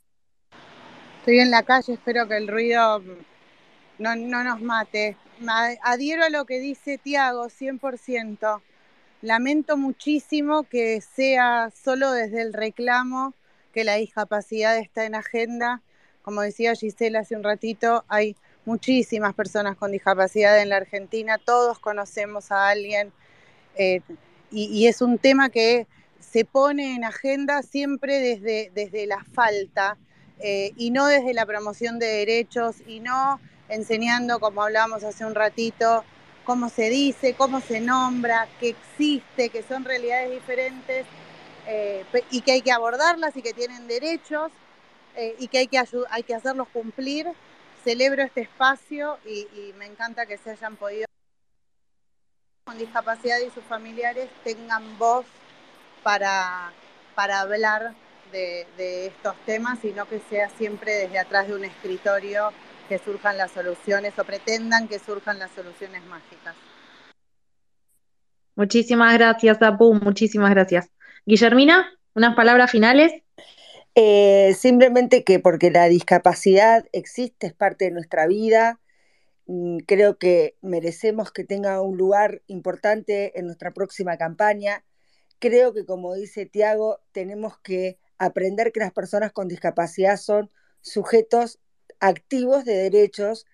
Estoy 1.19 1.39
en 1.39 1.51
la 1.51 1.63
calle, 1.63 1.93
espero 1.93 2.27
que 2.27 2.37
el 2.37 2.47
ruido 2.47 3.01
no, 4.03 4.43
nos 4.43 4.61
mate. 4.61 5.15
Adhiero 5.83 6.25
a 6.25 6.29
lo 6.29 6.45
que 6.45 6.59
dice 6.59 6.97
Tiago, 6.97 7.47
100%. 7.47 8.61
Lamento 9.21 9.77
muchísimo 9.77 10.63
que 10.63 10.99
sea 10.99 11.71
solo 11.71 12.11
desde 12.11 12.41
el 12.41 12.53
reclamo 12.53 13.33
que 13.73 13.83
la 13.83 13.95
discapacidad 13.95 14.77
está 14.77 15.05
en 15.05 15.15
agenda. 15.15 15.81
Como 16.21 16.41
decía 16.41 16.75
Gisela 16.75 17.19
hace 17.19 17.35
un 17.35 17.43
ratito, 17.43 18.03
hay 18.07 18.35
muchísimas 18.65 19.33
personas 19.33 19.75
con 19.77 19.91
discapacidad 19.91 20.61
en 20.61 20.69
la 20.69 20.77
Argentina, 20.77 21.37
todos 21.37 21.79
conocemos 21.79 22.51
a 22.51 22.69
alguien 22.69 23.11
eh, 23.75 24.01
y, 24.51 24.85
es 24.85 25.01
un 25.01 25.17
tema 25.17 25.49
que 25.49 25.87
se 26.19 26.45
pone 26.45 26.95
en 26.95 27.03
agenda 27.03 27.63
siempre 27.63 28.19
desde, 28.19 28.71
desde 28.73 29.07
la 29.07 29.23
falta 29.33 29.97
eh, 30.39 30.71
y 30.77 30.91
no 30.91 31.07
desde 31.07 31.33
la 31.33 31.45
promoción 31.45 31.97
de 31.97 32.05
derechos 32.05 32.75
y 32.85 32.99
no 32.99 33.39
enseñando, 33.69 34.39
como 34.39 34.63
hablábamos 34.63 35.03
hace 35.03 35.25
un 35.25 35.35
ratito, 35.35 36.03
cómo 36.43 36.69
se 36.69 36.89
dice, 36.89 37.35
cómo 37.35 37.61
se 37.61 37.79
nombra, 37.79 38.47
que 38.59 38.69
existe, 38.69 39.49
que 39.49 39.63
son 39.63 39.85
realidades 39.85 40.31
diferentes 40.31 41.05
eh, 41.67 42.05
y 42.31 42.41
que 42.41 42.53
hay 42.53 42.61
que 42.61 42.71
abordarlas 42.71 43.35
y 43.37 43.41
que 43.41 43.53
tienen 43.53 43.87
derechos 43.87 44.51
eh, 45.15 45.35
y 45.39 45.47
que 45.47 45.59
hay 45.59 45.67
que, 45.67 45.81
hay 46.09 46.23
que 46.23 46.35
hacerlos 46.35 46.67
cumplir. 46.69 47.27
Celebro 47.83 48.23
este 48.23 48.41
espacio 48.41 49.17
y, 49.25 49.47
me 49.77 49.85
encanta 49.85 50.25
que 50.25 50.37
se 50.37 50.51
hayan 50.51 50.75
podido 50.77 51.05
con 52.65 52.77
discapacidad 52.77 53.39
y 53.39 53.49
sus 53.51 53.63
familiares 53.65 54.29
tengan 54.43 54.97
voz 54.97 55.25
para, 56.01 56.71
para 57.13 57.41
hablar 57.41 57.93
de, 58.31 59.07
estos 59.07 59.35
temas, 59.45 59.79
sino 59.79 60.07
que 60.07 60.19
sea 60.29 60.49
siempre 60.49 60.93
desde 60.93 61.19
atrás 61.19 61.47
de 61.47 61.55
un 61.55 61.65
escritorio 61.65 62.51
que 62.87 62.97
surjan 62.97 63.37
las 63.37 63.51
soluciones 63.51 64.17
o 64.17 64.23
pretendan 64.23 64.87
que 64.87 64.99
surjan 64.99 65.39
las 65.39 65.51
soluciones 65.51 66.03
mágicas. 66.05 66.55
Muchísimas 68.55 69.13
gracias, 69.15 69.61
Apu, 69.61 69.95
muchísimas 69.95 70.51
gracias. 70.51 70.91
Guillermina, 71.25 71.87
unas 72.13 72.35
palabras 72.35 72.69
finales. 72.69 73.11
Eh, 73.95 74.55
simplemente 74.57 75.23
que 75.23 75.39
porque 75.39 75.71
la 75.71 75.85
discapacidad 75.87 76.85
existe, 76.91 77.47
es 77.47 77.53
parte 77.53 77.85
de 77.85 77.91
nuestra 77.91 78.27
vida, 78.27 78.79
mm, 79.45 79.79
creo 79.87 80.17
que 80.17 80.55
merecemos 80.61 81.31
que 81.31 81.43
tenga 81.43 81.81
un 81.81 81.97
lugar 81.97 82.41
importante 82.47 83.37
en 83.39 83.45
nuestra 83.45 83.71
próxima 83.71 84.17
campaña. 84.17 84.83
Creo 85.39 85.73
que, 85.73 85.85
como 85.85 86.13
dice 86.15 86.45
Tiago, 86.45 86.99
tenemos 87.11 87.59
que 87.59 87.99
aprender 88.17 88.71
que 88.71 88.79
las 88.79 88.93
personas 88.93 89.31
con 89.31 89.47
discapacidad 89.47 90.17
son 90.17 90.49
sujetos 90.81 91.59
activos 92.03 92.65
de 92.65 92.75
derechos 92.75 93.45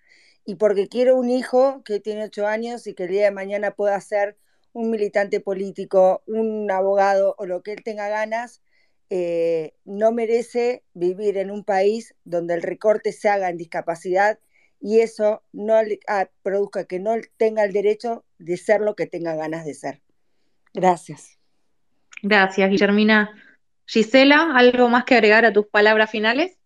y 0.44 0.56
porque 0.56 0.88
quiero 0.88 1.16
un 1.16 1.30
hijo 1.30 1.84
que 1.84 2.00
tiene 2.00 2.24
ocho 2.24 2.48
años 2.48 2.88
y 2.88 2.96
que 2.96 3.04
el 3.04 3.10
día 3.10 3.26
de 3.26 3.32
mañana 3.32 3.72
pueda 3.72 4.00
ser 4.02 4.38
un 4.74 4.90
militante 4.90 5.40
político, 5.40 6.24
un 6.26 6.70
abogado 6.72 7.36
o 7.38 7.46
lo 7.46 7.62
que 7.62 7.74
él 7.74 7.84
tenga 7.84 8.10
ganas, 8.10 8.64
eh, 9.12 9.76
no 9.86 10.12
merece 10.12 10.84
vivir 10.94 11.38
en 11.38 11.52
un 11.52 11.64
país 11.64 12.16
donde 12.24 12.56
el 12.56 12.64
recorte 12.64 13.12
se 13.12 13.30
haga 13.30 13.50
en 13.50 13.58
discapacidad 13.58 14.40
y 14.82 15.02
eso 15.02 15.44
no 15.52 15.82
le, 15.84 16.00
ah, 16.08 16.30
produzca 16.42 16.86
que 16.86 17.00
no 17.00 17.14
tenga 17.38 17.64
el 17.64 17.72
derecho 17.72 18.26
de 18.40 18.58
ser 18.58 18.82
lo 18.82 18.96
que 18.96 19.06
tenga 19.06 19.36
ganas 19.36 19.64
de 19.66 19.76
ser. 19.76 20.02
Gracias. 20.74 21.38
Gracias, 22.24 22.70
Guillermina. 22.70 23.32
Gisela, 23.86 24.54
¿algo 24.56 24.90
más 24.90 25.04
que 25.04 25.16
agregar 25.16 25.46
a 25.46 25.54
tus 25.54 25.68
palabras 25.68 26.10
finales? 26.10 26.59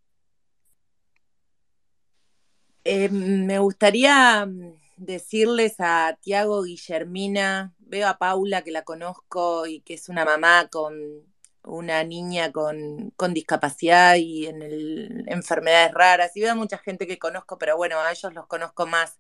Eh, 2.85 3.09
me 3.09 3.59
gustaría 3.59 4.45
mm, 4.45 4.75
decirles 4.97 5.75
a 5.79 6.17
Tiago, 6.21 6.63
Guillermina, 6.63 7.73
veo 7.79 8.07
a 8.07 8.17
Paula 8.17 8.63
que 8.63 8.71
la 8.71 8.83
conozco 8.83 9.65
y 9.67 9.81
que 9.81 9.95
es 9.95 10.09
una 10.09 10.25
mamá 10.25 10.67
con 10.69 11.23
una 11.63 12.03
niña 12.03 12.51
con, 12.51 13.13
discapacidad 13.33 14.15
y 14.15 14.47
en 14.47 15.29
enfermedades 15.29 15.93
raras, 15.93 16.35
y 16.35 16.41
veo 16.41 16.51
a 16.51 16.55
mucha 16.55 16.77
gente 16.77 17.07
que 17.07 17.17
conozco, 17.19 17.57
pero 17.57 17.77
bueno, 17.77 17.99
a 17.99 18.11
ellos 18.11 18.33
los 18.33 18.47
conozco 18.47 18.85
más 18.85 19.19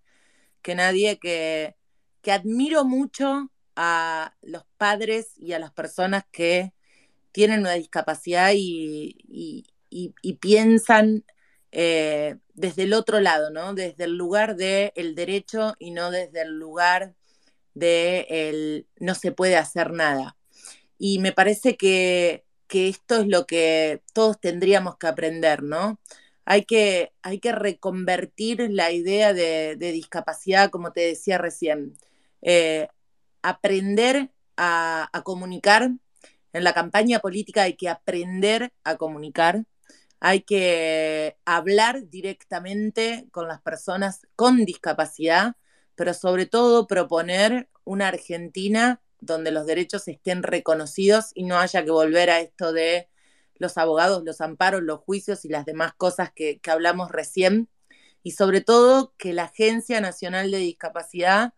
que 0.61 0.75
nadie, 0.75 1.19
que, 1.19 1.75
que 2.21 2.31
admiro 2.31 2.85
mucho 2.85 3.49
a 3.75 4.35
los 4.41 4.65
padres 4.77 5.33
y 5.37 5.53
a 5.53 5.59
las 5.59 5.71
personas 5.71 6.25
que 6.31 6.73
tienen 7.31 7.61
una 7.61 7.73
discapacidad 7.73 8.51
y, 8.55 9.65
piensan 10.39 11.23
eh, 11.75 12.37
desde 12.53 12.83
el 12.83 12.93
otro 12.93 13.19
lado, 13.19 13.49
¿no? 13.49 13.73
Desde 13.73 14.03
el 14.03 14.15
lugar 14.15 14.55
del 14.55 15.15
derecho 15.15 15.73
y 15.79 15.89
no 15.89 16.11
desde 16.11 16.43
el 16.43 16.59
lugar 16.59 17.15
de 17.73 18.27
el 18.29 18.87
no 18.99 19.15
se 19.15 19.31
puede 19.31 19.57
hacer 19.57 19.91
nada. 19.91 20.37
Y 20.99 21.19
me 21.19 21.31
parece 21.33 21.75
que, 21.75 22.45
esto 22.69 23.21
es 23.21 23.27
lo 23.27 23.47
que 23.47 24.01
todos 24.13 24.39
tendríamos 24.39 24.97
que 24.97 25.07
aprender, 25.07 25.63
¿no? 25.63 25.99
Hay 26.45 26.65
que, 26.65 27.13
hay 27.23 27.39
que 27.39 27.51
reconvertir 27.51 28.67
la 28.71 28.91
idea 28.91 29.33
de, 29.33 29.75
discapacidad, 29.77 30.69
como 30.69 30.91
te 30.93 31.01
decía 31.01 31.37
recién. 31.39 31.97
Eh, 32.43 32.87
aprender 33.41 34.29
a 34.57 35.09
comunicar. 35.23 35.91
En 36.53 36.63
la 36.63 36.73
campaña 36.73 37.19
política 37.19 37.63
hay 37.63 37.75
que 37.75 37.89
aprender 37.89 38.71
a 38.83 38.97
comunicar 38.97 39.65
hay 40.25 40.43
que 40.43 41.37
hablar 41.43 42.07
directamente 42.07 43.27
con 43.31 43.49
las 43.49 43.61
personas 43.61 44.25
con 44.37 44.63
discapacidad, 44.63 45.57
pero 45.95 46.13
sobre 46.13 46.45
todo 46.45 46.87
proponer 46.87 47.67
una 47.83 48.07
Argentina 48.07 49.01
donde 49.19 49.51
los 49.51 49.65
derechos 49.65 50.07
estén 50.07 50.41
reconocidos 50.41 51.31
y 51.35 51.43
no 51.43 51.57
haya 51.59 51.83
que 51.83 51.91
volver 51.91 52.29
a 52.29 52.39
esto 52.39 52.71
de 52.71 53.09
los 53.55 53.77
abogados, 53.77 54.23
los 54.23 54.39
amparos, 54.39 54.81
los 54.81 55.01
juicios 55.01 55.43
y 55.43 55.49
las 55.49 55.65
demás 55.65 55.93
cosas 55.93 56.31
que, 56.33 56.61
hablamos 56.67 57.11
recién. 57.11 57.67
Y 58.23 58.31
sobre 58.31 58.61
todo 58.61 59.13
que 59.17 59.33
la 59.33 59.43
Agencia 59.43 59.99
Nacional 59.99 60.51
de 60.51 60.59
Discapacidad 60.59 61.53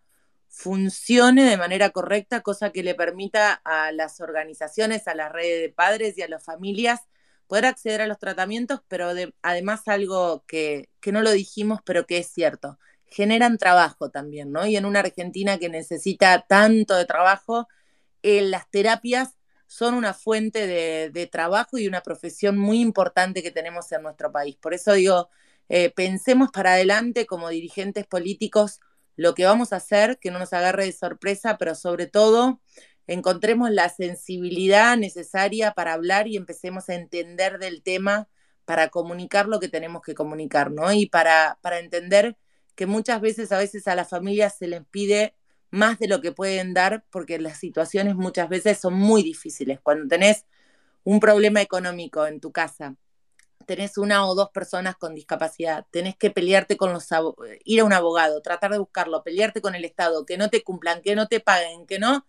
funcione 0.49 1.43
de 1.43 1.57
manera 1.57 1.91
correcta, 1.91 2.41
cosa 2.41 2.71
que 2.71 2.81
le 2.81 2.95
permita 2.95 3.61
a 3.63 3.91
las 3.91 4.21
organizaciones, 4.21 5.07
a 5.07 5.13
las 5.13 5.31
redes 5.31 5.61
de 5.61 5.69
padres 5.69 6.17
y 6.17 6.23
a 6.23 6.27
las 6.27 6.43
familias 6.43 7.01
poder 7.47 7.65
acceder 7.65 8.01
a 8.01 8.07
los 8.07 8.19
tratamientos, 8.19 8.81
pero 8.87 9.11
además 9.41 9.87
algo 9.87 10.43
que, 10.47 10.89
no 11.05 11.21
lo 11.21 11.31
dijimos, 11.31 11.79
pero 11.85 12.05
que 12.05 12.17
es 12.17 12.27
cierto, 12.27 12.79
generan 13.07 13.57
trabajo 13.57 14.09
también, 14.09 14.51
¿no? 14.51 14.65
Y 14.65 14.75
en 14.77 14.85
una 14.85 15.01
Argentina 15.01 15.57
que 15.57 15.69
necesita 15.69 16.45
tanto 16.47 16.95
de 16.95 17.05
trabajo, 17.05 17.67
eh, 18.23 18.41
las 18.41 18.69
terapias 18.69 19.35
son 19.67 19.93
una 19.93 20.13
fuente 20.13 20.67
de, 20.67 21.27
trabajo 21.27 21.77
y 21.77 21.87
una 21.87 22.01
profesión 22.01 22.57
muy 22.57 22.79
importante 22.81 23.43
que 23.43 23.51
tenemos 23.51 23.91
en 23.91 24.03
nuestro 24.03 24.31
país. 24.31 24.55
Por 24.57 24.73
eso 24.73 24.93
digo, 24.93 25.29
eh, 25.69 25.91
pensemos 25.91 26.51
para 26.51 26.73
adelante 26.73 27.25
como 27.25 27.49
dirigentes 27.49 28.05
políticos 28.07 28.79
lo 29.15 29.33
que 29.33 29.45
vamos 29.45 29.73
a 29.73 29.77
hacer, 29.77 30.19
que 30.19 30.31
no 30.31 30.39
nos 30.39 30.53
agarre 30.53 30.85
de 30.85 30.91
sorpresa, 30.91 31.57
pero 31.57 31.75
sobre 31.75 32.07
todo 32.07 32.61
encontremos 33.07 33.71
la 33.71 33.89
sensibilidad 33.89 34.97
necesaria 34.97 35.73
para 35.73 35.93
hablar 35.93 36.27
y 36.27 36.37
empecemos 36.37 36.89
a 36.89 36.95
entender 36.95 37.59
del 37.59 37.83
tema 37.83 38.27
para 38.65 38.89
comunicar 38.89 39.47
lo 39.47 39.59
que 39.59 39.69
tenemos 39.69 40.01
que 40.01 40.15
comunicar, 40.15 40.71
¿no? 40.71 40.91
Y 40.91 41.05
para, 41.05 41.59
para 41.61 41.79
entender 41.79 42.37
que 42.75 42.87
muchas 42.87 43.21
veces, 43.21 43.51
a 43.51 43.57
veces 43.59 43.87
a 43.87 43.95
las 43.95 44.09
familias 44.09 44.57
se 44.57 44.67
les 44.67 44.83
pide 44.85 45.35
más 45.71 45.99
de 45.99 46.07
lo 46.07 46.21
que 46.21 46.31
pueden 46.31 46.73
dar 46.73 47.03
porque 47.09 47.39
las 47.39 47.57
situaciones 47.59 48.15
muchas 48.15 48.49
veces 48.49 48.79
son 48.79 48.93
muy 48.95 49.23
difíciles. 49.23 49.79
Cuando 49.81 50.07
tenés 50.07 50.45
un 51.03 51.19
problema 51.19 51.61
económico 51.61 52.25
en 52.27 52.39
tu 52.39 52.51
casa, 52.51 52.95
tenés 53.65 53.97
una 53.97 54.25
o 54.27 54.35
dos 54.35 54.49
personas 54.51 54.95
con 54.95 55.15
discapacidad, 55.15 55.85
tenés 55.91 56.15
que 56.15 56.31
pelearte 56.31 56.77
con 56.77 56.93
los 56.93 57.07
ir 57.65 57.81
a 57.81 57.83
un 57.83 57.93
abogado, 57.93 58.41
tratar 58.41 58.71
de 58.71 58.79
buscarlo, 58.79 59.23
pelearte 59.23 59.61
con 59.61 59.75
el 59.75 59.85
Estado, 59.85 60.25
que 60.25 60.37
no 60.37 60.49
te 60.49 60.63
cumplan, 60.63 61.01
que 61.01 61.15
no 61.15 61.27
te 61.27 61.39
paguen, 61.39 61.85
que 61.85 61.99
no, 61.99 62.25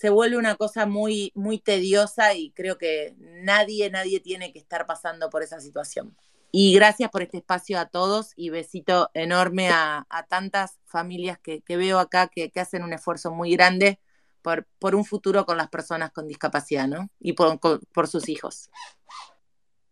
se 0.00 0.08
vuelve 0.08 0.38
una 0.38 0.54
cosa 0.54 0.86
muy, 0.86 1.30
muy 1.34 1.58
tediosa 1.58 2.32
y 2.32 2.52
creo 2.52 2.78
que 2.78 3.14
nadie, 3.18 3.90
nadie 3.90 4.18
tiene 4.18 4.50
que 4.50 4.58
estar 4.58 4.86
pasando 4.86 5.28
por 5.28 5.42
esa 5.42 5.60
situación. 5.60 6.16
Y 6.50 6.72
gracias 6.74 7.10
por 7.10 7.20
este 7.20 7.36
espacio 7.36 7.78
a 7.78 7.84
todos 7.84 8.32
y 8.34 8.48
besito 8.48 9.10
enorme 9.12 9.68
a, 9.68 10.06
tantas 10.30 10.78
familias 10.86 11.38
que, 11.38 11.62
veo 11.68 11.98
acá 11.98 12.28
que, 12.28 12.50
hacen 12.56 12.82
un 12.82 12.94
esfuerzo 12.94 13.30
muy 13.30 13.52
grande 13.52 14.00
por, 14.40 14.66
por, 14.78 14.94
un 14.94 15.04
futuro 15.04 15.44
con 15.44 15.58
las 15.58 15.68
personas 15.68 16.12
con 16.12 16.26
discapacidad, 16.26 16.88
¿no? 16.88 17.10
Y 17.20 17.34
por, 17.34 17.60
por 17.92 18.08
sus 18.08 18.30
hijos. 18.30 18.70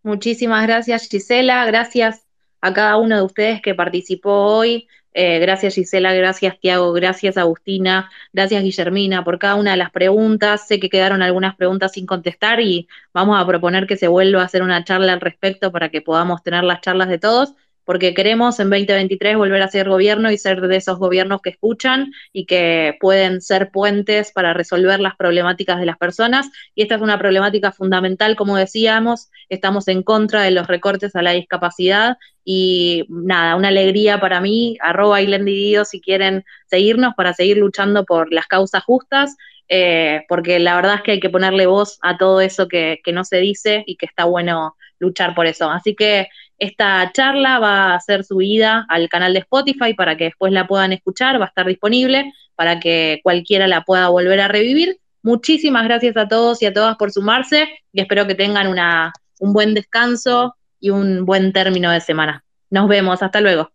Muchísimas 0.03 0.67
gracias, 0.67 1.07
Gisela. 1.07 1.67
Gracias 1.67 2.25
a 2.63 2.73
cada 2.73 2.97
uno 2.97 3.15
de 3.15 3.23
ustedes 3.25 3.61
que 3.61 3.75
participó 3.75 4.31
hoy. 4.31 4.89
Eh, 5.15 5.39
gracias 5.41 5.75
Gisela, 5.75 6.13
gracias 6.13 6.61
Tiago, 6.61 6.93
gracias 6.93 7.37
Agustina, 7.37 8.11
gracias 8.33 8.63
Guillermina 8.63 9.25
por 9.25 9.39
cada 9.39 9.57
una 9.57 9.73
de 9.73 9.77
las 9.77 9.91
preguntas. 9.91 10.67
Sé 10.69 10.79
que 10.79 10.91
quedaron 10.91 11.23
algunas 11.23 11.57
preguntas 11.57 11.93
sin 11.93 12.07
contestar 12.07 12.61
y 12.61 12.89
vamos 13.13 13.41
a 13.41 13.47
proponer 13.47 13.87
que 13.87 13.97
se 13.97 14.09
vuelva 14.09 14.43
a 14.43 14.45
hacer 14.45 14.63
una 14.63 14.85
charla 14.85 15.15
al 15.15 15.21
respecto 15.21 15.73
para 15.73 15.89
que 15.89 16.03
podamos 16.03 16.43
tener 16.43 16.65
las 16.65 16.81
charlas 16.83 17.09
de 17.09 17.19
todos 17.19 17.55
porque 17.89 18.13
queremos 18.13 18.61
en 18.61 18.69
2023 18.69 19.39
volver 19.39 19.63
a 19.63 19.69
ser 19.69 19.89
gobierno 19.89 20.31
y 20.31 20.37
ser 20.37 20.61
de 20.61 20.77
esos 20.77 20.99
gobiernos 20.99 21.41
que 21.41 21.49
escuchan 21.49 22.13
y 22.35 22.45
que 22.45 22.99
pueden 23.01 23.41
ser 23.41 23.71
puentes 23.71 24.31
para 24.31 24.53
resolver 24.53 25.01
las 25.01 25.17
problemáticas 25.17 25.81
de 25.81 25.87
las 25.87 25.97
personas. 25.97 26.51
Y 26.75 26.83
esta 26.83 26.97
es 26.97 27.01
una 27.01 27.19
problemática 27.19 27.73
fundamental, 27.73 28.37
como 28.37 28.59
decíamos, 28.59 29.31
estamos 29.49 29.89
en 29.89 30.03
contra 30.03 30.43
de 30.43 30.51
los 30.51 30.67
recortes 30.67 31.17
a 31.17 31.23
la 31.23 31.31
discapacidad 31.31 32.19
y 32.45 33.07
nada, 33.09 33.57
una 33.57 33.69
alegría 33.69 34.21
para 34.21 34.43
mí, 34.43 34.77
arroba 34.83 35.21
Dido 35.21 35.87
si 35.87 36.03
quieren 36.03 36.45
seguirnos 36.67 37.15
para 37.17 37.33
seguir 37.33 37.57
luchando 37.57 38.05
por 38.05 38.31
las 38.35 38.47
causas 38.49 38.85
justas. 38.85 39.35
Eh, 39.71 40.25
porque 40.29 40.59
la 40.59 40.77
verdad 40.77 40.97
es 40.97 41.03
que 41.03 41.13
hay 41.13 41.21
que 41.21 41.31
ponerle 41.31 41.67
voz 41.67 41.99
a 42.03 42.19
todo 42.19 42.43
eso 42.43 42.69
que 42.69 43.01
no 43.13 43.25
se 43.25 43.39
dice 43.39 43.83
y 43.87 43.97
que 43.97 44.05
está 44.05 44.25
bueno 44.25 44.77
luchar 44.99 45.35
por 45.35 45.47
eso. 45.47 45.71
Así 45.71 45.95
que 45.95 46.29
esta 46.59 47.11
charla 47.13 47.59
va 47.59 47.95
a 47.95 48.01
ser 48.01 48.25
subida 48.25 48.85
al 48.89 49.09
canal 49.09 49.33
de 49.33 49.41
Spotify 49.41 49.95
para 49.95 50.17
que 50.17 50.25
después 50.25 50.53
la 50.53 50.67
puedan 50.67 50.93
escuchar, 50.93 51.41
va 51.41 51.47
a 51.47 51.49
estar 51.49 51.67
disponible 51.67 52.33
para 52.57 52.81
que 52.81 53.21
cualquiera 53.23 53.69
la 53.69 53.83
pueda 53.83 54.09
volver 54.09 54.41
a 54.41 54.49
revivir. 54.49 54.99
Muchísimas 55.23 55.85
gracias 55.85 56.17
a 56.17 56.29
todos 56.29 56.61
y 56.63 56.67
a 56.67 56.73
todas 56.73 56.97
por 56.97 57.13
sumarse 57.13 57.69
y 57.93 58.01
espero 58.01 58.27
que 58.27 58.35
tengan 58.35 58.67
una, 58.67 59.13
un 59.41 59.53
buen 59.53 59.75
descanso 59.75 60.57
y 60.81 60.91
un 60.91 61.25
buen 61.25 61.53
término 61.53 61.91
de 61.91 62.01
semana. 62.01 62.45
Nos 62.71 62.89
vemos, 62.89 63.23
hasta 63.23 63.41
luego. 63.41 63.71